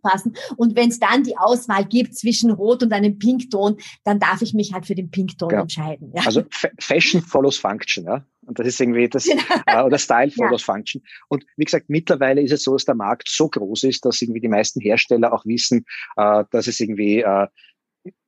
passen. 0.02 0.34
Und 0.56 0.76
wenn 0.76 0.88
es 0.88 0.98
dann 0.98 1.22
die 1.22 1.36
Auswahl 1.36 1.84
gibt 1.84 2.16
zwischen 2.16 2.50
Rot 2.50 2.82
und 2.82 2.92
einem 2.92 3.18
Pinkton, 3.18 3.76
dann 4.04 4.18
darf 4.18 4.42
ich 4.42 4.54
mich 4.54 4.72
halt 4.72 4.86
für 4.86 4.94
den 4.94 5.10
Pinkton 5.10 5.50
ja. 5.50 5.60
entscheiden. 5.60 6.12
Ja. 6.14 6.22
Also 6.24 6.42
Fashion 6.78 7.20
follows 7.20 7.58
Function, 7.58 8.04
ja. 8.04 8.24
Und 8.46 8.58
das 8.58 8.66
ist 8.66 8.80
irgendwie 8.80 9.08
das, 9.08 9.26
äh, 9.66 9.82
oder 9.82 9.98
Style 9.98 10.30
follows 10.30 10.66
ja. 10.66 10.74
Function. 10.74 11.02
Und 11.28 11.44
wie 11.56 11.64
gesagt, 11.64 11.86
mittlerweile 11.88 12.40
ist 12.40 12.52
es 12.52 12.62
so, 12.62 12.72
dass 12.72 12.84
der 12.84 12.94
Markt 12.94 13.28
so 13.28 13.48
groß 13.48 13.84
ist, 13.84 14.04
dass 14.04 14.22
irgendwie 14.22 14.40
die 14.40 14.48
meisten 14.48 14.80
Hersteller 14.80 15.32
auch 15.32 15.44
wissen, 15.44 15.84
äh, 16.16 16.44
dass 16.50 16.66
es 16.66 16.80
irgendwie 16.80 17.20
äh, 17.20 17.46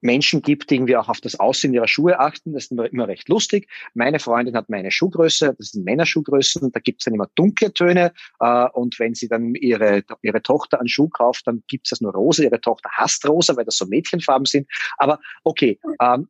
Menschen 0.01 0.43
gibt, 0.43 0.71
die 0.71 0.77
irgendwie 0.77 0.97
auch 0.97 1.09
auf 1.09 1.21
das 1.21 1.39
Aussehen 1.39 1.75
ihrer 1.75 1.89
Schuhe 1.89 2.19
achten. 2.19 2.53
Das 2.53 2.65
ist 2.65 2.73
immer, 2.73 2.91
immer 2.93 3.09
recht 3.09 3.29
lustig. 3.29 3.69
Meine 3.95 4.19
Freundin 4.19 4.57
hat 4.57 4.69
meine 4.69 4.91
Schuhgröße, 4.91 5.55
das 5.57 5.71
sind 5.71 5.85
Männerschuhgrößen, 5.85 6.73
da 6.73 6.81
gibt 6.81 7.01
es 7.01 7.05
dann 7.05 7.15
immer 7.15 7.29
dunkle 7.35 7.73
Töne. 7.73 8.13
Äh, 8.41 8.69
und 8.73 8.99
wenn 8.99 9.15
sie 9.15 9.29
dann 9.29 9.55
ihre, 9.55 10.03
ihre 10.23 10.43
Tochter 10.43 10.79
einen 10.81 10.89
Schuh 10.89 11.09
kauft, 11.09 11.47
dann 11.47 11.63
gibt 11.69 11.87
es 11.87 11.91
das 11.91 12.01
nur 12.01 12.13
rosa. 12.13 12.43
Ihre 12.43 12.61
Tochter 12.61 12.91
hasst 12.93 13.29
rosa, 13.29 13.57
weil 13.57 13.65
das 13.65 13.77
so 13.77 13.87
Mädchenfarben 13.87 14.47
sind. 14.47 14.69
Aber 14.97 15.21
okay, 15.45 15.79
ähm, 16.01 16.29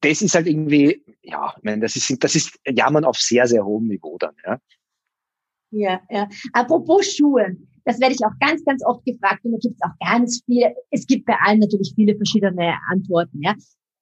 das 0.00 0.22
ist 0.22 0.34
halt 0.34 0.46
irgendwie, 0.46 1.02
ja, 1.22 1.54
ich 1.56 1.62
meine, 1.62 1.82
das 1.82 1.96
ist, 1.96 2.22
das 2.22 2.34
ist 2.34 2.58
Jammern 2.66 3.04
auf 3.04 3.18
sehr, 3.18 3.46
sehr 3.46 3.64
hohem 3.64 3.88
Niveau 3.88 4.18
dann, 4.18 4.34
ja. 4.44 4.58
Ja, 5.70 6.02
ja. 6.10 6.28
Apropos 6.52 7.14
Schuhe, 7.14 7.56
das 7.84 7.98
werde 7.98 8.14
ich 8.14 8.24
auch 8.24 8.38
ganz, 8.40 8.64
ganz 8.64 8.84
oft 8.84 9.04
gefragt 9.04 9.44
und 9.44 9.52
da 9.52 9.58
gibt 9.58 9.76
es 9.76 9.82
auch 9.82 9.96
ganz 10.06 10.42
viele, 10.44 10.74
es 10.90 11.06
gibt 11.06 11.24
bei 11.24 11.36
allen 11.40 11.60
natürlich 11.60 11.92
viele 11.94 12.16
verschiedene 12.16 12.76
Antworten, 12.90 13.40
ja. 13.42 13.54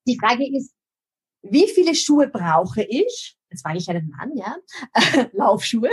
Die 0.07 0.19
Frage 0.19 0.45
ist, 0.57 0.73
wie 1.43 1.69
viele 1.69 1.95
Schuhe 1.95 2.29
brauche 2.29 2.83
ich? 2.83 3.37
Das 3.51 3.63
frage 3.63 3.79
ich 3.79 3.89
einen 3.89 4.11
Mann, 4.11 4.37
ja. 4.37 4.57
Laufschuhe. 5.33 5.91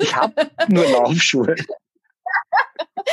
ich 0.00 0.16
habe 0.16 0.50
nur 0.68 0.84
Laufschuhe. 0.90 1.56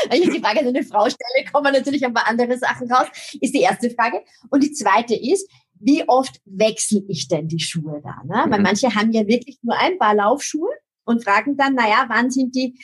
Wenn 0.09 0.21
ich 0.21 0.29
die 0.29 0.39
Frage 0.39 0.59
an 0.59 0.67
eine 0.67 0.83
Frau 0.83 1.03
stelle, 1.03 1.51
kommen 1.51 1.73
natürlich 1.73 2.05
ein 2.05 2.13
paar 2.13 2.27
andere 2.27 2.57
Sachen 2.57 2.91
raus, 2.91 3.07
ist 3.41 3.53
die 3.53 3.61
erste 3.61 3.89
Frage. 3.89 4.21
Und 4.49 4.63
die 4.63 4.71
zweite 4.71 5.15
ist, 5.15 5.49
wie 5.79 6.07
oft 6.07 6.39
wechsle 6.45 7.01
ich 7.07 7.27
denn 7.27 7.47
die 7.47 7.59
Schuhe 7.59 8.01
da? 8.03 8.21
Ne? 8.25 8.45
Mhm. 8.45 8.51
Weil 8.51 8.61
manche 8.61 8.93
haben 8.93 9.11
ja 9.11 9.27
wirklich 9.27 9.59
nur 9.61 9.77
ein 9.77 9.97
paar 9.97 10.15
Laufschuhe 10.15 10.69
und 11.05 11.23
fragen 11.23 11.57
dann, 11.57 11.75
naja, 11.75 12.05
wann 12.07 12.29
sind 12.29 12.55
die, 12.55 12.77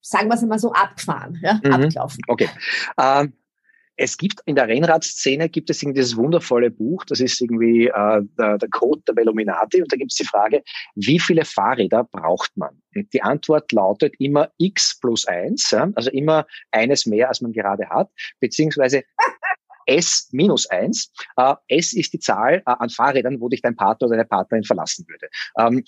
sagen 0.00 0.28
wir 0.28 0.34
es 0.34 0.42
mal 0.42 0.58
so, 0.58 0.72
abgefahren, 0.72 1.38
ja, 1.42 1.60
mhm. 1.62 1.72
abgelaufen. 1.72 2.20
Okay. 2.28 2.48
Ähm, 2.98 3.32
es 3.96 4.16
gibt 4.16 4.40
in 4.46 4.56
der 4.56 4.68
Rennradszene 4.68 5.48
gibt 5.48 5.70
es 5.70 5.82
irgendwie 5.82 6.00
dieses 6.00 6.16
wundervolle 6.16 6.70
Buch, 6.70 7.04
das 7.04 7.20
ist 7.20 7.40
irgendwie 7.40 7.86
äh, 7.86 8.22
der, 8.38 8.58
der 8.58 8.68
Code 8.70 9.02
der 9.06 9.16
Veluminati 9.16 9.82
und 9.82 9.92
da 9.92 9.96
gibt 9.96 10.12
es 10.12 10.16
die 10.16 10.24
Frage, 10.24 10.62
wie 10.94 11.18
viele 11.18 11.44
Fahrräder 11.44 12.04
braucht 12.04 12.56
man? 12.56 12.82
Die 12.94 13.22
Antwort 13.22 13.70
lautet 13.72 14.14
immer 14.18 14.50
x 14.58 14.98
plus 15.00 15.26
eins, 15.26 15.70
ja? 15.70 15.90
also 15.94 16.10
immer 16.10 16.46
eines 16.70 17.06
mehr, 17.06 17.28
als 17.28 17.40
man 17.40 17.52
gerade 17.52 17.88
hat, 17.88 18.10
beziehungsweise 18.40 19.02
S 19.86 20.28
minus 20.30 20.66
eins. 20.66 21.12
Äh, 21.36 21.54
S 21.68 21.92
ist 21.92 22.12
die 22.12 22.20
Zahl 22.20 22.58
äh, 22.58 22.62
an 22.64 22.88
Fahrrädern, 22.88 23.40
wo 23.40 23.48
dich 23.48 23.62
dein 23.62 23.74
Partner 23.74 24.06
oder 24.06 24.16
deine 24.16 24.28
Partnerin 24.28 24.64
verlassen 24.64 25.04
würde. 25.08 25.28
Ähm, 25.58 25.84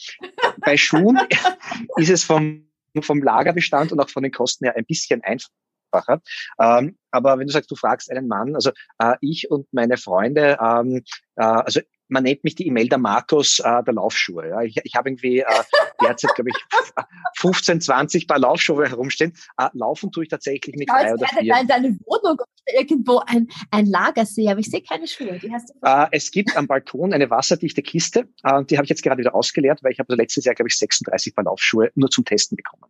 bei 0.58 0.76
Schuhen 0.76 1.18
ist 1.96 2.10
es 2.10 2.24
vom 2.24 2.68
vom 3.02 3.20
Lagerbestand 3.24 3.90
und 3.90 3.98
auch 3.98 4.08
von 4.08 4.22
den 4.22 4.30
Kosten 4.30 4.66
her 4.66 4.76
ein 4.76 4.84
bisschen 4.84 5.20
einfacher 5.24 5.50
einfacher. 5.94 6.20
Ähm, 6.60 6.98
aber 7.10 7.38
wenn 7.38 7.46
du 7.46 7.52
sagst, 7.52 7.70
du 7.70 7.76
fragst 7.76 8.10
einen 8.10 8.28
Mann, 8.28 8.54
also 8.54 8.70
äh, 8.98 9.14
ich 9.20 9.50
und 9.50 9.66
meine 9.72 9.96
Freunde, 9.96 10.58
ähm, 10.60 11.02
äh, 11.36 11.42
also 11.42 11.80
man 12.08 12.24
nennt 12.24 12.44
mich 12.44 12.54
die 12.54 12.66
Imelda 12.66 12.98
Markus 12.98 13.60
äh, 13.60 13.82
der 13.82 13.94
Laufschuhe. 13.94 14.48
Ja. 14.48 14.62
Ich, 14.62 14.76
ich 14.82 14.94
habe 14.94 15.08
irgendwie 15.08 15.40
äh, 15.40 15.62
derzeit, 16.02 16.34
glaube 16.34 16.50
ich, 16.50 16.56
15, 17.38 17.80
20 17.80 18.28
Paar 18.28 18.38
Laufschuhe 18.38 18.88
herumstehen. 18.88 19.32
Äh, 19.56 19.68
laufen 19.72 20.12
tue 20.12 20.24
ich 20.24 20.28
tatsächlich 20.28 20.76
mit 20.76 20.88
drei 20.88 21.14
oder 21.14 21.26
vier. 21.26 21.60
In 21.60 21.66
deine 21.66 21.98
Wohnung 22.04 22.38
irgendwo 22.72 23.22
ein, 23.26 23.48
ein 23.70 23.86
Lagersee, 23.86 24.48
aber 24.48 24.60
ich 24.60 24.70
sehe 24.70 24.82
keine 24.82 25.06
Schuhe. 25.06 25.38
Die 25.38 25.50
hast 25.52 25.70
du 25.70 25.74
äh, 25.82 26.06
es 26.12 26.30
gibt 26.30 26.56
am 26.56 26.66
Balkon 26.66 27.12
eine 27.12 27.30
wasserdichte 27.30 27.82
Kiste. 27.82 28.28
Äh, 28.42 28.64
die 28.64 28.76
habe 28.76 28.84
ich 28.84 28.90
jetzt 28.90 29.02
gerade 29.02 29.18
wieder 29.18 29.34
ausgeleert, 29.34 29.82
weil 29.82 29.92
ich 29.92 29.98
habe 29.98 30.14
letztes 30.14 30.44
Jahr, 30.44 30.54
glaube 30.54 30.68
ich, 30.68 30.78
36 30.78 31.34
Paar 31.34 31.44
Laufschuhe 31.44 31.90
nur 31.94 32.10
zum 32.10 32.24
Testen 32.24 32.56
bekommen. 32.56 32.84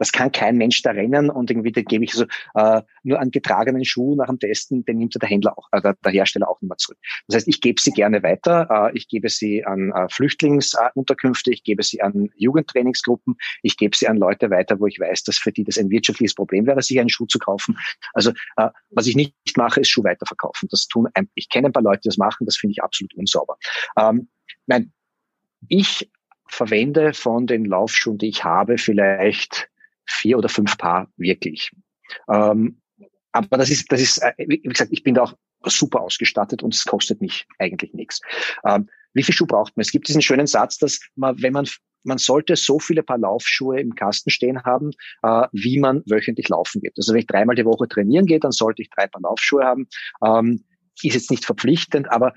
Das 0.00 0.12
kann 0.12 0.32
kein 0.32 0.56
Mensch 0.56 0.80
da 0.80 0.92
rennen 0.92 1.28
und 1.28 1.50
irgendwie, 1.50 1.72
da 1.72 1.82
gebe 1.82 2.04
ich 2.04 2.14
so 2.14 2.24
äh, 2.54 2.80
nur 3.02 3.20
an 3.20 3.30
getragenen 3.30 3.84
Schuh 3.84 4.16
nach 4.16 4.28
dem 4.28 4.38
Testen, 4.38 4.82
den 4.86 4.96
nimmt 4.96 5.14
der 5.20 5.28
Händler 5.28 5.58
auch, 5.58 5.68
äh, 5.72 5.82
der, 5.82 5.94
der 6.02 6.12
Hersteller 6.12 6.48
auch 6.48 6.58
nicht 6.62 6.70
mehr 6.70 6.78
zurück. 6.78 6.96
Das 7.28 7.36
heißt, 7.36 7.48
ich 7.48 7.60
gebe 7.60 7.78
sie 7.78 7.90
gerne 7.90 8.22
weiter. 8.22 8.66
Äh, 8.70 8.96
ich 8.96 9.08
gebe 9.08 9.28
sie 9.28 9.62
an 9.62 9.92
äh, 9.92 10.08
Flüchtlingsunterkünfte, 10.08 11.52
ich 11.52 11.64
gebe 11.64 11.82
sie 11.82 12.00
an 12.00 12.30
Jugendtrainingsgruppen, 12.34 13.36
ich 13.62 13.76
gebe 13.76 13.94
sie 13.94 14.08
an 14.08 14.16
Leute 14.16 14.48
weiter, 14.48 14.80
wo 14.80 14.86
ich 14.86 14.98
weiß, 14.98 15.24
dass 15.24 15.36
für 15.36 15.52
die 15.52 15.64
das 15.64 15.76
ein 15.76 15.90
wirtschaftliches 15.90 16.34
Problem 16.34 16.66
wäre, 16.66 16.80
sich 16.80 16.98
einen 16.98 17.10
Schuh 17.10 17.26
zu 17.26 17.38
kaufen. 17.38 17.76
Also 18.14 18.30
äh, 18.56 18.70
was 18.88 19.06
ich 19.06 19.16
nicht 19.16 19.34
mache, 19.58 19.80
ist 19.80 19.90
Schuh 19.90 20.02
weiterverkaufen. 20.02 20.66
Das 20.70 20.86
tun, 20.88 21.08
ein, 21.12 21.28
ich 21.34 21.50
kenne 21.50 21.68
ein 21.68 21.72
paar 21.74 21.82
Leute, 21.82 22.00
die 22.04 22.08
das 22.08 22.16
machen, 22.16 22.46
das 22.46 22.56
finde 22.56 22.72
ich 22.72 22.82
absolut 22.82 23.12
unsauber. 23.16 23.58
Ähm, 23.98 24.30
nein, 24.66 24.94
ich 25.68 26.10
verwende 26.50 27.14
von 27.14 27.46
den 27.46 27.64
Laufschuhen, 27.64 28.18
die 28.18 28.28
ich 28.28 28.44
habe, 28.44 28.78
vielleicht 28.78 29.68
vier 30.06 30.38
oder 30.38 30.48
fünf 30.48 30.76
Paar 30.76 31.08
wirklich. 31.16 31.70
Ähm, 32.28 32.80
aber 33.32 33.58
das 33.58 33.70
ist, 33.70 33.90
das 33.92 34.00
ist, 34.00 34.18
äh, 34.18 34.32
wie 34.38 34.60
gesagt, 34.60 34.90
ich 34.92 35.02
bin 35.02 35.14
da 35.14 35.22
auch 35.22 35.34
super 35.64 36.00
ausgestattet 36.00 36.62
und 36.62 36.74
es 36.74 36.84
kostet 36.84 37.20
mich 37.20 37.46
eigentlich 37.58 37.94
nichts. 37.94 38.20
Ähm, 38.64 38.88
wie 39.14 39.22
viel 39.22 39.34
Schuh 39.34 39.46
braucht 39.46 39.76
man? 39.76 39.82
Es 39.82 39.92
gibt 39.92 40.08
diesen 40.08 40.22
schönen 40.22 40.46
Satz, 40.46 40.78
dass 40.78 41.00
man, 41.14 41.40
wenn 41.40 41.52
man 41.52 41.66
man 42.02 42.18
sollte 42.18 42.56
so 42.56 42.78
viele 42.78 43.02
Paar 43.02 43.18
Laufschuhe 43.18 43.78
im 43.78 43.94
Kasten 43.94 44.30
stehen 44.30 44.62
haben, 44.64 44.92
äh, 45.22 45.46
wie 45.52 45.78
man 45.78 46.02
wöchentlich 46.06 46.48
laufen 46.48 46.80
geht. 46.80 46.94
Also 46.96 47.12
wenn 47.12 47.20
ich 47.20 47.26
dreimal 47.26 47.56
die 47.56 47.66
Woche 47.66 47.88
trainieren 47.88 48.24
gehe, 48.24 48.40
dann 48.40 48.52
sollte 48.52 48.80
ich 48.80 48.88
drei 48.88 49.06
Paar 49.06 49.20
Laufschuhe 49.20 49.64
haben. 49.64 49.86
Ähm, 50.24 50.64
ist 51.02 51.14
jetzt 51.14 51.30
nicht 51.30 51.44
verpflichtend, 51.44 52.10
aber 52.10 52.34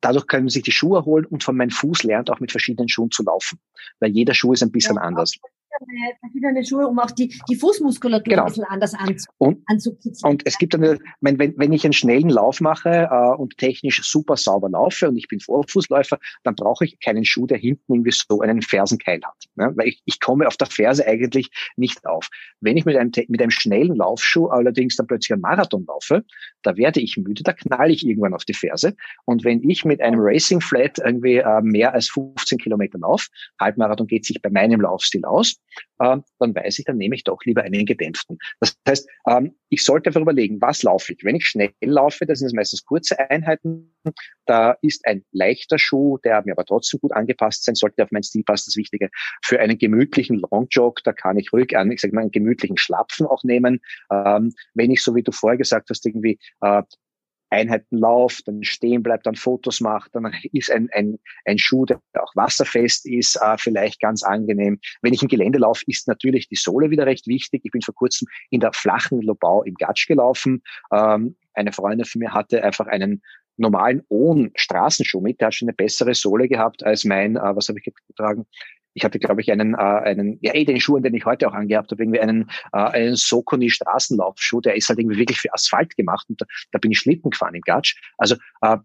dadurch 0.00 0.26
können 0.26 0.48
sich 0.48 0.62
die 0.62 0.72
Schuhe 0.72 1.04
holen 1.04 1.26
und 1.26 1.44
von 1.44 1.56
meinem 1.56 1.70
Fuß 1.70 2.04
lernt 2.04 2.30
auch 2.30 2.40
mit 2.40 2.50
verschiedenen 2.50 2.88
Schuhen 2.88 3.10
zu 3.10 3.22
laufen, 3.22 3.58
weil 3.98 4.10
jeder 4.10 4.34
Schuh 4.34 4.52
ist 4.52 4.62
ein 4.62 4.72
bisschen 4.72 4.96
ja, 4.96 5.02
anders 5.02 5.34
verschiedene, 5.70 6.14
verschiedene 6.20 6.64
Schuhe, 6.64 6.86
um 6.86 6.98
auch 6.98 7.10
die, 7.10 7.34
die 7.48 7.56
Fußmuskulatur 7.56 8.30
genau. 8.30 8.42
ein 8.42 8.48
bisschen 8.48 8.64
anders 8.64 8.94
anzu, 8.94 9.28
und, 9.38 9.62
anzukitzeln. 9.66 10.32
Und 10.32 10.46
es 10.46 10.58
gibt 10.58 10.74
eine, 10.74 10.98
wenn, 11.20 11.38
wenn 11.38 11.72
ich 11.72 11.84
einen 11.84 11.92
schnellen 11.92 12.30
Lauf 12.30 12.60
mache 12.60 13.08
äh, 13.10 13.36
und 13.36 13.56
technisch 13.58 14.02
super 14.02 14.36
sauber 14.36 14.68
laufe 14.68 15.08
und 15.08 15.16
ich 15.16 15.28
bin 15.28 15.40
Vorfußläufer, 15.40 16.18
dann 16.42 16.54
brauche 16.54 16.84
ich 16.84 16.98
keinen 17.00 17.24
Schuh, 17.24 17.46
der 17.46 17.58
hinten 17.58 17.94
irgendwie 17.94 18.12
so 18.12 18.40
einen 18.40 18.62
Fersenkeil 18.62 19.20
hat. 19.24 19.44
Ne? 19.56 19.72
Weil 19.76 19.88
ich, 19.88 20.02
ich 20.04 20.20
komme 20.20 20.46
auf 20.46 20.56
der 20.56 20.66
Ferse 20.66 21.06
eigentlich 21.06 21.50
nicht 21.76 22.06
auf. 22.06 22.28
Wenn 22.60 22.76
ich 22.76 22.84
mit 22.84 22.96
einem, 22.96 23.12
mit 23.28 23.40
einem 23.40 23.50
schnellen 23.50 23.96
Laufschuh 23.96 24.48
allerdings 24.48 24.96
dann 24.96 25.06
plötzlich 25.06 25.32
einen 25.32 25.42
Marathon 25.42 25.84
laufe, 25.86 26.24
da 26.62 26.76
werde 26.76 27.00
ich 27.00 27.16
müde, 27.16 27.42
da 27.42 27.52
knall 27.52 27.90
ich 27.90 28.06
irgendwann 28.06 28.34
auf 28.34 28.44
die 28.44 28.54
Ferse. 28.54 28.94
Und 29.24 29.44
wenn 29.44 29.68
ich 29.68 29.84
mit 29.84 30.00
einem 30.00 30.20
Racing 30.20 30.60
Flat 30.60 30.98
irgendwie 30.98 31.36
äh, 31.36 31.60
mehr 31.62 31.94
als 31.94 32.08
15 32.08 32.58
Kilometer 32.58 32.98
laufe, 32.98 33.28
Halbmarathon 33.60 34.06
geht 34.06 34.24
sich 34.24 34.40
bei 34.42 34.50
meinem 34.50 34.80
Laufstil 34.80 35.24
aus, 35.24 35.60
dann 35.98 36.24
weiß 36.54 36.78
ich, 36.78 36.84
dann 36.84 36.96
nehme 36.96 37.14
ich 37.14 37.24
doch 37.24 37.44
lieber 37.44 37.62
einen 37.62 37.84
gedämpften. 37.84 38.38
Das 38.58 38.76
heißt, 38.88 39.08
ähm, 39.28 39.54
ich 39.68 39.84
sollte 39.84 40.08
einfach 40.08 40.22
überlegen, 40.22 40.60
was 40.60 40.82
laufe 40.82 41.12
ich? 41.12 41.24
Wenn 41.24 41.36
ich 41.36 41.46
schnell 41.46 41.72
laufe, 41.80 42.26
das 42.26 42.38
sind 42.38 42.54
meistens 42.54 42.84
kurze 42.84 43.18
Einheiten, 43.30 43.94
da 44.46 44.76
ist 44.82 45.06
ein 45.06 45.24
leichter 45.32 45.78
Schuh, 45.78 46.18
der 46.18 46.42
mir 46.44 46.52
aber 46.52 46.64
trotzdem 46.64 47.00
gut 47.00 47.12
angepasst 47.12 47.64
sein 47.64 47.74
sollte, 47.74 48.02
auf 48.02 48.10
meinen 48.10 48.22
Stil 48.22 48.42
passt 48.44 48.66
das 48.66 48.76
Wichtige. 48.76 49.10
Für 49.44 49.60
einen 49.60 49.78
gemütlichen 49.78 50.38
Longjog, 50.50 51.02
da 51.04 51.12
kann 51.12 51.38
ich 51.38 51.52
ruhig 51.52 51.76
einen, 51.76 51.92
ich 51.92 52.00
sage 52.00 52.14
mal, 52.14 52.22
einen 52.22 52.30
gemütlichen 52.30 52.78
Schlapfen 52.78 53.26
auch 53.26 53.44
nehmen. 53.44 53.80
Ähm, 54.10 54.54
wenn 54.74 54.90
ich, 54.90 55.02
so 55.02 55.14
wie 55.14 55.22
du 55.22 55.32
vorher 55.32 55.58
gesagt 55.58 55.90
hast, 55.90 56.06
irgendwie 56.06 56.38
äh, 56.62 56.82
Einheiten 57.50 57.98
lauft, 57.98 58.48
dann 58.48 58.62
stehen 58.64 59.02
bleibt, 59.02 59.26
dann 59.26 59.34
Fotos 59.34 59.80
macht, 59.80 60.14
dann 60.14 60.32
ist 60.52 60.70
ein, 60.70 60.88
ein, 60.92 61.18
ein 61.44 61.58
Schuh, 61.58 61.84
der 61.84 62.00
auch 62.14 62.34
wasserfest 62.34 63.06
ist, 63.06 63.36
äh, 63.36 63.56
vielleicht 63.58 64.00
ganz 64.00 64.22
angenehm. 64.22 64.78
Wenn 65.02 65.12
ich 65.12 65.22
im 65.22 65.28
Gelände 65.28 65.58
laufe, 65.58 65.84
ist 65.86 66.08
natürlich 66.08 66.48
die 66.48 66.56
Sohle 66.56 66.90
wieder 66.90 67.06
recht 67.06 67.26
wichtig. 67.26 67.62
Ich 67.64 67.70
bin 67.70 67.82
vor 67.82 67.94
kurzem 67.94 68.28
in 68.50 68.60
der 68.60 68.72
flachen 68.72 69.20
Lobau 69.20 69.62
im 69.64 69.74
Gatsch 69.74 70.06
gelaufen. 70.06 70.62
Ähm, 70.92 71.36
eine 71.54 71.72
Freundin 71.72 72.06
von 72.06 72.20
mir 72.20 72.32
hatte 72.32 72.62
einfach 72.62 72.86
einen 72.86 73.22
normalen 73.56 74.02
Ohn-Straßenschuh 74.08 75.20
mit, 75.20 75.40
der 75.40 75.48
hat 75.48 75.54
schon 75.54 75.68
eine 75.68 75.74
bessere 75.74 76.14
Sohle 76.14 76.48
gehabt 76.48 76.84
als 76.84 77.04
mein, 77.04 77.36
äh, 77.36 77.54
was 77.54 77.68
habe 77.68 77.78
ich 77.78 77.92
getragen? 78.06 78.46
Ich 78.94 79.04
hatte, 79.04 79.18
glaube 79.18 79.40
ich, 79.40 79.50
einen, 79.52 79.74
äh, 79.74 79.76
einen, 79.76 80.38
ja, 80.40 80.54
eh 80.54 80.64
den 80.64 80.80
Schuh, 80.80 80.98
den 80.98 81.14
ich 81.14 81.24
heute 81.24 81.48
auch 81.48 81.54
angehabt 81.54 81.90
habe, 81.90 82.02
irgendwie 82.02 82.20
einen, 82.20 82.50
äh, 82.72 82.78
einen 82.78 83.16
Sokoni 83.16 83.70
Straßenlaufschuh, 83.70 84.60
der 84.60 84.76
ist 84.76 84.88
halt 84.88 84.98
irgendwie 84.98 85.18
wirklich 85.18 85.38
für 85.38 85.52
Asphalt 85.52 85.96
gemacht 85.96 86.26
und 86.28 86.40
da, 86.40 86.46
da 86.72 86.78
bin 86.78 86.90
ich 86.90 86.98
Schlitten 86.98 87.30
gefahren 87.30 87.54
im 87.54 87.62
Gatsch. 87.62 87.96
Also 88.18 88.36
äh, 88.62 88.78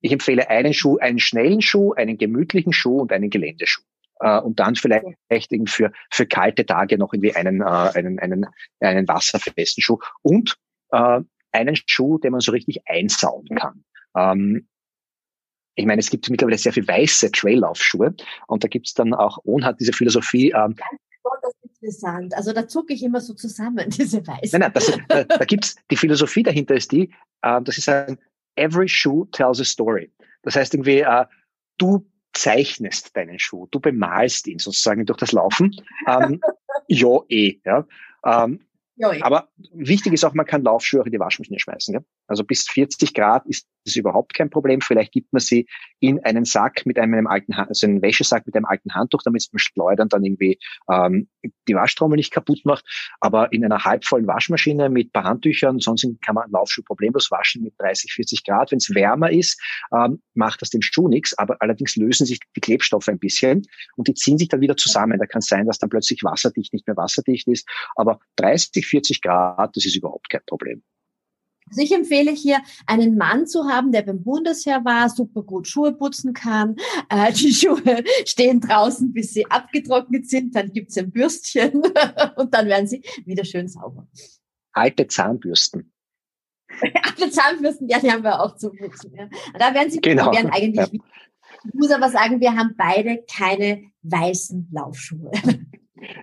ich 0.00 0.12
empfehle 0.12 0.48
einen 0.48 0.74
Schuh, 0.74 0.98
einen 0.98 1.18
schnellen 1.18 1.60
Schuh, 1.60 1.92
einen 1.92 2.18
gemütlichen 2.18 2.72
Schuh 2.72 3.00
und 3.00 3.12
einen 3.12 3.30
Geländeschuh. 3.30 3.82
Äh, 4.20 4.38
und 4.40 4.60
dann 4.60 4.76
vielleicht 4.76 5.06
irgendwie 5.28 5.70
für, 5.70 5.92
für 6.10 6.26
kalte 6.26 6.66
Tage 6.66 6.98
noch 6.98 7.12
irgendwie 7.12 7.34
einen, 7.34 7.60
äh, 7.60 7.64
einen, 7.64 8.18
einen, 8.18 8.46
einen 8.80 9.08
wasserfesten 9.08 9.82
Schuh 9.82 9.98
und 10.22 10.56
äh, 10.92 11.20
einen 11.52 11.76
Schuh, 11.86 12.18
den 12.18 12.32
man 12.32 12.40
so 12.40 12.52
richtig 12.52 12.82
einsauen 12.86 13.48
kann. 13.56 13.84
Ähm, 14.16 14.68
ich 15.78 15.86
meine, 15.86 16.00
es 16.00 16.10
gibt 16.10 16.28
mittlerweile 16.28 16.58
sehr 16.58 16.72
viel 16.72 16.86
weiße 16.86 17.30
Traillaufschuhe 17.30 18.14
und 18.48 18.64
da 18.64 18.68
gibt 18.68 18.88
es 18.88 18.94
dann 18.94 19.14
auch, 19.14 19.38
ohne 19.44 19.64
hat 19.64 19.78
diese 19.80 19.92
Philosophie. 19.92 20.50
Ähm, 20.50 20.74
das 21.42 21.54
ist 21.54 21.82
interessant. 21.82 22.34
Also 22.34 22.52
da 22.52 22.66
zucke 22.66 22.92
ich 22.92 23.02
immer 23.02 23.20
so 23.20 23.34
zusammen, 23.34 23.88
diese 23.96 24.26
weißen. 24.26 24.58
Nein, 24.58 24.60
nein, 24.60 24.72
das, 24.74 24.98
da, 25.08 25.24
da 25.24 25.44
gibt's 25.44 25.76
die 25.90 25.96
Philosophie 25.96 26.42
dahinter 26.42 26.74
ist 26.74 26.90
die, 26.90 27.12
äh, 27.42 27.62
dass 27.62 27.76
sie 27.76 27.80
sagen, 27.80 28.18
every 28.56 28.88
shoe 28.88 29.28
tells 29.30 29.60
a 29.60 29.64
story. 29.64 30.10
Das 30.42 30.56
heißt 30.56 30.74
irgendwie, 30.74 31.00
äh, 31.00 31.26
du 31.78 32.04
zeichnest 32.32 33.16
deinen 33.16 33.38
Schuh, 33.38 33.68
du 33.70 33.78
bemalst 33.78 34.48
ihn 34.48 34.58
sozusagen 34.58 35.06
durch 35.06 35.18
das 35.18 35.32
Laufen. 35.32 35.76
Ähm, 36.08 36.40
ja, 36.88 37.20
eh. 37.28 37.60
Ja. 37.64 37.86
Ähm, 38.24 38.60
ja, 38.96 39.12
eh. 39.12 39.22
Aber 39.22 39.48
wichtig 39.72 40.12
ist 40.12 40.24
auch, 40.24 40.34
man 40.34 40.46
kann 40.46 40.62
Laufschuhe 40.62 41.02
auch 41.02 41.06
in 41.06 41.12
die 41.12 41.20
Waschmaschine 41.20 41.60
schmeißen. 41.60 41.94
Ja? 41.94 42.00
Also 42.26 42.42
bis 42.42 42.68
40 42.68 43.14
Grad 43.14 43.46
ist 43.46 43.68
ist 43.88 43.96
überhaupt 43.96 44.34
kein 44.34 44.50
Problem. 44.50 44.80
Vielleicht 44.80 45.12
gibt 45.12 45.32
man 45.32 45.40
sie 45.40 45.66
in 46.00 46.22
einen 46.24 46.44
Sack 46.44 46.86
mit 46.86 46.98
einem 46.98 47.26
alten, 47.26 47.52
also 47.54 47.86
einen 47.86 48.02
Wäschesack 48.02 48.46
mit 48.46 48.54
einem 48.56 48.66
alten 48.66 48.94
Handtuch, 48.94 49.22
damit 49.22 49.42
es 49.42 49.48
beim 49.48 49.58
Schleudern 49.58 50.08
dann 50.08 50.24
irgendwie 50.24 50.58
ähm, 50.90 51.28
die 51.68 51.74
Waschtrommel 51.74 52.16
nicht 52.16 52.32
kaputt 52.32 52.60
macht. 52.64 52.84
Aber 53.20 53.52
in 53.52 53.64
einer 53.64 53.84
halbvollen 53.84 54.26
Waschmaschine 54.26 54.88
mit 54.88 55.12
paar 55.12 55.24
Handtüchern, 55.24 55.78
sonst 55.78 56.06
kann 56.24 56.34
man 56.34 56.50
Laufschuh 56.50 56.82
problemlos 56.82 57.30
waschen 57.30 57.62
mit 57.62 57.74
30, 57.78 58.12
40 58.12 58.44
Grad. 58.44 58.70
Wenn 58.70 58.78
es 58.78 58.94
wärmer 58.94 59.30
ist, 59.30 59.60
ähm, 59.92 60.22
macht 60.34 60.62
das 60.62 60.70
dem 60.70 60.82
Schuh 60.82 61.08
nichts. 61.08 61.36
Aber 61.38 61.56
allerdings 61.60 61.96
lösen 61.96 62.26
sich 62.26 62.40
die 62.56 62.60
Klebstoffe 62.60 63.08
ein 63.08 63.18
bisschen 63.18 63.62
und 63.96 64.08
die 64.08 64.14
ziehen 64.14 64.38
sich 64.38 64.48
dann 64.48 64.60
wieder 64.60 64.76
zusammen. 64.76 65.18
Da 65.18 65.26
kann 65.26 65.40
es 65.40 65.46
sein, 65.46 65.66
dass 65.66 65.78
dann 65.78 65.90
plötzlich 65.90 66.22
wasserdicht 66.22 66.72
nicht 66.72 66.86
mehr 66.86 66.96
wasserdicht 66.96 67.48
ist. 67.48 67.68
Aber 67.96 68.20
30, 68.36 68.86
40 68.86 69.22
Grad, 69.22 69.76
das 69.76 69.84
ist 69.84 69.96
überhaupt 69.96 70.28
kein 70.30 70.42
Problem. 70.46 70.82
Also 71.70 71.82
ich 71.82 71.92
empfehle 71.92 72.30
hier, 72.30 72.58
einen 72.86 73.16
Mann 73.16 73.46
zu 73.46 73.64
haben, 73.68 73.92
der 73.92 74.02
beim 74.02 74.22
Bundesheer 74.22 74.84
war, 74.84 75.08
super 75.08 75.42
gut 75.42 75.66
Schuhe 75.66 75.92
putzen 75.92 76.32
kann. 76.32 76.76
Äh, 77.08 77.32
die 77.32 77.52
Schuhe 77.54 78.04
stehen 78.24 78.60
draußen, 78.60 79.12
bis 79.12 79.32
sie 79.32 79.50
abgetrocknet 79.50 80.28
sind. 80.28 80.54
Dann 80.54 80.72
gibt's 80.72 80.96
ein 80.98 81.10
Bürstchen 81.10 81.82
und 82.36 82.54
dann 82.54 82.66
werden 82.66 82.86
sie 82.86 83.02
wieder 83.24 83.44
schön 83.44 83.68
sauber. 83.68 84.06
Alte 84.72 85.06
Zahnbürsten. 85.06 85.92
Alte 87.02 87.30
Zahnbürsten, 87.30 87.88
ja, 87.88 87.98
die 87.98 88.10
haben 88.10 88.22
wir 88.22 88.40
auch 88.40 88.56
zu 88.56 88.70
putzen. 88.70 89.14
Ja. 89.14 89.28
Da 89.58 89.74
werden 89.74 89.90
sie 89.90 90.00
genau. 90.00 90.32
werden 90.32 90.50
eigentlich. 90.50 90.92
Ja. 90.92 91.00
Ich 91.64 91.74
muss 91.74 91.90
aber 91.90 92.08
sagen, 92.08 92.40
wir 92.40 92.54
haben 92.54 92.74
beide 92.76 93.24
keine 93.30 93.82
weißen 94.02 94.68
Laufschuhe. 94.70 95.30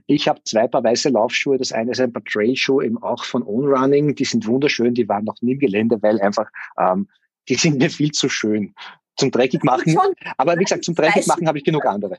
Ich 0.08 0.28
habe 0.28 0.42
zwei 0.44 0.68
Paar 0.68 0.84
weiße 0.84 1.10
Laufschuhe. 1.10 1.58
Das 1.58 1.72
eine 1.72 1.92
ist 1.92 2.00
ein 2.00 2.14
paar 2.14 2.24
Trailschuhe, 2.24 2.86
eben 2.86 3.02
auch 3.02 3.24
von 3.24 3.44
On 3.44 3.66
Running. 3.66 4.16
Die 4.16 4.26
sind 4.26 4.48
wunderschön. 4.48 4.94
Die 4.94 5.08
waren 5.08 5.26
noch 5.26 5.42
nie 5.42 5.54
im 5.54 5.60
Gelände, 5.60 6.02
weil 6.02 6.22
einfach 6.22 6.50
ähm, 6.78 7.08
die 7.50 7.56
sind 7.56 7.78
mir 7.78 7.90
viel 7.90 8.12
zu 8.12 8.30
schön 8.30 8.74
zum 9.18 9.32
dreckig 9.32 9.64
machen. 9.64 9.98
Aber 10.38 10.58
wie 10.58 10.64
gesagt, 10.64 10.84
zum 10.84 10.96
dreckig 10.96 11.28
machen 11.28 11.48
habe 11.48 11.58
ich 11.58 11.64
genug 11.64 11.86
andere. 11.86 12.18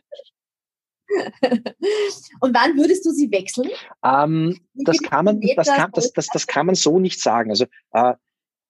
Und 2.41 2.55
wann 2.55 2.77
würdest 2.77 3.05
du 3.07 3.11
sie 3.11 3.31
wechseln? 3.31 3.71
Ähm, 4.03 4.59
das 4.75 4.99
kann 4.99 5.25
man, 5.25 5.41
das 5.57 5.69
kann, 5.69 5.91
das, 5.93 6.13
das, 6.13 6.27
das 6.29 6.47
kann 6.47 6.67
man 6.67 6.75
so 6.75 6.99
nicht 6.99 7.21
sagen. 7.21 7.51
Also 7.51 7.67
äh, 7.93 8.15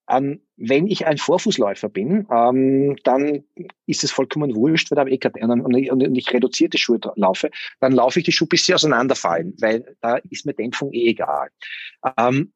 ähm, 0.08 0.40
wenn 0.56 0.86
ich 0.86 1.06
ein 1.06 1.18
Vorfußläufer 1.18 1.88
bin, 1.88 2.26
ähm, 2.30 2.96
dann 3.04 3.44
ist 3.86 4.04
es 4.04 4.10
vollkommen 4.10 4.54
wurscht, 4.54 4.90
weil 4.90 4.96
da 4.96 5.10
eh 5.10 5.18
grad, 5.18 5.40
und, 5.40 5.60
und, 5.60 5.90
und 5.90 6.16
ich 6.16 6.32
reduzierte 6.32 6.78
Schuhe 6.78 7.00
laufe, 7.16 7.50
dann 7.80 7.92
laufe 7.92 8.20
ich 8.20 8.24
die 8.24 8.32
Schuhe 8.32 8.48
bis 8.48 8.66
sie 8.66 8.74
auseinanderfallen, 8.74 9.54
weil 9.60 9.96
da 10.00 10.16
ist 10.30 10.46
mir 10.46 10.54
Dämpfung 10.54 10.92
eh 10.92 11.10
egal. 11.10 11.50
Ähm, 12.16 12.52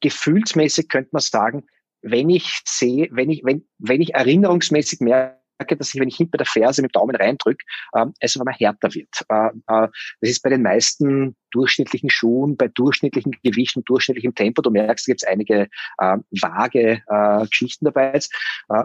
gefühlsmäßig 0.00 0.88
könnte 0.88 1.10
man 1.12 1.22
sagen, 1.22 1.64
wenn 2.02 2.30
ich 2.30 2.60
sehe, 2.64 3.08
wenn 3.10 3.30
ich, 3.30 3.42
wenn, 3.44 3.66
wenn 3.78 4.00
ich 4.00 4.14
erinnerungsmäßig 4.14 5.00
merke, 5.00 5.37
merke, 5.58 5.76
dass 5.76 5.94
ich, 5.94 6.00
wenn 6.00 6.08
ich 6.08 6.16
hinten 6.16 6.32
bei 6.32 6.38
der 6.38 6.46
Ferse 6.46 6.82
mit 6.82 6.90
dem 6.90 7.00
Daumen 7.00 7.16
reindrücke, 7.16 7.64
äh, 7.92 8.06
es 8.20 8.36
immer 8.36 8.52
härter 8.52 8.94
wird. 8.94 9.24
Äh, 9.28 9.48
äh, 9.48 9.88
das 10.20 10.30
ist 10.30 10.42
bei 10.42 10.50
den 10.50 10.62
meisten 10.62 11.36
durchschnittlichen 11.50 12.10
Schuhen, 12.10 12.56
bei 12.56 12.68
durchschnittlichem 12.68 13.32
Gewicht 13.42 13.76
und 13.76 13.88
durchschnittlichem 13.88 14.34
Tempo. 14.34 14.62
Du 14.62 14.70
merkst, 14.70 15.08
da 15.08 15.12
gibt 15.12 15.26
einige 15.26 15.68
äh, 15.98 16.18
vage 16.30 17.02
äh, 17.06 17.46
Geschichten 17.46 17.84
dabei. 17.86 18.12
Jetzt. 18.14 18.34
Äh, 18.68 18.84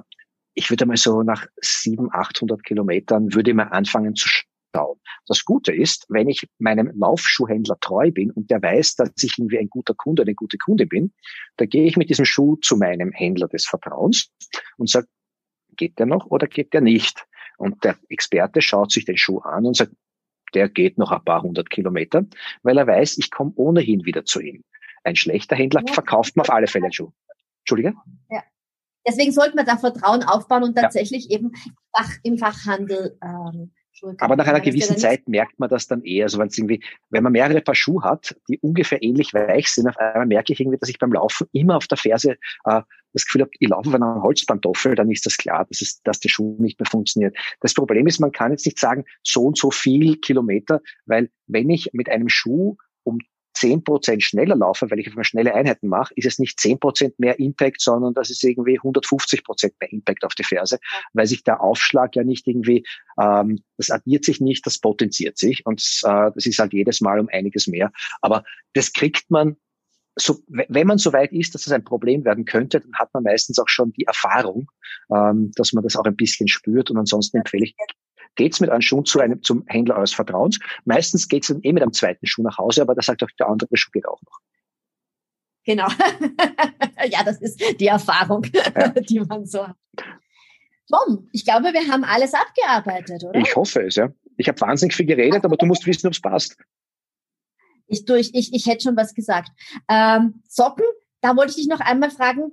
ich 0.56 0.70
würde 0.70 0.86
mal 0.86 0.98
so 0.98 1.24
nach 1.24 1.48
700, 1.62 2.14
800 2.14 2.64
Kilometern 2.64 3.34
würde 3.34 3.52
ich 3.52 3.56
mal 3.56 3.64
anfangen 3.64 4.16
zu 4.16 4.30
schauen. 4.30 5.00
Das 5.26 5.46
Gute 5.46 5.74
ist, 5.74 6.06
wenn 6.10 6.30
ich 6.30 6.48
meinem 6.60 6.92
Laufschuhhändler 6.96 7.80
treu 7.80 8.12
bin 8.12 8.30
und 8.30 8.52
der 8.52 8.62
weiß, 8.62 8.96
dass 8.96 9.12
ich 9.22 9.38
irgendwie 9.40 9.58
ein 9.58 9.70
guter 9.70 9.96
Kunde, 9.96 10.22
eine 10.22 10.36
gute 10.36 10.58
Kunde 10.58 10.86
bin, 10.86 11.14
da 11.58 11.66
gehe 11.66 11.86
ich 11.86 11.98
mit 11.98 12.10
diesem 12.10 12.26
Schuh 12.26 12.58
zu 12.58 12.78
meinem 12.78 13.12
Händler 13.12 13.48
des 13.48 13.66
Vertrauens 13.66 14.32
und 14.78 14.90
sage, 14.90 15.08
geht 15.76 16.00
der 16.00 16.06
noch 16.06 16.28
oder 16.28 16.48
geht 16.48 16.74
der 16.74 16.82
nicht? 16.82 17.26
Und 17.58 17.84
der 17.84 17.98
Experte 18.10 18.62
schaut 18.62 18.92
sich 18.92 19.06
den 19.06 19.18
Schuh 19.18 19.40
an 19.40 19.66
und 19.66 19.78
sagt, 19.78 19.94
der 20.54 20.70
geht 20.70 20.98
noch 20.98 21.12
ein 21.12 21.24
paar 21.24 21.42
hundert 21.42 21.70
Kilometer, 21.70 22.26
weil 22.62 22.78
er 22.78 22.88
weiß, 22.88 23.18
ich 23.18 23.32
komme 23.32 23.54
ohnehin 23.56 24.06
wieder 24.06 24.26
zu 24.26 24.40
ihm. 24.40 24.64
Ein 25.04 25.16
schlechter 25.16 25.56
Händler 25.56 25.82
verkauft 25.88 26.36
mir 26.36 26.44
auf 26.44 26.50
alle 26.50 26.68
Fälle 26.68 26.86
einen 26.86 26.94
Schuh. 26.94 27.12
Entschuldige? 27.62 27.96
Ja. 28.30 28.44
Deswegen 29.06 29.32
sollte 29.32 29.56
man 29.56 29.66
da 29.66 29.78
Vertrauen 29.78 30.24
aufbauen 30.24 30.64
und 30.64 30.76
tatsächlich 30.76 31.28
ja. 31.30 31.38
eben 31.38 31.52
im 32.24 32.38
Fachhandel 32.38 33.18
ähm, 33.22 33.74
aber 34.18 34.36
nach 34.36 34.48
einer 34.48 34.60
gewissen 34.60 34.98
Zeit 34.98 35.28
merkt 35.28 35.60
man 35.60 35.70
das 35.70 35.88
dann 35.88 36.04
eher. 36.04 36.26
Also 36.26 36.40
wenn 36.40 36.48
es 36.48 36.58
irgendwie, 36.58 36.84
wenn 37.10 37.24
man 37.24 37.32
mehrere 37.32 37.62
Paar 37.62 37.76
Schuhe 37.76 38.04
hat, 38.04 38.36
die 38.48 38.60
ungefähr 38.60 39.02
ähnlich 39.04 39.34
weich 39.34 39.68
sind, 39.68 39.88
auf 39.88 39.98
einmal 39.98 40.26
merke 40.26 40.54
ich 40.54 40.60
irgendwie, 40.60 40.78
dass 40.78 40.90
ich 40.90 41.00
beim 41.00 41.14
Laufen 41.14 41.48
immer 41.52 41.78
auf 41.78 41.88
der 41.88 41.98
Ferse 41.98 42.38
äh, 42.66 42.82
das 43.14 43.26
Gefühl 43.26 43.42
habe, 43.42 43.52
ich 43.60 43.70
laufe 43.70 43.90
auf 43.90 43.96
einem 43.96 44.24
Holzpantoffel, 44.24 44.96
dann 44.96 45.12
ist 45.12 45.26
das 45.26 45.38
klar, 45.38 45.66
dass, 45.66 45.82
es, 45.82 46.02
dass 46.04 46.20
der 46.20 46.30
Schuh 46.30 46.58
nicht 46.60 46.80
mehr 46.80 46.88
funktioniert. 46.88 47.38
Das 47.62 47.74
Problem 47.74 48.08
ist, 48.08 48.20
man 48.20 48.32
kann 48.32 48.52
jetzt 48.52 48.66
nicht 48.66 48.80
sagen, 48.80 49.06
so 49.22 49.44
und 49.44 49.58
so 49.58 49.70
viel 49.72 50.18
Kilometer, 50.18 50.82
weil 51.06 51.30
wenn 51.48 51.70
ich 51.70 51.90
mit 51.94 52.10
einem 52.10 52.30
Schuh 52.30 52.76
um 53.04 53.20
zehn 53.54 53.84
Prozent 53.84 54.24
schneller 54.24 54.56
laufe, 54.56 54.90
weil 54.90 55.00
ich 55.00 55.08
auf 55.08 55.14
einmal 55.14 55.26
schnelle 55.26 55.54
Einheiten 55.54 55.88
mache, 55.88 56.14
ist 56.16 56.26
es 56.26 56.40
nicht 56.40 56.60
zehn 56.60 56.80
Prozent 56.80 57.20
mehr 57.20 57.40
Impact, 57.40 57.82
sondern 57.82 58.14
das 58.14 58.30
ist 58.30 58.44
irgendwie 58.44 58.78
150 58.78 59.44
Prozent 59.44 59.74
mehr 59.80 59.92
Impact 59.92 60.24
auf 60.24 60.36
die 60.36 60.44
Ferse, 60.44 60.80
weil 61.14 61.28
sich 61.28 61.44
der 61.44 61.62
Aufschlag 61.62 62.16
ja 62.16 62.24
nicht 62.24 62.48
irgendwie, 62.48 62.86
ähm, 63.20 63.64
das 63.78 63.90
addiert 63.90 64.26
sich 64.26 64.42
nicht, 64.42 64.66
das 64.66 64.80
potenziert 64.80 65.38
sich 65.38 65.66
und 65.66 65.82
äh, 66.04 66.32
das 66.34 66.46
ist 66.46 66.60
halt 66.60 66.74
jedes 66.74 67.02
Mal 67.02 67.20
um 67.20 67.30
einiges 67.30 67.68
mehr. 67.68 67.92
Aber 68.22 68.44
das 68.74 68.94
kriegt 68.94 69.30
man 69.30 69.56
so, 70.16 70.40
wenn 70.48 70.88
man 70.88 70.98
so 70.98 71.12
weit 71.12 71.32
ist, 71.32 71.56
dass 71.56 71.66
es 71.66 71.72
ein 71.72 71.84
Problem 71.84 72.24
werden 72.24 72.46
könnte, 72.46 72.80
dann 72.80 72.94
hat 72.94 73.14
man 73.14 73.24
meistens 73.24 73.58
auch 73.60 73.68
schon 73.68 73.94
die 73.94 74.06
Erfahrung, 74.06 74.70
ähm, 75.10 75.52
dass 75.56 75.74
man 75.74 75.84
das 75.84 75.96
auch 75.96 76.06
ein 76.06 76.16
bisschen 76.16 76.48
spürt. 76.48 76.92
Und 76.92 76.98
ansonsten 76.98 77.38
empfehle 77.38 77.66
ich, 77.66 77.76
geht's 78.36 78.60
mit 78.60 78.70
einem 78.70 78.82
Schuh 78.82 79.02
zu 79.02 79.20
einem, 79.20 79.42
zum 79.44 79.64
Händler 79.68 79.98
eures 79.98 80.14
Vertrauens. 80.14 80.60
Meistens 80.86 81.28
geht's 81.28 81.48
dann 81.48 81.62
eh 81.62 81.74
mit 81.74 81.84
einem 81.84 81.94
zweiten 81.94 82.26
Schuh 82.26 82.44
nach 82.44 82.58
Hause, 82.58 82.82
aber 82.82 82.96
da 82.96 83.02
sagt 83.02 83.24
auch 83.24 83.32
der 83.40 83.48
andere 83.48 83.76
Schuh 83.76 83.92
geht 83.92 84.08
auch 84.08 84.22
noch. 84.22 84.40
Genau. 85.66 85.88
ja, 87.10 87.24
das 87.24 87.42
ist 87.42 87.62
die 87.80 87.88
Erfahrung, 87.88 88.46
ja. 88.54 88.90
die 89.10 89.20
man 89.20 89.46
so 89.46 89.68
hat. 89.68 89.78
Tom, 90.90 91.30
ich 91.32 91.46
glaube, 91.46 91.74
wir 91.74 91.92
haben 91.92 92.04
alles 92.04 92.34
abgearbeitet, 92.34 93.24
oder? 93.24 93.40
Ich 93.40 93.56
hoffe 93.56 93.82
es, 93.84 93.96
ja. 93.96 94.10
Ich 94.38 94.48
habe 94.48 94.60
wahnsinnig 94.62 94.96
viel 94.96 95.06
geredet, 95.06 95.46
aber 95.46 95.56
du 95.56 95.66
musst 95.66 95.86
wissen, 95.86 96.08
ob 96.08 96.14
es 96.14 96.22
passt. 96.22 96.58
Ich, 97.88 98.06
durch, 98.06 98.32
ich, 98.34 98.54
ich 98.54 98.66
hätte 98.66 98.84
schon 98.84 98.98
was 98.98 99.14
gesagt. 99.14 99.52
Ähm, 99.88 100.42
Socken, 100.48 100.86
da 101.22 101.36
wollte 101.38 101.52
ich 101.52 101.58
dich 101.58 101.68
noch 101.68 101.80
einmal 101.80 102.12
fragen, 102.12 102.52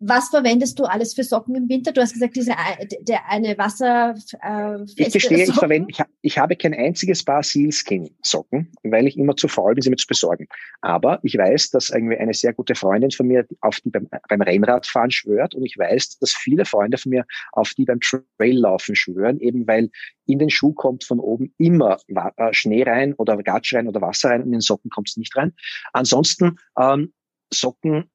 was 0.00 0.28
verwendest 0.28 0.78
du 0.78 0.84
alles 0.84 1.14
für 1.14 1.24
Socken 1.24 1.56
im 1.56 1.68
Winter? 1.68 1.92
Du 1.92 2.00
hast 2.00 2.12
gesagt, 2.12 2.36
diese 2.36 2.52
der 3.00 3.28
eine 3.28 3.58
Wasser. 3.58 4.14
Äh, 4.42 4.84
ich 4.96 5.12
gestehe, 5.12 5.44
ich 5.44 5.52
verwende, 5.52 5.90
ich, 5.90 6.00
ich, 6.22 6.38
habe 6.38 6.54
kein 6.54 6.72
einziges 6.72 7.24
Paar 7.24 7.42
Sealskin 7.42 8.08
Socken, 8.22 8.70
weil 8.84 9.08
ich 9.08 9.16
immer 9.16 9.34
zu 9.34 9.48
faul 9.48 9.74
bin, 9.74 9.82
sie 9.82 9.90
mir 9.90 9.96
zu 9.96 10.06
besorgen. 10.06 10.46
Aber 10.82 11.18
ich 11.24 11.36
weiß, 11.36 11.70
dass 11.70 11.90
irgendwie 11.90 12.16
eine 12.16 12.32
sehr 12.32 12.52
gute 12.52 12.76
Freundin 12.76 13.10
von 13.10 13.26
mir 13.26 13.46
auf 13.60 13.80
die 13.80 13.90
beim, 13.90 14.08
beim 14.28 14.40
Rennradfahren 14.40 15.10
schwört 15.10 15.56
und 15.56 15.64
ich 15.64 15.76
weiß, 15.76 16.18
dass 16.18 16.32
viele 16.32 16.64
Freunde 16.64 16.96
von 16.96 17.10
mir 17.10 17.24
auf 17.52 17.74
die 17.74 17.84
beim 17.84 17.98
Traillaufen 18.00 18.94
schwören, 18.94 19.40
eben 19.40 19.66
weil 19.66 19.90
in 20.26 20.38
den 20.38 20.50
Schuh 20.50 20.74
kommt 20.74 21.02
von 21.04 21.18
oben 21.18 21.52
immer 21.58 21.98
äh, 22.36 22.52
Schnee 22.52 22.84
rein 22.84 23.14
oder 23.14 23.36
Gatsch 23.38 23.74
rein 23.74 23.88
oder 23.88 24.00
Wasser 24.00 24.30
rein 24.30 24.42
und 24.42 24.48
in 24.48 24.52
den 24.52 24.60
Socken 24.60 24.90
kommt 24.90 25.08
es 25.08 25.16
nicht 25.16 25.36
rein. 25.36 25.54
Ansonsten 25.92 26.58
ähm, 26.78 27.12
Socken 27.52 28.10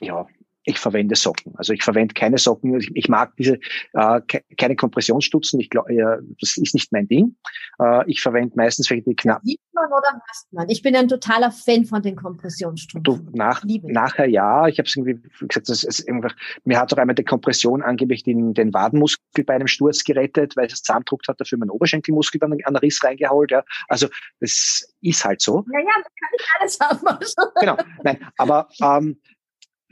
ja, 0.00 0.26
ich 0.64 0.78
verwende 0.78 1.16
Socken. 1.16 1.54
Also 1.56 1.72
ich 1.72 1.82
verwende 1.82 2.14
keine 2.14 2.38
Socken. 2.38 2.78
Ich, 2.78 2.90
ich 2.94 3.08
mag 3.08 3.34
diese 3.36 3.58
äh, 3.94 4.20
ke 4.26 4.42
keine 4.56 4.76
Kompressionsstutzen. 4.76 5.58
Ich 5.60 5.70
glaube, 5.70 5.92
äh, 5.92 6.18
das 6.40 6.56
ist 6.56 6.74
nicht 6.74 6.92
mein 6.92 7.08
Ding. 7.08 7.36
Äh, 7.80 8.08
ich 8.10 8.20
verwende 8.20 8.54
meistens 8.56 8.88
welche 8.90 9.04
die 9.04 9.16
knapp. 9.16 9.42
Sieht 9.44 9.60
man 9.72 9.86
oder 9.86 10.22
hasst 10.28 10.52
man? 10.52 10.68
Ich 10.68 10.82
bin 10.82 10.94
ein 10.94 11.08
totaler 11.08 11.50
Fan 11.50 11.84
von 11.84 12.02
den 12.02 12.16
Kompressionsstutzen. 12.16 13.02
Du, 13.02 13.20
nach, 13.32 13.64
nachher 13.82 14.26
ja. 14.26 14.68
Ich 14.68 14.78
habe 14.78 14.86
es 14.86 14.96
irgendwie 14.96 15.20
gesagt, 15.40 15.68
das 15.68 15.82
ist 15.82 16.08
einfach, 16.08 16.34
mir 16.64 16.78
hat 16.78 16.92
auch 16.92 16.98
einmal 16.98 17.14
die 17.14 17.24
Kompression 17.24 17.82
angeblich 17.82 18.22
den, 18.22 18.54
den 18.54 18.72
Wadenmuskel 18.72 19.44
bei 19.44 19.54
einem 19.54 19.66
Sturz 19.66 20.04
gerettet, 20.04 20.56
weil 20.56 20.66
es 20.66 20.82
zusammendruckt 20.82 21.26
hat, 21.26 21.40
dafür 21.40 21.58
mein 21.58 21.70
Oberschenkelmuskel 21.70 22.38
dann 22.38 22.56
an 22.64 22.76
Riss 22.76 23.02
reingeholt. 23.02 23.50
Ja. 23.50 23.64
Also 23.88 24.08
das 24.40 24.94
ist 25.00 25.24
halt 25.24 25.40
so. 25.40 25.64
Naja, 25.66 25.86
das 25.96 26.12
kann 26.20 26.30
ich 26.38 26.46
alles 26.60 26.80
haben. 27.36 27.52
genau. 27.60 27.76
Nein, 28.04 28.18
aber 28.36 28.68
ähm, 28.80 29.16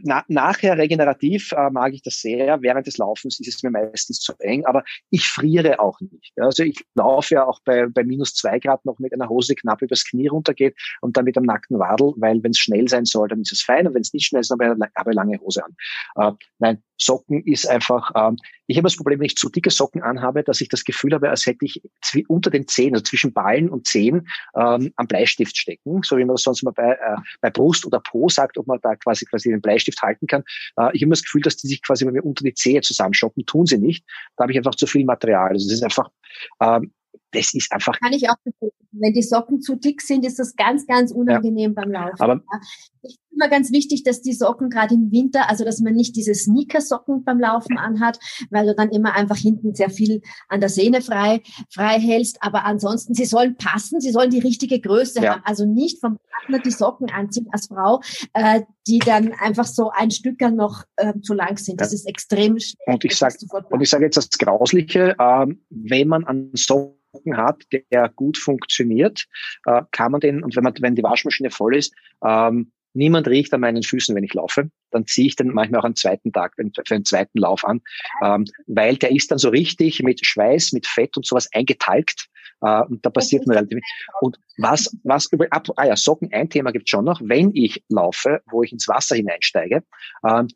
na, 0.02 0.24
nachher 0.28 0.78
regenerativ 0.78 1.52
äh, 1.52 1.70
mag 1.70 1.92
ich 1.92 2.02
das 2.02 2.20
sehr. 2.20 2.62
Während 2.62 2.86
des 2.86 2.98
Laufens 2.98 3.40
ist 3.40 3.56
es 3.56 3.62
mir 3.62 3.70
meistens 3.70 4.20
zu 4.20 4.32
eng, 4.38 4.64
aber 4.66 4.84
ich 5.10 5.26
friere 5.26 5.80
auch 5.80 6.00
nicht. 6.00 6.32
Also 6.36 6.62
ich 6.62 6.84
laufe 6.94 7.34
ja 7.34 7.46
auch 7.46 7.60
bei, 7.64 7.86
bei 7.86 8.04
minus 8.04 8.34
zwei 8.34 8.58
Grad 8.58 8.84
noch 8.84 8.98
mit 8.98 9.12
einer 9.12 9.28
Hose, 9.28 9.54
knapp 9.54 9.82
übers 9.82 10.04
Knie 10.04 10.28
runtergeht 10.28 10.76
und 11.00 11.16
dann 11.16 11.24
mit 11.24 11.36
einem 11.36 11.46
nackten 11.46 11.78
Wadel, 11.78 12.12
weil 12.16 12.42
wenn 12.42 12.52
es 12.52 12.58
schnell 12.58 12.88
sein 12.88 13.04
soll, 13.04 13.28
dann 13.28 13.42
ist 13.42 13.52
es 13.52 13.62
fein 13.62 13.86
und 13.86 13.94
wenn 13.94 14.02
es 14.02 14.12
nicht 14.12 14.26
schnell 14.26 14.40
ist, 14.40 14.50
dann 14.50 14.60
habe 14.60 14.80
ich 14.80 15.06
eine 15.06 15.14
lange 15.14 15.40
Hose 15.40 15.62
an. 15.64 15.76
Äh, 16.16 16.32
nein, 16.58 16.82
Socken 17.00 17.42
ist 17.44 17.68
einfach, 17.68 18.12
ähm, 18.14 18.36
ich 18.70 18.76
habe 18.76 18.86
das 18.86 18.96
Problem, 18.96 19.18
wenn 19.18 19.26
ich 19.26 19.36
zu 19.36 19.48
dicke 19.48 19.70
Socken 19.70 20.00
anhabe, 20.00 20.44
dass 20.44 20.60
ich 20.60 20.68
das 20.68 20.84
Gefühl 20.84 21.12
habe, 21.12 21.28
als 21.28 21.44
hätte 21.44 21.64
ich 21.64 21.82
unter 22.28 22.50
den 22.50 22.68
Zehen, 22.68 22.94
also 22.94 23.02
zwischen 23.02 23.32
Ballen 23.32 23.68
und 23.68 23.88
Zehen, 23.88 24.28
ähm, 24.54 24.92
am 24.94 25.08
Bleistift 25.08 25.56
stecken, 25.56 26.02
so 26.04 26.16
wie 26.16 26.24
man 26.24 26.36
das 26.36 26.44
sonst 26.44 26.62
mal 26.62 26.70
bei, 26.70 26.92
äh, 26.92 27.16
bei 27.40 27.50
Brust 27.50 27.84
oder 27.84 27.98
Po 27.98 28.28
sagt, 28.28 28.58
ob 28.58 28.68
man 28.68 28.78
da 28.80 28.94
quasi 28.94 29.24
quasi 29.26 29.50
den 29.50 29.60
Bleistift 29.60 30.00
halten 30.02 30.28
kann. 30.28 30.44
Äh, 30.76 30.90
ich 30.92 31.02
habe 31.02 31.10
das 31.10 31.22
Gefühl, 31.22 31.42
dass 31.42 31.56
die 31.56 31.66
sich 31.66 31.82
quasi 31.82 32.04
bei 32.04 32.12
mir 32.12 32.24
unter 32.24 32.44
die 32.44 32.54
Zehe 32.54 32.80
zusammenschoppen, 32.80 33.44
tun 33.44 33.66
sie 33.66 33.78
nicht. 33.78 34.04
Da 34.36 34.44
habe 34.44 34.52
ich 34.52 34.58
einfach 34.58 34.76
zu 34.76 34.86
viel 34.86 35.04
Material. 35.04 35.50
Also 35.50 35.66
das 35.66 35.74
ist 35.74 35.82
einfach 35.82 36.08
ähm, 36.60 36.92
das 37.32 37.54
ist 37.54 37.72
einfach. 37.72 37.98
Kann 38.00 38.12
ich 38.12 38.28
auch 38.28 38.36
Wenn 38.92 39.12
die 39.12 39.22
Socken 39.22 39.60
zu 39.60 39.76
dick 39.76 40.02
sind, 40.02 40.24
ist 40.24 40.38
das 40.38 40.56
ganz, 40.56 40.86
ganz 40.86 41.12
unangenehm 41.12 41.74
ja. 41.76 41.82
beim 41.82 41.92
Laufen. 41.92 42.20
Aber 42.20 42.34
ja. 42.34 42.60
Ich 43.02 43.14
finde 43.14 43.30
immer 43.34 43.48
ganz 43.48 43.72
wichtig, 43.72 44.02
dass 44.02 44.20
die 44.20 44.32
Socken 44.32 44.68
gerade 44.68 44.94
im 44.94 45.10
Winter, 45.10 45.48
also 45.48 45.64
dass 45.64 45.80
man 45.80 45.94
nicht 45.94 46.16
diese 46.16 46.34
Sneaker-Socken 46.34 47.24
beim 47.24 47.40
Laufen 47.40 47.78
anhat, 47.78 48.18
weil 48.50 48.66
du 48.66 48.74
dann 48.74 48.90
immer 48.90 49.14
einfach 49.14 49.36
hinten 49.36 49.74
sehr 49.74 49.90
viel 49.90 50.20
an 50.48 50.60
der 50.60 50.68
Sehne 50.68 51.00
frei, 51.00 51.42
frei 51.72 51.98
hältst. 51.98 52.38
Aber 52.42 52.64
ansonsten, 52.64 53.14
sie 53.14 53.24
sollen 53.24 53.56
passen, 53.56 54.00
sie 54.00 54.10
sollen 54.10 54.30
die 54.30 54.40
richtige 54.40 54.80
Größe 54.80 55.22
ja. 55.22 55.34
haben. 55.34 55.42
Also 55.44 55.64
nicht 55.64 56.00
vom 56.00 56.18
Partner 56.40 56.58
die 56.58 56.70
Socken 56.70 57.10
anziehen 57.10 57.48
als 57.52 57.68
Frau, 57.68 58.00
äh, 58.34 58.62
die 58.86 58.98
dann 58.98 59.32
einfach 59.32 59.66
so 59.66 59.90
ein 59.90 60.10
Stück 60.10 60.40
noch 60.40 60.84
äh, 60.96 61.14
zu 61.20 61.34
lang 61.34 61.58
sind. 61.58 61.80
Das 61.80 61.92
ist 61.92 62.06
extrem 62.06 62.58
schwer. 62.58 62.94
Und 62.94 63.04
ich 63.04 63.16
sage 63.16 63.36
und 63.70 63.80
ich 63.80 63.88
sage 63.88 64.04
jetzt 64.04 64.16
das 64.16 64.30
Grausliche, 64.30 65.14
äh, 65.18 65.46
wenn 65.70 66.08
man 66.08 66.24
an 66.24 66.50
Socken 66.54 66.99
hat, 67.34 67.64
der 67.92 68.08
gut 68.08 68.38
funktioniert, 68.38 69.26
äh, 69.66 69.82
kann 69.90 70.12
man 70.12 70.20
den, 70.20 70.42
und 70.42 70.56
wenn 70.56 70.64
man, 70.64 70.74
wenn 70.80 70.94
die 70.94 71.02
Waschmaschine 71.02 71.50
voll 71.50 71.76
ist, 71.76 71.94
ähm, 72.24 72.72
niemand 72.92 73.28
riecht 73.28 73.52
an 73.54 73.60
meinen 73.60 73.82
Füßen, 73.82 74.14
wenn 74.14 74.24
ich 74.24 74.34
laufe, 74.34 74.70
dann 74.90 75.06
ziehe 75.06 75.28
ich 75.28 75.36
den 75.36 75.48
manchmal 75.48 75.80
auch 75.80 75.84
am 75.84 75.94
zweiten 75.94 76.32
Tag 76.32 76.54
für 76.56 76.94
einen 76.94 77.04
zweiten 77.04 77.38
Lauf 77.38 77.64
an, 77.64 77.80
ähm, 78.22 78.44
weil 78.66 78.96
der 78.96 79.12
ist 79.12 79.30
dann 79.30 79.38
so 79.38 79.48
richtig 79.48 80.02
mit 80.02 80.24
Schweiß, 80.24 80.72
mit 80.72 80.86
Fett 80.86 81.16
und 81.16 81.26
sowas 81.26 81.48
eingetalkt. 81.52 82.28
Äh, 82.62 82.82
und 82.82 83.04
da 83.04 83.10
passiert 83.10 83.46
mir 83.46 83.54
relativ. 83.54 83.78
Und 84.20 84.38
was, 84.58 84.94
was 85.04 85.30
über, 85.32 85.46
ah 85.50 85.86
ja, 85.86 85.96
Socken, 85.96 86.32
ein 86.32 86.50
Thema 86.50 86.72
gibt 86.72 86.88
schon 86.88 87.04
noch, 87.04 87.20
wenn 87.24 87.54
ich 87.54 87.82
laufe, 87.88 88.42
wo 88.50 88.62
ich 88.62 88.72
ins 88.72 88.88
Wasser 88.88 89.16
hineinsteige, 89.16 89.82
ähm, 90.26 90.48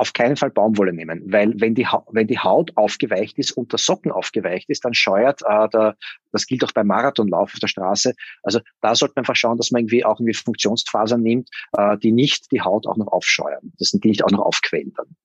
auf 0.00 0.12
keinen 0.14 0.36
Fall 0.36 0.50
Baumwolle 0.50 0.92
nehmen, 0.92 1.22
weil 1.26 1.52
wenn 1.60 1.74
die, 1.74 1.86
wenn 2.10 2.26
die 2.26 2.38
Haut 2.38 2.76
aufgeweicht 2.76 3.38
ist 3.38 3.52
und 3.52 3.72
der 3.72 3.78
Socken 3.78 4.10
aufgeweicht 4.10 4.70
ist, 4.70 4.84
dann 4.84 4.94
scheuert 4.94 5.42
äh, 5.42 5.68
der, 5.68 5.96
das 6.32 6.46
gilt 6.46 6.64
auch 6.64 6.72
beim 6.72 6.86
Marathonlauf 6.86 7.52
auf 7.52 7.60
der 7.60 7.68
Straße. 7.68 8.14
Also 8.42 8.60
da 8.80 8.94
sollte 8.94 9.12
man 9.16 9.22
einfach 9.22 9.36
schauen, 9.36 9.58
dass 9.58 9.70
man 9.70 9.82
irgendwie 9.82 10.04
auch 10.04 10.18
irgendwie 10.18 10.34
Funktionsfasern 10.34 11.22
nimmt, 11.22 11.50
äh, 11.76 11.98
die 11.98 12.12
nicht 12.12 12.50
die 12.50 12.62
Haut 12.62 12.86
auch 12.86 12.96
noch 12.96 13.08
aufscheuern, 13.08 13.72
das 13.78 13.88
sind 13.88 14.02
die 14.04 14.08
nicht 14.08 14.24
auch 14.24 14.30
noch 14.30 14.40
aufquellen 14.40 14.92
dann. 14.96 15.16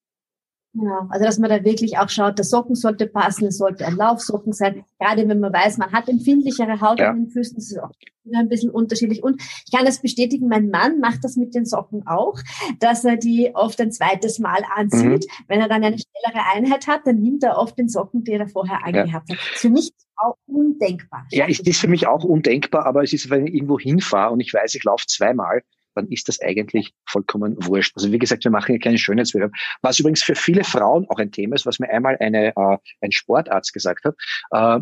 Ja, 0.77 1.07
also 1.09 1.25
dass 1.25 1.39
man 1.39 1.49
da 1.49 1.63
wirklich 1.63 1.97
auch 1.97 2.09
schaut, 2.09 2.37
der 2.37 2.43
Socken 2.43 2.75
sollte 2.75 3.07
passen, 3.07 3.47
es 3.47 3.57
sollte 3.57 3.85
ein 3.85 3.95
Laufsocken 3.95 4.51
sein. 4.51 4.83
Gerade 4.99 5.27
wenn 5.27 5.39
man 5.39 5.53
weiß, 5.53 5.77
man 5.77 5.91
hat 5.93 6.09
empfindlichere 6.09 6.81
Haut 6.81 6.99
ja. 6.99 7.11
an 7.11 7.23
den 7.23 7.29
Füßen, 7.29 7.55
das 7.55 7.71
ist 7.71 7.79
auch 7.79 7.91
ein 8.33 8.49
bisschen 8.49 8.71
unterschiedlich. 8.71 9.23
Und 9.23 9.41
ich 9.41 9.71
kann 9.73 9.85
das 9.85 10.01
bestätigen, 10.01 10.49
mein 10.49 10.69
Mann 10.69 10.99
macht 10.99 11.23
das 11.23 11.37
mit 11.37 11.55
den 11.55 11.65
Socken 11.65 12.05
auch, 12.07 12.39
dass 12.79 13.05
er 13.05 13.15
die 13.15 13.51
oft 13.53 13.79
ein 13.79 13.91
zweites 13.91 14.39
Mal 14.39 14.59
anzieht. 14.75 15.25
Mhm. 15.25 15.43
Wenn 15.47 15.61
er 15.61 15.69
dann 15.69 15.83
eine 15.83 15.97
schnellere 15.97 16.45
Einheit 16.53 16.87
hat, 16.87 17.01
dann 17.05 17.19
nimmt 17.19 17.43
er 17.43 17.57
oft 17.57 17.77
den 17.77 17.87
Socken, 17.87 18.25
den 18.25 18.41
er 18.41 18.47
vorher 18.49 18.85
angehabt 18.85 19.29
ja. 19.29 19.37
hat. 19.37 19.43
Für 19.55 19.69
mich 19.69 19.93
auch 20.17 20.35
undenkbar. 20.45 21.25
Ja, 21.31 21.47
es 21.47 21.59
ist 21.59 21.79
für 21.79 21.87
mich 21.87 22.07
auch 22.07 22.23
undenkbar, 22.23 22.85
aber 22.85 23.03
es 23.03 23.13
ist, 23.13 23.29
wenn 23.29 23.47
ich 23.47 23.53
irgendwo 23.53 23.79
hinfahre 23.79 24.33
und 24.33 24.39
ich 24.41 24.53
weiß, 24.53 24.75
ich 24.75 24.83
laufe 24.83 25.05
zweimal, 25.07 25.61
dann 25.95 26.07
ist 26.09 26.27
das 26.27 26.41
eigentlich 26.41 26.93
vollkommen 27.05 27.55
wurscht. 27.65 27.93
Also 27.95 28.11
wie 28.11 28.19
gesagt, 28.19 28.43
wir 28.43 28.51
machen 28.51 28.73
hier 28.73 28.79
keine 28.79 28.97
Schönheitswettbewerb. 28.97 29.53
Was 29.81 29.99
übrigens 29.99 30.23
für 30.23 30.35
viele 30.35 30.63
Frauen 30.63 31.07
auch 31.09 31.19
ein 31.19 31.31
Thema 31.31 31.55
ist, 31.55 31.65
was 31.65 31.79
mir 31.79 31.89
einmal 31.89 32.17
eine, 32.19 32.55
äh, 32.55 32.77
ein 33.01 33.11
Sportarzt 33.11 33.73
gesagt 33.73 34.05
hat, 34.05 34.15
äh, 34.51 34.79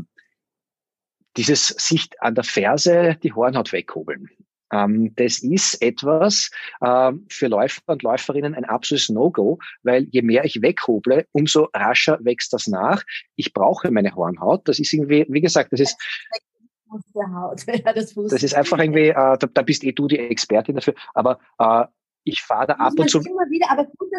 dieses 1.38 1.68
sich 1.68 2.10
an 2.20 2.36
der 2.36 2.44
Ferse 2.44 3.18
die 3.24 3.34
Hornhaut 3.34 3.72
weghobeln. 3.72 4.30
Ähm, 4.72 5.14
das 5.16 5.40
ist 5.40 5.82
etwas 5.82 6.50
äh, 6.82 7.12
für 7.30 7.48
Läufer 7.48 7.82
und 7.86 8.02
Läuferinnen 8.02 8.56
ein 8.56 8.66
absolutes 8.66 9.10
No-Go, 9.10 9.60
weil 9.84 10.08
je 10.12 10.22
mehr 10.24 10.46
ich 10.46 10.62
weghoble, 10.62 11.28
umso 11.32 11.70
rascher 11.74 12.20
wächst 12.24 12.54
das 12.54 12.68
nach. 12.68 13.04
Ich 13.36 13.54
brauche 13.54 13.92
meine 13.92 14.16
Hornhaut. 14.16 14.68
Das 14.68 14.80
ist 14.80 14.92
irgendwie, 14.94 15.26
wie 15.30 15.42
gesagt, 15.42 15.74
das 15.74 15.80
ist 15.80 15.98
der 17.16 17.34
Haut. 17.34 17.66
ja, 17.68 17.94
das, 17.94 18.14
das 18.14 18.44
ist 18.44 18.56
einfach 18.56 18.80
irgendwie, 18.80 19.10
äh, 19.10 19.14
da, 19.14 19.38
da 19.38 19.62
bist 19.62 19.84
eh 19.84 19.92
du 19.92 20.08
die 20.08 20.20
Expertin 20.20 20.76
dafür, 20.76 20.96
aber 21.14 21.40
äh, 21.60 21.86
ich 22.26 22.42
fahre 22.42 22.68
da 22.68 22.74
ab 22.74 22.94
und 22.98 23.10
zu. 23.10 23.20
Immer 23.20 23.50
wieder, 23.50 23.70
aber 23.70 23.86
gut, 23.86 24.10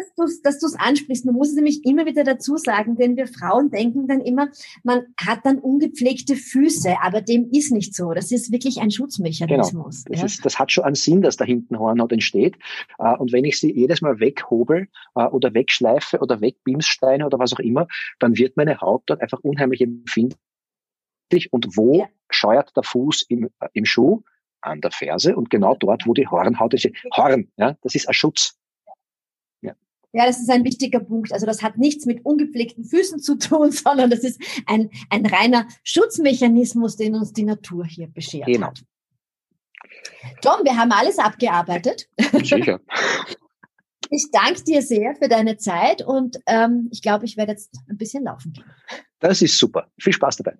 dass 0.43 0.59
du 0.59 0.67
es 0.67 0.75
ansprichst. 0.75 1.25
Man 1.25 1.35
muss 1.35 1.49
es 1.49 1.55
nämlich 1.55 1.83
immer 1.85 2.05
wieder 2.05 2.23
dazu 2.23 2.57
sagen, 2.57 2.95
denn 2.95 3.17
wir 3.17 3.27
Frauen 3.27 3.71
denken 3.71 4.07
dann 4.07 4.21
immer, 4.21 4.49
man 4.83 5.03
hat 5.17 5.39
dann 5.43 5.59
ungepflegte 5.59 6.35
Füße, 6.35 6.95
aber 7.01 7.21
dem 7.21 7.49
ist 7.51 7.71
nicht 7.71 7.95
so. 7.95 8.13
Das 8.13 8.31
ist 8.31 8.51
wirklich 8.51 8.79
ein 8.79 8.91
Schutzmechanismus. 8.91 10.03
Genau. 10.05 10.13
Das, 10.13 10.19
ja? 10.19 10.25
ist, 10.25 10.45
das 10.45 10.59
hat 10.59 10.71
schon 10.71 10.83
einen 10.83 10.95
Sinn, 10.95 11.21
dass 11.21 11.37
da 11.37 11.45
hinten 11.45 11.79
Hornhaut 11.79 12.11
entsteht. 12.11 12.57
Äh, 12.99 13.15
und 13.17 13.31
wenn 13.31 13.45
ich 13.45 13.59
sie 13.59 13.73
jedes 13.73 14.01
Mal 14.01 14.19
weghobel 14.19 14.87
äh, 15.15 15.23
oder 15.25 15.53
wegschleife 15.53 16.19
oder 16.19 16.41
wegbimssteine 16.41 17.25
oder 17.25 17.39
was 17.39 17.53
auch 17.53 17.59
immer, 17.59 17.87
dann 18.19 18.37
wird 18.37 18.57
meine 18.57 18.79
Haut 18.81 19.03
dort 19.07 19.21
einfach 19.21 19.39
unheimlich 19.41 19.81
empfindlich. 19.81 20.39
Und 21.51 21.75
wo 21.75 21.99
ja 21.99 22.07
scheuert 22.29 22.75
der 22.75 22.83
Fuß 22.83 23.23
im, 23.29 23.49
äh, 23.59 23.67
im 23.73 23.85
Schuh 23.85 24.23
an 24.61 24.81
der 24.81 24.91
Ferse 24.91 25.35
und 25.35 25.49
genau 25.49 25.75
dort, 25.75 26.07
wo 26.07 26.13
die 26.13 26.27
Hornhaut 26.27 26.73
ist. 26.73 26.87
Horn, 27.15 27.51
ja, 27.57 27.77
das 27.81 27.95
ist 27.95 28.07
ein 28.07 28.13
Schutz. 28.13 28.57
Ja. 29.61 29.73
ja, 30.11 30.25
das 30.25 30.39
ist 30.39 30.49
ein 30.49 30.63
wichtiger 30.63 30.99
Punkt. 30.99 31.31
Also 31.31 31.45
das 31.45 31.61
hat 31.61 31.77
nichts 31.77 32.05
mit 32.05 32.25
ungepflegten 32.25 32.83
Füßen 32.83 33.19
zu 33.19 33.37
tun, 33.37 33.71
sondern 33.71 34.09
das 34.09 34.23
ist 34.23 34.41
ein, 34.65 34.89
ein 35.09 35.25
reiner 35.25 35.67
Schutzmechanismus, 35.83 36.97
den 36.97 37.15
uns 37.15 37.33
die 37.33 37.43
Natur 37.43 37.85
hier 37.85 38.07
beschert 38.07 38.47
genau. 38.47 38.67
hat. 38.67 38.83
Tom, 40.41 40.63
wir 40.63 40.75
haben 40.75 40.91
alles 40.91 41.19
abgearbeitet. 41.19 42.09
Sicher. 42.43 42.81
Ich 44.11 44.27
danke 44.31 44.63
dir 44.63 44.83
sehr 44.83 45.15
für 45.15 45.27
deine 45.27 45.57
Zeit 45.57 46.03
und 46.03 46.39
ähm, 46.45 46.89
ich 46.91 47.01
glaube, 47.01 47.25
ich 47.25 47.37
werde 47.37 47.53
jetzt 47.53 47.75
ein 47.89 47.97
bisschen 47.97 48.23
laufen 48.23 48.53
gehen. 48.53 48.63
Das 49.17 49.41
ist 49.41 49.57
super. 49.57 49.91
Viel 49.99 50.13
Spaß 50.13 50.37
dabei. 50.37 50.59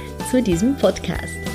zu 0.31 0.41
diesem 0.41 0.77
Podcast. 0.77 1.50